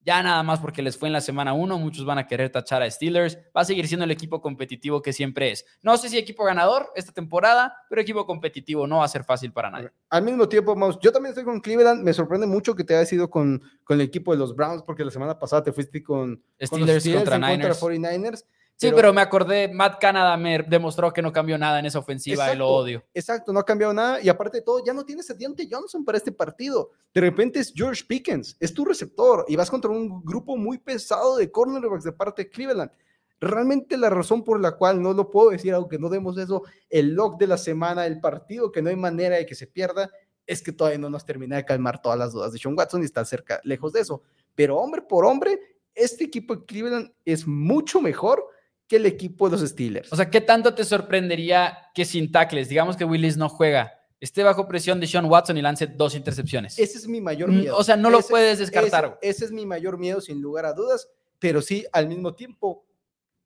ya 0.08 0.22
nada 0.22 0.42
más 0.42 0.60
porque 0.60 0.80
les 0.80 0.96
fue 0.96 1.08
en 1.08 1.12
la 1.12 1.20
semana 1.20 1.52
uno, 1.52 1.78
muchos 1.78 2.06
van 2.06 2.16
a 2.16 2.26
querer 2.26 2.50
tachar 2.50 2.82
a 2.82 2.90
Steelers, 2.90 3.36
va 3.54 3.60
a 3.60 3.64
seguir 3.64 3.86
siendo 3.88 4.04
el 4.04 4.10
equipo 4.10 4.40
competitivo 4.40 5.02
que 5.02 5.12
siempre 5.12 5.50
es. 5.50 5.66
No 5.82 5.98
sé 5.98 6.08
si 6.08 6.16
equipo 6.16 6.44
ganador 6.44 6.90
esta 6.94 7.12
temporada, 7.12 7.74
pero 7.90 8.00
equipo 8.00 8.24
competitivo 8.24 8.86
no 8.86 8.98
va 8.98 9.04
a 9.04 9.08
ser 9.08 9.24
fácil 9.24 9.52
para 9.52 9.70
nadie. 9.70 9.90
Al 10.08 10.22
mismo 10.22 10.48
tiempo, 10.48 10.74
Maus, 10.74 10.98
yo 11.02 11.12
también 11.12 11.32
estoy 11.32 11.44
con 11.44 11.60
Cleveland, 11.60 12.02
me 12.02 12.14
sorprende 12.14 12.46
mucho 12.46 12.74
que 12.74 12.84
te 12.84 12.96
hayas 12.96 13.12
ido 13.12 13.28
con, 13.28 13.60
con 13.84 14.00
el 14.00 14.06
equipo 14.06 14.32
de 14.32 14.38
los 14.38 14.56
Browns, 14.56 14.82
porque 14.82 15.04
la 15.04 15.10
semana 15.10 15.38
pasada 15.38 15.62
te 15.64 15.72
fuiste 15.72 16.02
con 16.02 16.42
Steelers, 16.58 17.06
contra, 17.06 17.38
Niners. 17.38 17.78
49ers. 17.78 18.44
Sí, 18.80 18.92
pero, 18.94 19.12
me 19.12 19.20
acordé, 19.20 19.66
Matt 19.66 20.00
Canada 20.00 20.36
me 20.36 20.62
demostró 20.62 21.12
que 21.12 21.20
no 21.20 21.32
cambió 21.32 21.58
nada 21.58 21.80
en 21.80 21.86
esa 21.86 21.98
ofensiva 21.98 22.54
y 22.54 22.56
lo 22.56 22.68
odio. 22.68 23.02
Exacto, 23.12 23.52
no 23.52 23.58
ha 23.58 23.64
cambiado 23.64 23.92
nada. 23.92 24.20
Y 24.22 24.28
aparte 24.28 24.58
de 24.58 24.62
todo, 24.62 24.84
ya 24.84 24.92
no 24.92 25.04
tienes 25.04 25.28
a 25.30 25.34
Deontay 25.34 25.68
Johnson 25.68 26.04
para 26.04 26.16
este 26.16 26.30
partido. 26.30 26.92
De 27.12 27.20
repente 27.20 27.58
es 27.58 27.72
George 27.74 28.04
Pickens, 28.06 28.56
es 28.60 28.72
tu 28.72 28.84
receptor 28.84 29.44
y 29.48 29.56
vas 29.56 29.68
contra 29.68 29.90
un 29.90 30.24
grupo 30.24 30.56
muy 30.56 30.78
pesado 30.78 31.36
de 31.38 31.50
cornerbacks 31.50 32.04
de 32.04 32.12
parte 32.12 32.44
de 32.44 32.50
Cleveland. 32.50 32.92
Realmente 33.40 33.96
la 33.96 34.10
razón 34.10 34.44
por 34.44 34.60
la 34.60 34.70
cual 34.76 35.02
no 35.02 35.12
lo 35.12 35.28
puedo 35.28 35.50
decir, 35.50 35.74
aunque 35.74 35.98
no 35.98 36.08
demos 36.08 36.38
eso, 36.38 36.62
el 36.88 37.14
log 37.14 37.36
de 37.36 37.48
la 37.48 37.58
semana, 37.58 38.06
el 38.06 38.20
partido 38.20 38.70
que 38.70 38.80
no 38.80 38.90
hay 38.90 38.96
manera 38.96 39.36
de 39.36 39.46
que 39.46 39.56
se 39.56 39.66
pierda, 39.66 40.08
es 40.46 40.62
que 40.62 40.70
todavía 40.70 40.98
no 40.98 41.10
nos 41.10 41.24
termina 41.24 41.56
de 41.56 41.64
calmar 41.64 42.00
todas 42.00 42.18
las 42.18 42.32
dudas 42.32 42.52
de 42.52 42.60
Sean 42.60 42.76
Watson 42.78 43.02
y 43.02 43.06
está 43.06 43.24
cerca, 43.24 43.60
lejos 43.64 43.92
de 43.92 44.02
eso. 44.02 44.22
Pero 44.54 44.76
hombre 44.76 45.02
por 45.02 45.24
hombre, 45.24 45.58
este 45.96 46.24
equipo 46.24 46.54
de 46.54 46.64
Cleveland 46.64 47.12
es 47.24 47.44
mucho 47.44 48.00
mejor 48.00 48.44
que 48.88 48.96
el 48.96 49.06
equipo 49.06 49.48
de 49.48 49.58
los 49.58 49.68
Steelers. 49.68 50.12
O 50.12 50.16
sea, 50.16 50.30
¿qué 50.30 50.40
tanto 50.40 50.74
te 50.74 50.82
sorprendería 50.82 51.78
que 51.94 52.04
sin 52.04 52.32
tackles, 52.32 52.68
digamos 52.68 52.96
que 52.96 53.04
Willis 53.04 53.36
no 53.36 53.48
juega, 53.48 53.92
esté 54.18 54.42
bajo 54.42 54.66
presión 54.66 54.98
de 54.98 55.06
Sean 55.06 55.26
Watson 55.26 55.58
y 55.58 55.62
lance 55.62 55.86
dos 55.86 56.14
intercepciones? 56.14 56.78
Ese 56.78 56.98
es 56.98 57.06
mi 57.06 57.20
mayor 57.20 57.50
miedo. 57.50 57.76
O 57.76 57.84
sea, 57.84 57.96
no 57.96 58.08
lo 58.08 58.20
puedes 58.22 58.58
descartar. 58.58 59.18
Ese, 59.20 59.44
es 59.44 59.52
mi 59.52 59.66
mayor 59.66 59.98
miedo, 59.98 60.20
sin 60.20 60.40
lugar 60.40 60.64
a 60.64 60.72
dudas, 60.72 61.08
pero 61.38 61.60
sí, 61.60 61.84
al 61.92 62.08
mismo 62.08 62.34
tiempo, 62.34 62.86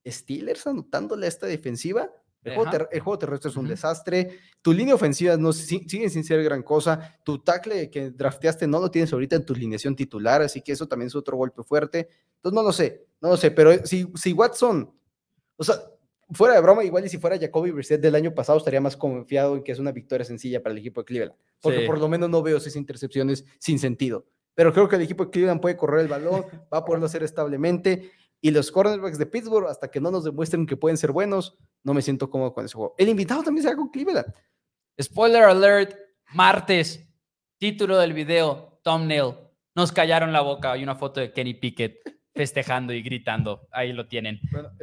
Steelers 0.07 0.67
anotándole 0.67 1.27
a 1.27 1.29
esta 1.29 1.47
defensiva. 1.47 2.09
El 2.45 3.01
juego, 3.01 3.19
terrestre 3.19 3.51
es 3.51 3.57
un 3.57 3.69
desastre. 3.69 4.41
Tu 4.63 4.73
línea 4.73 4.97
ofensiva 4.97 5.37
no 5.37 5.53
sigue 5.53 6.09
sin 6.09 6.25
ser 6.25 6.43
gran 6.43 6.65
cosa. 6.65 7.21
Tu 7.25 7.39
tackle 7.39 7.89
que 7.89 8.11
drafteaste 8.11 8.67
no 8.67 8.81
lo 8.81 8.91
tienes 8.91 9.13
ahorita 9.13 9.37
en 9.37 9.47
tu 9.47 9.55
alineación 9.55 9.95
titular, 9.95 10.43
así 10.43 10.61
que 10.61 10.73
eso 10.73 10.89
también 10.89 11.07
es 11.07 11.15
otro 11.15 11.37
golpe 11.37 11.63
fuerte. 11.63 12.09
Entonces 12.37 12.55
no 12.55 12.63
lo 12.65 12.73
sé, 12.73 13.07
no 13.21 13.29
lo 13.29 13.37
sé, 13.37 13.53
pero 13.53 13.87
si, 13.87 14.09
si 14.17 14.33
Watson 14.33 14.93
o 15.57 15.65
sea, 15.65 15.77
fuera 16.33 16.55
de 16.55 16.61
broma, 16.61 16.85
igual 16.85 17.05
y 17.05 17.09
si 17.09 17.19
fuera 17.19 17.39
Jacoby 17.39 17.71
Brissett 17.71 18.01
del 18.01 18.15
año 18.15 18.35
pasado, 18.35 18.59
estaría 18.59 18.81
más 18.81 18.97
confiado 18.97 19.57
en 19.57 19.63
que 19.63 19.73
es 19.73 19.79
una 19.79 19.93
victoria 19.93 20.25
sencilla 20.25 20.63
para 20.63 20.73
el 20.73 20.79
equipo 20.79 21.01
de 21.01 21.05
Cleveland. 21.05 21.39
Porque 21.61 21.81
por 21.87 21.99
lo 21.99 22.09
menos 22.09 22.29
no 22.31 22.43
veo 22.43 22.57
esas 22.57 22.77
intercepciones 22.77 23.45
sin 23.59 23.79
sentido. 23.79 24.27
Pero 24.55 24.73
creo 24.73 24.89
que 24.89 24.97
el 24.97 25.03
equipo 25.03 25.25
de 25.25 25.31
Cleveland 25.31 25.61
puede 25.61 25.77
correr 25.77 26.01
el 26.01 26.09
balón, 26.09 26.45
va 26.73 26.79
a 26.79 26.85
poderlo 26.85 27.07
hacer 27.07 27.23
establemente. 27.23 28.11
Y 28.41 28.51
los 28.51 28.73
cornerbacks 28.73 29.19
de 29.19 29.27
Pittsburgh, 29.27 29.69
hasta 29.69 29.91
que 29.91 30.01
no 30.01 30.11
nos 30.11 30.25
demuestren 30.25 30.67
que 30.67 30.77
pueden 30.77 30.97
ser 30.97 31.13
buenos, 31.13 31.57
no 31.85 31.95
me 31.95 32.03
siento 32.03 32.29
cómodo 32.29 32.53
con 32.53 32.65
ese 32.65 32.75
juego. 32.75 32.95
El 32.99 33.09
invitado 33.09 33.43
también 33.43 33.67
se 33.67 33.77
con 33.77 33.89
Cleveland. 33.89 34.33
Spoiler 35.01 35.45
alert, 35.45 35.97
martes, 36.35 37.09
título 37.59 37.99
del 37.99 38.13
video, 38.13 38.81
thumbnail. 38.83 39.35
Nos 39.75 39.93
callaron 39.93 40.33
la 40.33 40.41
boca. 40.41 40.73
Hay 40.73 40.83
una 40.83 40.97
foto 40.97 41.21
de 41.21 41.33
Kenny 41.33 41.55
Pickett 41.55 42.22
festejando 42.35 42.93
y 42.93 43.03
gritando. 43.03 43.69
Ahí 43.71 43.93
lo 43.93 44.07
tienen. 44.07 44.41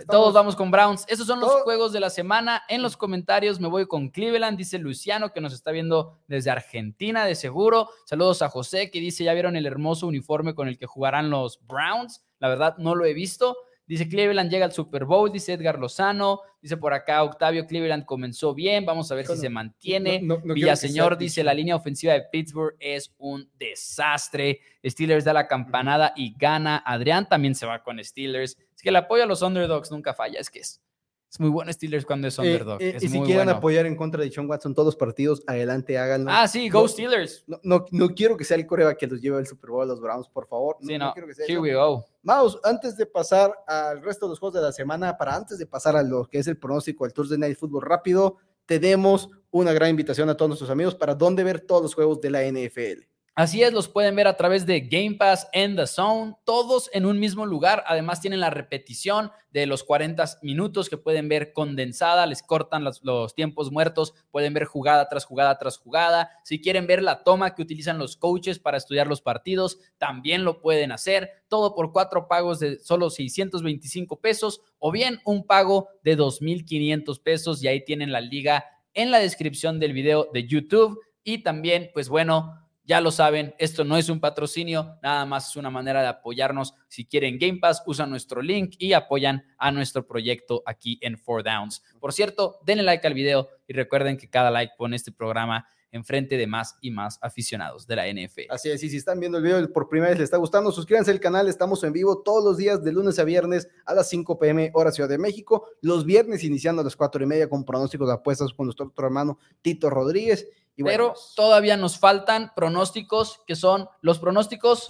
Todos 0.09 0.33
vamos 0.33 0.55
con 0.55 0.71
Browns. 0.71 1.05
Esos 1.07 1.25
son 1.25 1.39
los 1.39 1.51
juegos 1.63 1.91
de 1.91 1.99
la 1.99 2.09
semana. 2.09 2.63
En 2.69 2.81
los 2.81 2.95
comentarios 2.95 3.59
me 3.59 3.67
voy 3.67 3.87
con 3.87 4.09
Cleveland, 4.09 4.57
dice 4.57 4.77
Luciano, 4.77 5.31
que 5.33 5.41
nos 5.41 5.53
está 5.53 5.71
viendo 5.71 6.19
desde 6.27 6.51
Argentina, 6.51 7.25
de 7.25 7.35
seguro. 7.35 7.89
Saludos 8.05 8.41
a 8.41 8.49
José, 8.49 8.91
que 8.91 8.99
dice, 8.99 9.23
ya 9.23 9.33
vieron 9.33 9.55
el 9.55 9.65
hermoso 9.65 10.07
uniforme 10.07 10.53
con 10.53 10.67
el 10.67 10.77
que 10.77 10.85
jugarán 10.85 11.29
los 11.29 11.59
Browns. 11.65 12.23
La 12.39 12.49
verdad, 12.49 12.77
no 12.77 12.95
lo 12.95 13.05
he 13.05 13.13
visto. 13.13 13.57
Dice 13.89 14.07
Cleveland 14.07 14.51
llega 14.51 14.65
al 14.65 14.71
Super 14.71 15.03
Bowl, 15.03 15.31
dice 15.31 15.53
Edgar 15.53 15.79
Lozano. 15.79 16.41
Dice 16.61 16.77
por 16.77 16.93
acá 16.93 17.23
Octavio 17.23 17.65
Cleveland 17.65 18.05
comenzó 18.05 18.53
bien, 18.53 18.85
vamos 18.85 19.11
a 19.11 19.15
ver 19.15 19.25
si 19.25 19.35
se 19.35 19.49
mantiene. 19.49 20.21
Villaseñor 20.43 21.17
dice 21.17 21.43
la 21.43 21.55
línea 21.55 21.75
ofensiva 21.75 22.13
de 22.13 22.21
Pittsburgh 22.21 22.75
es 22.79 23.11
un 23.17 23.49
desastre. 23.57 24.59
Steelers 24.85 25.25
da 25.25 25.33
la 25.33 25.47
campanada 25.47 26.13
y 26.15 26.35
gana. 26.37 26.83
Adrián 26.85 27.27
también 27.27 27.55
se 27.55 27.65
va 27.65 27.81
con 27.81 27.97
Steelers. 28.03 28.59
Es 28.75 28.83
que 28.83 28.89
el 28.89 28.95
apoyo 28.95 29.23
a 29.23 29.25
los 29.25 29.41
underdogs 29.41 29.89
nunca 29.89 30.13
falla, 30.13 30.39
es 30.39 30.51
que 30.51 30.59
es 30.59 30.83
es 31.31 31.39
muy 31.39 31.49
bueno 31.49 31.71
Steelers 31.71 32.05
cuando 32.05 32.27
es 32.27 32.39
eh, 32.39 32.41
underdog. 32.41 32.81
Eh, 32.81 32.97
y 32.99 33.07
si 33.07 33.21
quieren 33.21 33.49
apoyar 33.49 33.85
en 33.85 33.95
contra 33.95 34.23
de 34.23 34.31
Sean 34.31 34.49
Watson 34.49 34.73
todos 34.73 34.87
los 34.87 34.95
partidos, 34.95 35.43
adelante, 35.45 35.97
háganlo. 35.97 36.31
Ah, 36.31 36.47
sí, 36.47 36.69
go 36.69 36.87
Steelers. 36.87 37.43
No, 37.61 37.85
no, 37.91 38.09
quiero 38.15 38.35
que 38.35 38.43
sea 38.43 38.57
el 38.57 38.65
Coreba 38.65 38.95
que 38.95 39.05
los 39.05 39.21
lleve 39.21 39.37
al 39.37 39.45
Super 39.45 39.69
Bowl 39.69 39.83
a 39.83 39.85
los 39.85 40.01
Browns, 40.01 40.27
por 40.27 40.47
favor. 40.47 40.77
Sí, 40.81 40.97
no, 40.97 41.13
quiero 41.13 41.27
que 41.27 41.35
sea 41.35 41.45
Here 41.45 41.59
we 41.59 41.73
go. 41.73 42.03
Vamos, 42.23 42.59
antes 42.63 42.97
de 42.97 43.05
pasar 43.05 43.53
al 43.67 44.01
resto 44.01 44.25
de 44.25 44.31
los 44.31 44.39
juegos 44.39 44.55
de 44.55 44.61
la 44.61 44.71
semana, 44.71 45.15
para 45.17 45.35
antes 45.35 45.59
de 45.59 45.67
pasar 45.67 45.95
a 45.95 46.01
lo 46.01 46.25
que 46.25 46.39
es 46.39 46.47
el 46.47 46.57
pronóstico 46.57 47.05
del 47.05 47.13
Thursday 47.13 47.37
Night 47.37 47.57
Football 47.57 47.83
rápido, 47.83 48.37
tenemos 48.65 49.29
una 49.51 49.71
gran 49.71 49.91
invitación 49.91 50.29
a 50.29 50.35
todos 50.35 50.49
nuestros 50.49 50.69
amigos 50.69 50.95
para 50.95 51.13
dónde 51.13 51.43
ver 51.43 51.61
todos 51.61 51.83
los 51.83 51.93
juegos 51.93 52.19
de 52.21 52.29
la 52.31 52.43
NFL. 52.43 53.03
Así 53.39 53.63
es, 53.63 53.71
los 53.71 53.87
pueden 53.87 54.17
ver 54.17 54.27
a 54.27 54.35
través 54.35 54.65
de 54.65 54.81
Game 54.81 55.15
Pass 55.15 55.47
en 55.53 55.77
The 55.77 55.87
Zone, 55.87 56.35
todos 56.43 56.89
en 56.91 57.05
un 57.05 57.21
mismo 57.21 57.45
lugar. 57.45 57.85
Además 57.87 58.19
tienen 58.19 58.41
la 58.41 58.49
repetición 58.49 59.31
de 59.51 59.65
los 59.65 59.85
40 59.85 60.25
minutos 60.41 60.89
que 60.89 60.97
pueden 60.97 61.29
ver 61.29 61.53
condensada, 61.53 62.25
les 62.25 62.43
cortan 62.43 62.83
los, 62.83 63.01
los, 63.01 63.35
tiempos 63.35 63.71
muertos, 63.71 64.13
pueden 64.29 64.53
ver 64.53 64.65
jugada 64.65 65.07
tras 65.07 65.23
jugada 65.23 65.57
tras 65.57 65.77
jugada. 65.77 66.31
Si 66.43 66.59
quieren 66.59 66.85
ver 66.85 67.01
la 67.01 67.23
toma 67.23 67.55
que 67.55 67.61
utilizan 67.61 67.97
los 67.97 68.17
coaches 68.17 68.59
para 68.59 68.75
estudiar 68.75 69.07
los 69.07 69.21
partidos, 69.21 69.79
también 69.97 70.43
lo 70.43 70.59
pueden 70.59 70.91
hacer. 70.91 71.29
Todo 71.47 71.75
por 71.75 71.93
cuatro 71.93 72.27
pagos 72.27 72.59
de 72.59 72.77
solo 72.79 73.09
625 73.09 74.19
pesos 74.19 74.59
o 74.79 74.91
bien 74.91 75.21
un 75.23 75.47
pago 75.47 75.87
de 76.03 76.17
2.500 76.17 77.23
pesos 77.23 77.63
y 77.63 77.69
ahí 77.69 77.85
tienen 77.85 78.11
la 78.11 78.19
liga 78.19 78.65
en 78.93 79.11
la 79.11 79.19
descripción 79.19 79.79
del 79.79 79.93
video 79.93 80.27
de 80.33 80.45
YouTube. 80.45 80.99
Y 81.23 81.37
también, 81.37 81.91
pues 81.93 82.09
bueno, 82.09 82.68
ya 82.89 83.01
lo 83.01 83.11
saben, 83.11 83.53
esto 83.59 83.83
no 83.83 83.97
es 83.97 84.09
un 84.09 84.19
patrocinio, 84.19 84.97
nada 85.03 85.23
más 85.23 85.49
es 85.49 85.55
una 85.55 85.69
manera 85.69 86.01
de 86.01 86.07
apoyarnos. 86.07 86.73
Si 86.87 87.05
quieren 87.05 87.37
Game 87.37 87.59
Pass, 87.59 87.83
usan 87.85 88.09
nuestro 88.09 88.41
link 88.41 88.73
y 88.79 88.93
apoyan 88.93 89.45
a 89.59 89.71
nuestro 89.71 90.07
proyecto 90.07 90.63
aquí 90.65 90.97
en 91.03 91.15
Four 91.15 91.43
Downs. 91.43 91.83
Por 91.99 92.13
cierto, 92.13 92.57
denle 92.65 92.81
like 92.81 93.05
al 93.05 93.13
video 93.13 93.47
y 93.67 93.73
recuerden 93.73 94.17
que 94.17 94.27
cada 94.27 94.49
like 94.49 94.73
pone 94.75 94.95
este 94.95 95.11
programa 95.11 95.67
enfrente 95.91 96.37
de 96.37 96.47
más 96.47 96.75
y 96.81 96.91
más 96.91 97.17
aficionados 97.21 97.87
de 97.87 97.95
la 97.95 98.07
NFL. 98.07 98.51
Así 98.51 98.69
es, 98.69 98.83
y 98.83 98.89
si 98.89 98.97
están 98.97 99.19
viendo 99.19 99.37
el 99.37 99.43
video 99.43 99.73
por 99.73 99.89
primera 99.89 100.09
vez, 100.09 100.19
les 100.19 100.25
está 100.25 100.37
gustando, 100.37 100.71
suscríbanse 100.71 101.11
al 101.11 101.19
canal, 101.19 101.47
estamos 101.47 101.83
en 101.83 101.93
vivo 101.93 102.21
todos 102.23 102.43
los 102.43 102.57
días 102.57 102.83
de 102.83 102.91
lunes 102.91 103.19
a 103.19 103.23
viernes 103.23 103.67
a 103.85 103.93
las 103.93 104.09
5 104.09 104.37
pm 104.37 104.71
hora 104.73 104.91
Ciudad 104.91 105.09
de 105.09 105.17
México, 105.17 105.67
los 105.81 106.05
viernes 106.05 106.43
iniciando 106.43 106.81
a 106.81 106.85
las 106.85 106.95
4 106.95 107.23
y 107.23 107.27
media 107.27 107.49
con 107.49 107.65
pronósticos 107.65 108.07
de 108.07 108.13
apuestas 108.13 108.53
con 108.53 108.67
nuestro 108.67 108.87
otro 108.87 109.05
hermano 109.05 109.39
Tito 109.61 109.89
Rodríguez 109.89 110.47
pero 110.83 111.13
todavía 111.35 111.77
nos 111.77 111.97
faltan 111.97 112.53
pronósticos 112.55 113.41
que 113.45 113.55
son 113.55 113.87
los 114.01 114.19
pronósticos 114.19 114.87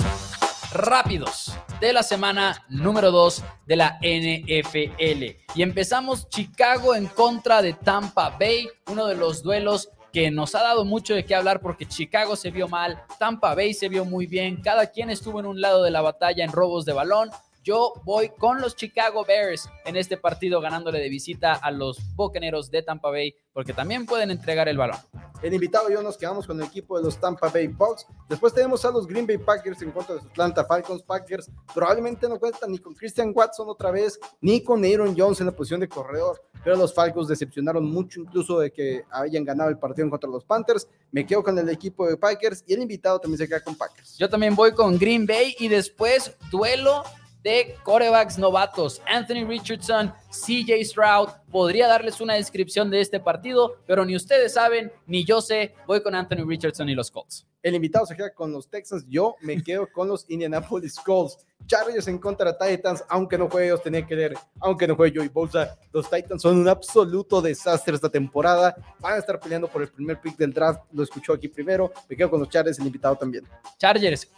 rápidos 0.71 1.51
de 1.81 1.93
la 1.93 2.03
semana 2.03 2.65
número 2.69 3.11
2 3.11 3.43
de 3.65 3.75
la 3.75 3.99
NFL. 4.01 5.23
Y 5.55 5.63
empezamos 5.63 6.29
Chicago 6.29 6.93
en 6.93 7.07
contra 7.07 7.61
de 7.61 7.73
Tampa 7.73 8.37
Bay, 8.39 8.69
uno 8.87 9.07
de 9.07 9.15
los 9.15 9.41
duelos 9.41 9.89
que 10.11 10.31
nos 10.31 10.55
ha 10.55 10.63
dado 10.63 10.85
mucho 10.85 11.13
de 11.13 11.25
qué 11.25 11.35
hablar 11.35 11.61
porque 11.61 11.85
Chicago 11.85 12.35
se 12.35 12.51
vio 12.51 12.67
mal, 12.67 13.01
Tampa 13.19 13.55
Bay 13.55 13.73
se 13.73 13.89
vio 13.89 14.05
muy 14.05 14.25
bien, 14.25 14.61
cada 14.61 14.87
quien 14.87 15.09
estuvo 15.09 15.39
en 15.39 15.45
un 15.45 15.61
lado 15.61 15.83
de 15.83 15.91
la 15.91 16.01
batalla 16.01 16.43
en 16.43 16.51
robos 16.51 16.85
de 16.85 16.93
balón, 16.93 17.29
yo 17.63 17.93
voy 18.03 18.29
con 18.29 18.61
los 18.61 18.75
Chicago 18.75 19.25
Bears 19.25 19.69
en 19.85 19.95
este 19.95 20.17
partido 20.17 20.61
ganándole 20.61 20.99
de 20.99 21.09
visita 21.09 21.53
a 21.53 21.71
los 21.71 21.99
Bocaneros 22.15 22.71
de 22.71 22.83
Tampa 22.83 23.09
Bay 23.09 23.35
porque 23.53 23.73
también 23.73 24.05
pueden 24.05 24.31
entregar 24.31 24.69
el 24.69 24.77
balón. 24.77 24.97
El 25.41 25.53
invitado 25.53 25.89
y 25.89 25.93
yo 25.93 26.03
nos 26.03 26.17
quedamos 26.17 26.45
con 26.45 26.59
el 26.59 26.67
equipo 26.67 26.97
de 26.97 27.03
los 27.03 27.17
Tampa 27.17 27.49
Bay 27.49 27.67
Bucks. 27.67 28.05
Después 28.27 28.53
tenemos 28.53 28.83
a 28.83 28.91
los 28.91 29.07
Green 29.07 29.25
Bay 29.25 29.37
Packers 29.37 29.81
en 29.81 29.91
contra 29.91 30.15
de 30.15 30.21
los 30.21 30.31
Atlanta 30.31 30.65
Falcons. 30.65 31.01
Packers 31.03 31.49
probablemente 31.73 32.27
no 32.27 32.39
cuentan 32.39 32.71
ni 32.71 32.79
con 32.79 32.93
Christian 32.93 33.31
Watson 33.33 33.69
otra 33.69 33.91
vez, 33.91 34.19
ni 34.41 34.61
con 34.61 34.83
Aaron 34.83 35.15
Jones 35.17 35.39
en 35.39 35.47
la 35.47 35.53
posición 35.53 35.79
de 35.79 35.87
corredor. 35.87 36.41
Pero 36.63 36.75
los 36.75 36.93
Falcons 36.93 37.29
decepcionaron 37.29 37.85
mucho, 37.85 38.19
incluso 38.19 38.59
de 38.59 38.71
que 38.71 39.03
hayan 39.11 39.45
ganado 39.45 39.69
el 39.69 39.77
partido 39.77 40.05
en 40.05 40.09
contra 40.09 40.27
de 40.27 40.33
los 40.33 40.43
Panthers. 40.43 40.87
Me 41.11 41.25
quedo 41.25 41.41
con 41.41 41.57
el 41.57 41.69
equipo 41.69 42.05
de 42.05 42.17
Packers 42.17 42.63
y 42.67 42.73
el 42.73 42.81
invitado 42.81 43.19
también 43.19 43.37
se 43.37 43.47
queda 43.47 43.61
con 43.61 43.75
Packers. 43.75 44.17
Yo 44.17 44.29
también 44.29 44.55
voy 44.55 44.73
con 44.73 44.97
Green 44.97 45.25
Bay 45.25 45.55
y 45.57 45.69
después 45.69 46.35
duelo 46.51 47.03
de 47.43 47.75
corebacks 47.83 48.37
novatos. 48.37 49.01
Anthony 49.07 49.45
Richardson, 49.47 50.13
CJ 50.29 50.83
Stroud. 50.83 51.29
Podría 51.51 51.87
darles 51.87 52.21
una 52.21 52.35
descripción 52.35 52.89
de 52.89 53.01
este 53.01 53.19
partido, 53.19 53.77
pero 53.87 54.05
ni 54.05 54.15
ustedes 54.15 54.53
saben, 54.53 54.91
ni 55.07 55.23
yo 55.23 55.41
sé. 55.41 55.73
Voy 55.87 56.01
con 56.01 56.15
Anthony 56.15 56.45
Richardson 56.45 56.89
y 56.89 56.95
los 56.95 57.09
Colts. 57.09 57.45
El 57.61 57.75
invitado 57.75 58.05
se 58.05 58.15
queda 58.15 58.33
con 58.33 58.53
los 58.53 58.69
Texans. 58.69 59.05
Yo 59.09 59.35
me 59.41 59.61
quedo 59.61 59.87
con 59.91 60.07
los 60.07 60.29
Indianapolis 60.29 60.97
Colts. 60.99 61.37
Chargers 61.65 62.07
en 62.07 62.17
contra 62.17 62.53
de 62.53 62.77
Titans, 62.77 63.03
aunque 63.09 63.37
no 63.37 63.49
juegue, 63.49 63.73
os 63.73 63.83
tenía 63.83 64.05
que 64.07 64.15
leer, 64.15 64.33
aunque 64.61 64.87
no 64.87 64.95
juegue 64.95 65.17
Joey 65.17 65.27
Bosa, 65.27 65.77
los 65.91 66.09
Titans 66.09 66.41
son 66.41 66.57
un 66.57 66.67
absoluto 66.69 67.41
desastre 67.41 67.95
esta 67.95 68.09
temporada. 68.09 68.75
Van 68.99 69.13
a 69.13 69.17
estar 69.17 69.39
peleando 69.39 69.67
por 69.67 69.81
el 69.81 69.89
primer 69.89 70.19
pick 70.21 70.37
del 70.37 70.53
draft. 70.53 70.81
Lo 70.93 71.03
escuchó 71.03 71.33
aquí 71.33 71.47
primero. 71.47 71.91
Me 72.07 72.15
quedo 72.15 72.29
con 72.29 72.39
los 72.39 72.49
Chargers, 72.49 72.79
el 72.79 72.87
invitado 72.87 73.17
también. 73.17 73.45
Chargers, 73.77 74.31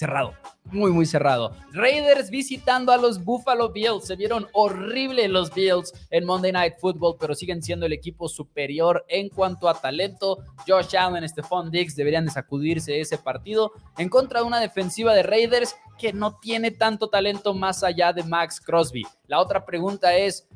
cerrado, 0.00 0.32
muy, 0.64 0.92
muy 0.92 1.04
cerrado. 1.04 1.54
Raiders 1.72 2.30
visitando 2.30 2.90
a 2.90 2.96
los 2.96 3.22
Buffalo 3.22 3.70
Bills. 3.70 4.06
Se 4.06 4.16
vieron 4.16 4.46
horrible 4.54 5.28
los 5.28 5.52
Bills 5.52 5.92
en 6.08 6.24
Monday 6.24 6.52
Night 6.52 6.76
Football, 6.80 7.18
pero 7.20 7.34
siguen 7.34 7.62
siendo 7.62 7.84
el 7.84 7.92
equipo 7.92 8.26
superior 8.26 9.04
en 9.08 9.28
cuanto 9.28 9.68
a 9.68 9.78
talento. 9.78 10.38
Josh 10.66 10.96
Allen, 10.96 11.28
Stephon 11.28 11.70
Diggs 11.70 11.96
deberían 11.96 12.24
de 12.24 12.30
sacudirse 12.30 12.98
ese 12.98 13.18
partido 13.18 13.72
en 13.98 14.08
contra 14.08 14.40
de 14.40 14.46
una 14.46 14.58
defensiva 14.58 15.12
de 15.12 15.22
Raiders 15.22 15.76
que 15.98 16.14
no 16.14 16.38
tiene 16.38 16.70
tanto 16.70 17.10
talento 17.10 17.52
más 17.52 17.84
allá 17.84 18.14
de 18.14 18.22
Max 18.22 18.58
Crosby. 18.58 19.02
La 19.26 19.38
otra 19.38 19.66
pregunta 19.66 20.16
es, 20.16 20.48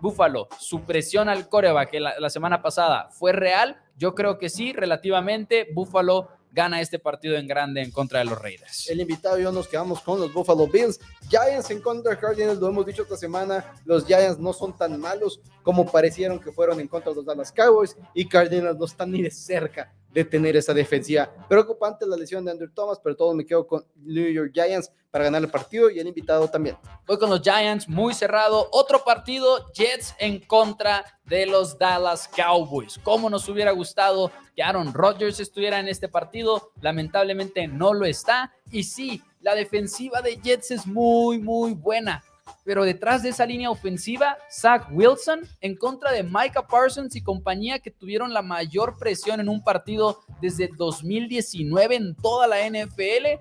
Buffalo, 0.00 0.46
su 0.60 0.82
presión 0.82 1.28
al 1.28 1.48
coreback 1.48 1.94
la, 1.94 2.20
la 2.20 2.30
semana 2.30 2.62
pasada, 2.62 3.08
¿fue 3.10 3.32
real? 3.32 3.76
Yo 3.96 4.14
creo 4.14 4.38
que 4.38 4.48
sí, 4.48 4.72
relativamente. 4.72 5.66
Buffalo 5.74 6.28
gana 6.54 6.80
este 6.80 7.00
partido 7.00 7.36
en 7.36 7.48
grande 7.48 7.82
en 7.82 7.90
contra 7.90 8.20
de 8.20 8.26
los 8.26 8.40
Raiders. 8.40 8.88
El 8.88 9.00
invitado 9.00 9.38
y 9.38 9.42
yo 9.42 9.50
nos 9.50 9.66
quedamos 9.66 10.00
con 10.00 10.20
los 10.20 10.32
Buffalo 10.32 10.68
Bills. 10.68 11.00
Giants 11.28 11.70
en 11.70 11.80
contra 11.80 12.12
de 12.12 12.18
Cardinals, 12.18 12.60
lo 12.60 12.68
hemos 12.68 12.86
dicho 12.86 13.02
esta 13.02 13.16
semana, 13.16 13.74
los 13.84 14.06
Giants 14.06 14.38
no 14.38 14.52
son 14.52 14.76
tan 14.76 14.98
malos 15.00 15.40
como 15.62 15.90
parecieron 15.90 16.38
que 16.38 16.52
fueron 16.52 16.78
en 16.78 16.86
contra 16.86 17.10
de 17.10 17.16
los 17.16 17.26
Dallas 17.26 17.50
Cowboys 17.50 17.96
y 18.14 18.28
Cardinals 18.28 18.78
no 18.78 18.84
están 18.84 19.10
ni 19.10 19.22
de 19.22 19.30
cerca 19.30 19.92
de 20.14 20.24
tener 20.24 20.56
esa 20.56 20.72
defensiva. 20.72 21.28
Preocupante 21.48 22.06
la 22.06 22.16
lesión 22.16 22.44
de 22.44 22.52
Andrew 22.52 22.70
Thomas, 22.72 23.00
pero 23.02 23.16
todo 23.16 23.34
me 23.34 23.44
quedo 23.44 23.66
con 23.66 23.84
New 23.96 24.30
York 24.30 24.52
Giants 24.54 24.90
para 25.10 25.24
ganar 25.24 25.42
el 25.42 25.50
partido 25.50 25.90
y 25.90 25.98
el 25.98 26.06
invitado 26.06 26.48
también. 26.48 26.76
Voy 27.06 27.18
con 27.18 27.30
los 27.30 27.42
Giants, 27.42 27.88
muy 27.88 28.14
cerrado. 28.14 28.68
Otro 28.70 29.04
partido, 29.04 29.70
Jets 29.72 30.14
en 30.18 30.38
contra 30.38 31.04
de 31.24 31.46
los 31.46 31.76
Dallas 31.76 32.28
Cowboys. 32.28 32.98
¿Cómo 33.02 33.28
nos 33.28 33.48
hubiera 33.48 33.72
gustado 33.72 34.30
que 34.54 34.62
Aaron 34.62 34.94
Rodgers 34.94 35.40
estuviera 35.40 35.80
en 35.80 35.88
este 35.88 36.08
partido? 36.08 36.70
Lamentablemente 36.80 37.66
no 37.66 37.92
lo 37.92 38.06
está. 38.06 38.52
Y 38.70 38.84
sí, 38.84 39.20
la 39.40 39.54
defensiva 39.54 40.22
de 40.22 40.36
Jets 40.36 40.70
es 40.70 40.86
muy, 40.86 41.38
muy 41.38 41.74
buena 41.74 42.22
pero 42.64 42.84
detrás 42.84 43.22
de 43.22 43.30
esa 43.30 43.46
línea 43.46 43.70
ofensiva, 43.70 44.36
Zach 44.50 44.88
Wilson 44.90 45.40
en 45.60 45.76
contra 45.76 46.12
de 46.12 46.22
Micah 46.22 46.66
Parsons 46.66 47.14
y 47.16 47.22
compañía 47.22 47.78
que 47.78 47.90
tuvieron 47.90 48.32
la 48.32 48.42
mayor 48.42 48.96
presión 48.98 49.40
en 49.40 49.48
un 49.48 49.62
partido 49.62 50.20
desde 50.40 50.68
2019 50.76 51.96
en 51.96 52.14
toda 52.16 52.46
la 52.46 52.68
NFL. 52.68 53.40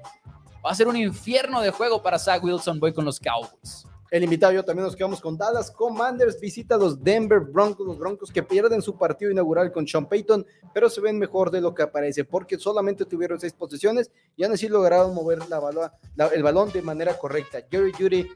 Va 0.65 0.71
a 0.71 0.75
ser 0.75 0.87
un 0.87 0.95
infierno 0.95 1.61
de 1.61 1.71
juego 1.71 2.01
para 2.01 2.19
Zach 2.19 2.43
Wilson. 2.43 2.79
Voy 2.79 2.93
con 2.93 3.05
los 3.05 3.19
Cowboys. 3.19 3.85
El 4.13 4.23
invitado 4.23 4.53
yo 4.53 4.63
también 4.63 4.85
nos 4.85 4.95
quedamos 4.95 5.19
con 5.19 5.35
Dallas 5.35 5.71
Commanders, 5.71 6.39
visita 6.39 6.75
a 6.75 6.77
los 6.77 7.03
Denver 7.03 7.39
Broncos, 7.39 7.87
los 7.87 7.97
Broncos 7.97 8.31
que 8.31 8.43
pierden 8.43 8.79
su 8.83 8.95
partido 8.95 9.31
inaugural 9.31 9.71
con 9.71 9.87
Sean 9.87 10.07
Payton, 10.07 10.45
pero 10.71 10.87
se 10.87 11.01
ven 11.01 11.17
mejor 11.17 11.49
de 11.49 11.61
lo 11.61 11.73
que 11.73 11.81
aparece, 11.81 12.23
porque 12.23 12.59
solamente 12.59 13.05
tuvieron 13.05 13.39
seis 13.39 13.53
posiciones 13.53 14.11
y 14.35 14.43
aún 14.43 14.53
así 14.53 14.69
lograron 14.69 15.15
mover 15.15 15.39
la, 15.49 16.29
el 16.31 16.43
balón 16.43 16.71
de 16.71 16.83
manera 16.83 17.17
correcta. 17.17 17.63
Jerry 17.71 17.91
Judy, 17.91 18.27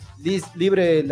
libre 0.56 1.04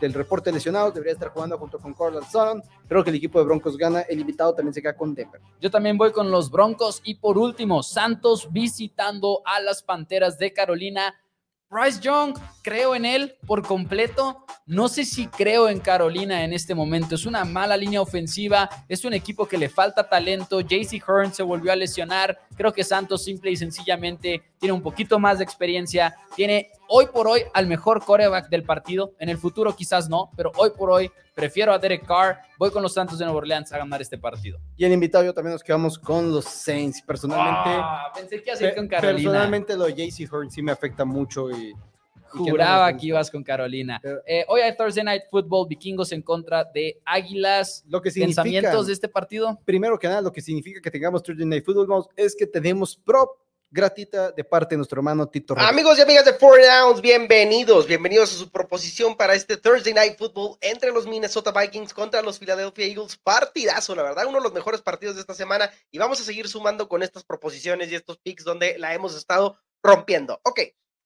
del 0.00 0.12
reporte 0.14 0.50
lesionado, 0.50 0.90
debería 0.90 1.12
estar 1.12 1.28
jugando 1.28 1.56
junto 1.56 1.78
con 1.78 1.94
Corland 1.94 2.26
Sutton. 2.26 2.60
Creo 2.88 3.04
que 3.04 3.10
el 3.10 3.16
equipo 3.16 3.38
de 3.38 3.44
Broncos 3.44 3.76
gana, 3.76 4.00
el 4.00 4.18
invitado 4.18 4.52
también 4.52 4.74
se 4.74 4.82
queda 4.82 4.96
con 4.96 5.14
Denver. 5.14 5.40
Yo 5.60 5.70
también 5.70 5.96
voy 5.96 6.10
con 6.10 6.32
los 6.32 6.50
Broncos 6.50 7.02
y 7.04 7.14
por 7.14 7.38
último, 7.38 7.84
Santos 7.84 8.48
visitando 8.50 9.42
a 9.44 9.60
las 9.60 9.84
Panteras 9.84 10.38
de 10.38 10.52
Carolina 10.52 11.14
Bryce 11.70 12.00
Young, 12.00 12.34
creo 12.62 12.94
en 12.94 13.04
él 13.04 13.36
por 13.46 13.62
completo. 13.62 14.46
No 14.64 14.88
sé 14.88 15.04
si 15.04 15.26
creo 15.26 15.68
en 15.68 15.80
Carolina 15.80 16.42
en 16.42 16.54
este 16.54 16.74
momento. 16.74 17.14
Es 17.14 17.26
una 17.26 17.44
mala 17.44 17.76
línea 17.76 18.00
ofensiva. 18.00 18.70
Es 18.88 19.04
un 19.04 19.12
equipo 19.12 19.46
que 19.46 19.58
le 19.58 19.68
falta 19.68 20.08
talento. 20.08 20.62
JC 20.62 21.02
Hearn 21.06 21.34
se 21.34 21.42
volvió 21.42 21.70
a 21.70 21.76
lesionar. 21.76 22.38
Creo 22.56 22.72
que 22.72 22.84
Santos 22.84 23.22
simple 23.22 23.50
y 23.50 23.56
sencillamente 23.56 24.42
tiene 24.58 24.72
un 24.72 24.82
poquito 24.82 25.18
más 25.18 25.38
de 25.38 25.44
experiencia. 25.44 26.14
Tiene 26.34 26.70
hoy 26.88 27.06
por 27.06 27.26
hoy 27.28 27.42
al 27.54 27.66
mejor 27.66 28.04
coreback 28.04 28.48
del 28.48 28.64
partido. 28.64 29.14
En 29.18 29.28
el 29.28 29.38
futuro 29.38 29.74
quizás 29.74 30.08
no, 30.08 30.30
pero 30.36 30.52
hoy 30.56 30.70
por 30.76 30.90
hoy 30.90 31.10
prefiero 31.34 31.72
a 31.72 31.78
Derek 31.78 32.04
Carr. 32.06 32.38
Voy 32.58 32.70
con 32.70 32.82
los 32.82 32.94
Santos 32.94 33.18
de 33.18 33.24
Nueva 33.24 33.38
Orleans 33.38 33.72
a 33.72 33.78
ganar 33.78 34.02
este 34.02 34.18
partido. 34.18 34.58
Y 34.76 34.84
el 34.84 34.92
invitado 34.92 35.24
yo 35.24 35.32
también 35.32 35.52
nos 35.52 35.62
quedamos 35.62 35.98
con 35.98 36.32
los 36.32 36.44
Saints. 36.44 37.02
Personalmente, 37.02 37.70
ah, 37.82 38.12
pensé 38.14 38.42
que 38.42 38.50
ibas 38.50 38.74
con 38.74 38.88
Carolina. 38.88 39.30
Personalmente 39.30 39.76
lo 39.76 39.84
de 39.84 39.94
JC 39.94 40.32
Horn 40.32 40.50
sí 40.50 40.62
me 40.62 40.72
afecta 40.72 41.04
mucho 41.04 41.50
y 41.50 41.74
Juraba 42.30 42.94
que, 42.96 43.06
ibas 43.06 43.30
con 43.30 43.42
Carolina. 43.42 44.00
Eh, 44.26 44.44
hoy 44.48 44.60
hay 44.60 44.76
Thursday 44.76 45.02
Night 45.02 45.22
Football, 45.30 45.66
vikingos 45.68 46.12
en 46.12 46.22
contra 46.22 46.64
de 46.64 47.00
Águilas. 47.04 47.84
Lo 47.88 48.02
que 48.02 48.10
¿Pensamientos 48.10 48.86
de 48.86 48.92
este 48.92 49.08
partido? 49.08 49.58
Primero 49.64 49.98
que 49.98 50.08
nada, 50.08 50.20
lo 50.20 50.32
que 50.32 50.40
significa 50.40 50.80
que 50.80 50.90
tengamos 50.90 51.22
Thursday 51.22 51.46
Night 51.46 51.64
Football 51.64 52.06
es 52.16 52.36
que 52.36 52.46
tenemos 52.46 52.96
prop 52.96 53.30
gratita 53.70 54.32
de 54.32 54.44
parte 54.44 54.74
de 54.74 54.78
nuestro 54.78 54.98
hermano 54.98 55.28
Tito. 55.28 55.54
Amigos 55.58 55.98
y 55.98 56.02
amigas 56.02 56.24
de 56.24 56.32
Four 56.32 56.60
Downs, 56.62 57.00
bienvenidos, 57.02 57.86
bienvenidos 57.86 58.32
a 58.32 58.38
su 58.38 58.50
proposición 58.50 59.16
para 59.16 59.34
este 59.34 59.56
Thursday 59.58 59.92
Night 59.92 60.16
Football 60.16 60.56
entre 60.60 60.90
los 60.90 61.06
Minnesota 61.06 61.52
Vikings 61.52 61.92
contra 61.92 62.22
los 62.22 62.38
Philadelphia 62.38 62.86
Eagles. 62.86 63.18
Partidazo, 63.18 63.94
la 63.94 64.02
verdad, 64.02 64.26
uno 64.26 64.38
de 64.38 64.44
los 64.44 64.54
mejores 64.54 64.80
partidos 64.80 65.16
de 65.16 65.20
esta 65.20 65.34
semana 65.34 65.70
y 65.90 65.98
vamos 65.98 66.20
a 66.20 66.24
seguir 66.24 66.48
sumando 66.48 66.88
con 66.88 67.02
estas 67.02 67.24
proposiciones 67.24 67.90
y 67.90 67.94
estos 67.94 68.18
picks 68.18 68.44
donde 68.44 68.78
la 68.78 68.94
hemos 68.94 69.14
estado 69.14 69.58
rompiendo. 69.82 70.40
Ok, 70.44 70.60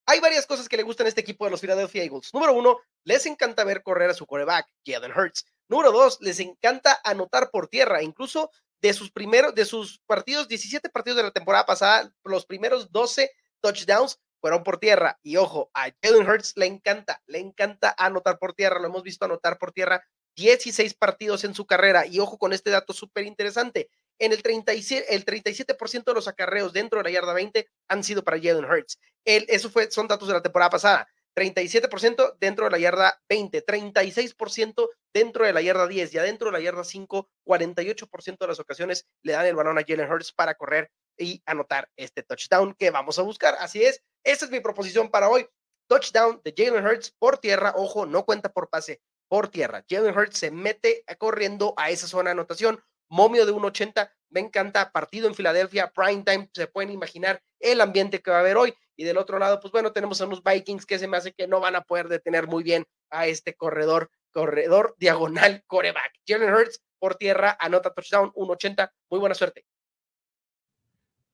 hay 0.07 0.21
varias 0.21 0.47
cosas 0.47 0.69
que 0.69 0.77
le 0.77 0.85
gustan 0.85 1.07
a 1.07 1.09
este 1.09 1.21
equipo 1.21 1.45
de 1.45 1.51
los 1.51 1.61
Philadelphia 1.61 2.05
Eagles. 2.05 2.33
Número 2.33 2.53
uno, 2.53 2.79
les 3.05 3.27
encanta 3.27 3.65
ver 3.65 3.83
correr 3.83 4.11
a 4.11 4.15
su 4.15 4.27
coreback, 4.27 4.69
Jalen 4.87 5.13
Hurts. 5.13 5.47
Número 5.69 5.91
dos, 5.91 6.19
les 6.21 6.39
encanta 6.39 7.01
anotar 7.03 7.51
por 7.51 7.67
tierra. 7.67 8.03
Incluso 8.03 8.51
de 8.83 8.93
sus 8.93 9.13
primeros, 9.13 9.55
de 9.55 9.65
sus 9.65 10.01
partidos, 10.07 10.49
17 10.49 10.91
partidos 10.91 11.17
de 11.17 11.23
la 11.23 11.31
temporada 11.31 11.65
pasada, 11.65 12.13
los 12.25 12.45
primeros 12.45 12.91
12 12.91 13.31
touchdowns 13.61 14.21
fueron 14.41 14.65
por 14.65 14.79
tierra. 14.79 15.19
Y 15.23 15.37
ojo, 15.37 15.71
a 15.73 15.91
Jalen 16.03 16.29
Hurts 16.29 16.55
le 16.57 16.67
encanta, 16.67 17.23
le 17.27 17.39
encanta 17.39 17.95
anotar 17.97 18.41
por 18.41 18.55
tierra. 18.55 18.81
Lo 18.81 18.89
hemos 18.89 19.05
visto 19.05 19.25
anotar 19.25 19.57
por 19.57 19.71
tierra 19.73 20.05
16 20.35 20.95
partidos 20.95 21.45
en 21.45 21.55
su 21.55 21.65
carrera. 21.65 22.07
Y 22.07 22.19
ojo 22.19 22.39
con 22.39 22.53
este 22.53 22.71
dato 22.71 22.93
súper 22.93 23.25
interesante. 23.25 23.89
En 24.19 24.33
el 24.33 24.43
37%, 24.43 25.05
el 25.09 25.25
37 25.25 25.77
de 26.05 26.15
los 26.15 26.27
acarreos 26.27 26.73
dentro 26.73 26.99
de 26.99 27.05
la 27.05 27.11
yarda 27.11 27.33
20 27.33 27.69
han 27.89 28.03
sido 28.03 28.25
para 28.25 28.39
Jalen 28.39 28.65
Hurts. 28.65 28.99
Eso 29.25 29.71
fue, 29.71 29.91
son 29.93 30.09
datos 30.09 30.27
de 30.27 30.35
la 30.35 30.43
temporada 30.43 30.71
pasada. 30.71 31.09
37% 31.35 32.37
dentro 32.39 32.67
de 32.67 32.71
la 32.71 32.79
yarda 32.79 33.23
20, 33.29 33.65
36% 33.65 34.89
dentro 35.13 35.45
de 35.45 35.53
la 35.53 35.63
yarda 35.63 35.87
10 35.87 36.15
y 36.15 36.19
adentro 36.19 36.51
de 36.51 36.53
la 36.53 36.61
yarda 36.61 36.85
5, 36.85 37.29
48% 37.47 38.39
de 38.39 38.47
las 38.47 38.61
ocasiones 38.61 39.07
le 39.23 39.33
dan 39.33 39.47
el 39.47 39.57
balón 39.57 39.79
a 39.79 39.85
Jalen 39.87 40.11
Hurts 40.11 40.33
para 40.33 40.55
correr 40.55 40.91
y 41.19 41.43
anotar 41.47 41.91
este 41.97 42.23
touchdown 42.23 42.75
que 42.75 42.91
vamos 42.91 43.19
a 43.19 43.23
buscar. 43.23 43.57
Así 43.59 43.85
es, 43.85 44.03
esa 44.25 44.45
es 44.45 44.51
mi 44.51 44.61
proposición 44.61 45.11
para 45.11 45.29
hoy. 45.29 45.47
Touchdown 45.89 46.41
de 46.45 46.55
Jalen 46.57 46.87
Hurts 46.87 47.13
por 47.19 47.39
tierra, 47.39 47.75
ojo, 47.77 48.07
no 48.07 48.25
cuenta 48.25 48.51
por 48.51 48.71
pase, 48.71 49.03
por 49.29 49.49
tierra. 49.49 49.85
Jalen 49.89 50.17
Hurts 50.17 50.39
se 50.39 50.51
mete 50.51 51.05
corriendo 51.19 51.75
a 51.77 51.91
esa 51.91 52.07
zona 52.07 52.31
de 52.31 52.33
anotación, 52.33 52.83
momio 53.13 53.45
de 53.45 53.53
1.80, 53.53 54.11
me 54.31 54.41
encanta, 54.41 54.91
partido 54.91 55.29
en 55.29 55.35
Filadelfia, 55.35 55.93
prime 55.95 56.23
time, 56.23 56.51
se 56.55 56.67
pueden 56.67 56.91
imaginar 56.91 57.43
el 57.61 57.83
ambiente 57.83 58.23
que 58.23 58.31
va 58.31 58.39
a 58.39 58.41
haber 58.41 58.57
hoy. 58.57 58.75
Y 58.97 59.05
del 59.05 59.19
otro 59.19 59.39
lado, 59.39 59.61
pues 59.61 59.71
bueno, 59.71 59.93
tenemos 59.93 60.21
a 60.21 60.27
unos 60.27 60.43
Vikings 60.43 60.87
que 60.87 60.99
se 60.99 61.07
me 61.07 61.19
hace 61.19 61.33
que 61.33 61.47
no 61.47 61.61
van 61.61 61.77
a 61.77 61.83
poder 61.83 62.09
detener 62.09 62.47
muy 62.47 62.63
bien 62.63 62.87
a 63.11 63.27
este 63.27 63.55
corredor, 63.55 64.11
corredor 64.33 64.95
diagonal 64.99 65.63
coreback. 65.67 66.13
Jalen 66.27 66.55
Hurts 66.55 66.81
por 66.99 67.17
tierra, 67.17 67.57
anota 67.61 67.93
touchdown, 67.93 68.33
1.80. 68.33 68.91
Muy 69.11 69.21
buena 69.21 69.35
suerte. 69.35 69.67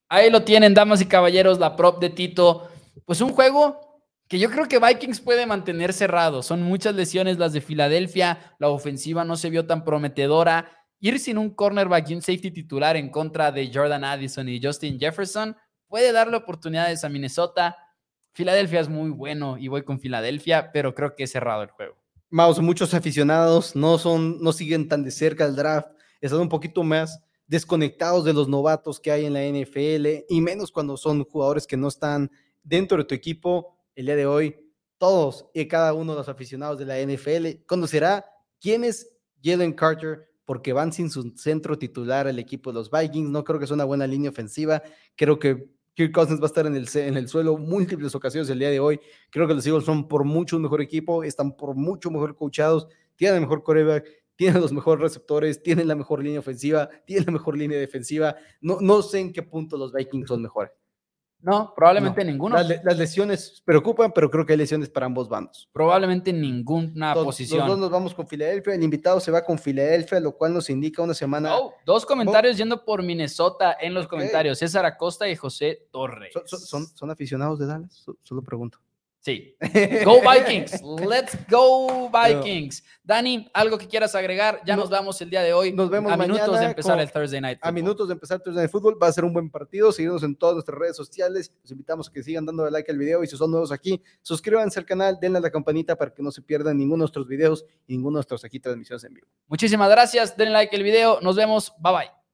Ahí 0.09 0.31
lo 0.31 0.43
tienen, 0.43 0.75
damas 0.75 1.01
y 1.01 1.07
caballeros, 1.07 1.59
la 1.59 1.77
prop 1.77 2.01
de 2.01 2.11
Tito. 2.11 2.69
Pues 3.05 3.21
un 3.21 3.33
juego 3.33 4.03
que 4.27 4.39
yo 4.39 4.51
creo 4.51 4.67
que 4.67 4.81
Vikings 4.81 5.21
puede 5.21 5.47
mantener 5.47 5.93
cerrado. 5.93 6.43
Son 6.43 6.63
muchas 6.63 6.95
lesiones 6.95 7.39
las 7.39 7.53
de 7.53 7.61
Filadelfia, 7.61 8.57
la 8.59 8.69
ofensiva 8.69 9.25
no 9.25 9.37
se 9.37 9.51
vio 9.51 9.67
tan 9.67 9.85
prometedora. 9.85 10.79
Ir 11.01 11.21
sin 11.21 11.39
un 11.39 11.51
cornerback 11.51 12.11
y 12.11 12.15
un 12.15 12.23
safety 12.23 12.51
titular 12.51 12.97
en 12.97 13.11
contra 13.11 13.53
de 13.53 13.71
Jordan 13.73 14.03
Addison 14.05 14.49
y 14.49 14.61
Justin 14.61 14.99
Jefferson 14.99 15.57
puede 15.87 16.13
darle 16.13 16.37
oportunidades 16.37 17.05
a 17.05 17.09
Minnesota. 17.09 17.77
Filadelfia 18.33 18.81
es 18.81 18.89
muy 18.89 19.11
bueno 19.11 19.57
y 19.59 19.69
voy 19.69 19.83
con 19.83 20.01
Filadelfia, 20.01 20.71
pero 20.73 20.95
creo 20.95 21.15
que 21.15 21.25
es 21.25 21.31
cerrado 21.31 21.63
el 21.63 21.71
juego. 21.71 21.97
Maus, 22.31 22.61
muchos 22.61 22.95
aficionados 22.95 23.75
no 23.75 23.97
son, 23.97 24.43
no 24.43 24.53
siguen 24.53 24.89
tan 24.89 25.03
de 25.03 25.11
cerca 25.11 25.47
el 25.47 25.57
draft, 25.57 25.89
están 26.21 26.41
un 26.41 26.49
poquito 26.49 26.83
más 26.83 27.21
desconectados 27.47 28.25
de 28.25 28.35
los 28.35 28.49
novatos 28.49 29.01
que 29.01 29.11
hay 29.11 29.25
en 29.25 29.33
la 29.33 29.43
NFL 29.43 30.25
y 30.29 30.41
menos 30.41 30.71
cuando 30.71 30.97
son 30.97 31.25
jugadores 31.25 31.67
que 31.67 31.77
no 31.77 31.89
están 31.89 32.31
dentro 32.63 32.99
de 32.99 33.05
tu 33.05 33.15
equipo. 33.15 33.79
El 33.95 34.07
día 34.07 34.17
de 34.17 34.27
hoy, 34.27 34.57
todos 34.99 35.47
y 35.55 35.67
cada 35.67 35.95
uno 35.95 36.13
de 36.13 36.19
los 36.19 36.29
aficionados 36.29 36.79
de 36.79 36.85
la 36.85 37.01
NFL 37.01 37.65
conocerá 37.67 38.27
quién 38.61 38.85
es 38.85 39.11
Jalen 39.43 39.73
Carter 39.73 40.28
porque 40.49 40.73
van 40.73 40.95
sin 40.95 41.11
su 41.11 41.35
centro 41.37 41.77
titular 41.77 42.27
el 42.27 42.39
equipo 42.39 42.71
de 42.71 42.77
los 42.77 42.91
Vikings. 42.91 43.29
No 43.29 43.45
creo 43.45 43.61
que 43.61 43.67
sea 43.67 43.75
una 43.75 43.85
buena 43.85 44.07
línea 44.07 44.31
ofensiva. 44.31 44.83
Creo 45.15 45.39
que 45.39 45.69
Kirk 45.93 46.11
Cousins 46.11 46.41
va 46.41 46.45
a 46.45 46.47
estar 46.47 46.65
en 46.65 46.75
el, 46.75 46.89
en 46.95 47.19
el 47.19 47.29
suelo 47.29 47.59
múltiples 47.59 48.15
ocasiones 48.15 48.49
el 48.49 48.59
día 48.59 48.71
de 48.71 48.81
hoy. 48.81 48.99
Creo 49.29 49.47
que 49.47 49.53
los 49.53 49.67
Eagles 49.67 49.85
son 49.85 50.09
por 50.09 50.25
mucho 50.25 50.57
un 50.57 50.63
mejor 50.63 50.81
equipo, 50.81 51.23
están 51.23 51.55
por 51.55 51.75
mucho 51.75 52.11
mejor 52.11 52.35
coachados, 52.35 52.89
tienen 53.15 53.35
el 53.35 53.41
mejor 53.43 53.63
coreback, 53.63 54.09
tienen 54.37 54.63
los 54.63 54.73
mejores 54.73 55.03
receptores, 55.03 55.63
tienen 55.63 55.87
la 55.87 55.95
mejor 55.95 56.25
línea 56.25 56.41
ofensiva, 56.41 56.89
tienen 57.05 57.27
la 57.27 57.33
mejor 57.33 57.55
línea 57.55 57.79
defensiva. 57.79 58.35
No, 58.63 58.79
no 58.81 59.03
sé 59.03 59.19
en 59.21 59.35
qué 59.35 59.43
punto 59.43 59.77
los 59.77 59.93
Vikings 59.93 60.29
son 60.29 60.41
mejores. 60.41 60.73
No, 61.41 61.73
probablemente 61.75 62.25
ninguno. 62.25 62.57
Las, 62.57 62.97
lesiones 62.97 63.63
preocupan, 63.65 64.13
pero 64.13 64.29
creo 64.31 64.45
que 64.45 64.55
hay 64.55 64.59
lesiones 64.59 64.89
para 64.89 65.07
ambos 65.07 65.29
bandos. 65.29 65.69
Probablemente 65.73 66.33
ninguna 66.33 67.15
posición. 67.15 67.61
Los 67.61 67.69
dos 67.69 67.79
nos 67.79 67.91
vamos 67.91 68.15
con 68.15 68.27
Filadelfia. 68.27 68.75
El 68.75 68.83
invitado 68.83 69.21
se 69.21 69.31
va 69.31 69.45
con 69.45 69.59
Filadelfia, 69.59 70.19
lo 70.19 70.33
cual 70.33 70.53
nos 70.53 70.69
indica 70.69 71.03
una 71.03 71.15
semana. 71.15 71.57
Oh, 71.57 71.75
dos 71.87 72.05
comentarios 72.05 72.57
yendo 72.57 72.85
por 72.85 73.03
Minnesota 73.03 73.77
en 73.81 73.95
los 73.95 74.09
comentarios: 74.09 74.59
César 74.59 74.85
Acosta 74.85 75.29
y 75.29 75.37
José 75.37 75.87
Torres. 75.93 76.35
¿Son, 76.45 76.87
son, 76.87 77.11
aficionados 77.11 77.59
de 77.61 77.67
Dallas? 77.67 78.05
Solo 78.21 78.43
pregunto. 78.43 78.79
Sí. 79.21 79.57
Go 80.05 80.21
Vikings. 80.21 80.83
Let's 80.83 81.37
go 81.51 82.11
Vikings. 82.11 82.85
Dani, 83.03 83.49
algo 83.53 83.77
que 83.77 83.87
quieras 83.87 84.15
agregar. 84.15 84.61
Ya 84.65 84.77
nos 84.77 84.91
vamos 84.91 85.21
el 85.21 85.31
día 85.31 85.43
de 85.43 85.53
hoy. 85.53 85.73
Nos 85.73 85.91
vemos 85.91 86.13
a 86.13 86.17
mañana 86.17 86.35
minutos 86.35 86.61
de 86.61 86.67
empezar 86.67 87.01
el 87.01 87.11
Thursday 87.11 87.41
Night. 87.41 87.59
A 87.63 87.73
minutos 87.73 88.09
de 88.09 88.13
empezar 88.13 88.37
el 88.37 88.43
Thursday 88.43 88.63
Night 88.63 88.71
Football. 88.71 88.99
Va 89.03 89.09
a 89.09 89.13
ser 89.13 89.25
un 89.25 89.33
buen 89.33 89.51
partido. 89.51 89.91
Seguimos 89.93 90.23
en 90.23 90.37
todas 90.37 90.55
nuestras 90.55 90.79
redes 90.79 90.97
sociales. 90.97 91.53
Los 91.63 91.71
invitamos 91.73 92.09
a 92.09 92.13
que 92.13 92.23
sigan 92.23 92.47
dando 92.47 92.69
like 92.71 92.91
al 92.91 92.99
video 92.99 93.25
y 93.25 93.27
si 93.27 93.37
son 93.37 93.51
nuevos 93.51 93.73
aquí, 93.73 94.03
suscríbanse 94.23 94.79
al 94.79 94.87
canal, 94.87 95.19
denle 95.21 95.39
a 95.39 95.41
la 95.43 95.51
campanita 95.51 95.97
para 95.97 96.15
que 96.15 96.23
no 96.23 96.31
se 96.31 96.43
pierdan 96.43 96.77
ninguno 96.79 96.97
de 96.97 97.05
nuestros 97.05 97.27
videos 97.27 97.65
y 97.87 97.95
ninguno 97.95 98.17
de 98.17 98.19
nuestros 98.19 98.45
aquí 98.45 98.61
transmisiones 98.61 99.05
en 99.05 99.15
vivo. 99.15 99.27
Muchísimas 99.49 99.91
gracias. 99.91 100.37
Denle 100.37 100.53
like 100.53 100.77
al 100.77 100.83
video. 100.83 101.21
Nos 101.21 101.35
vemos. 101.35 101.73
Bye 101.81 101.93
bye. 101.93 102.28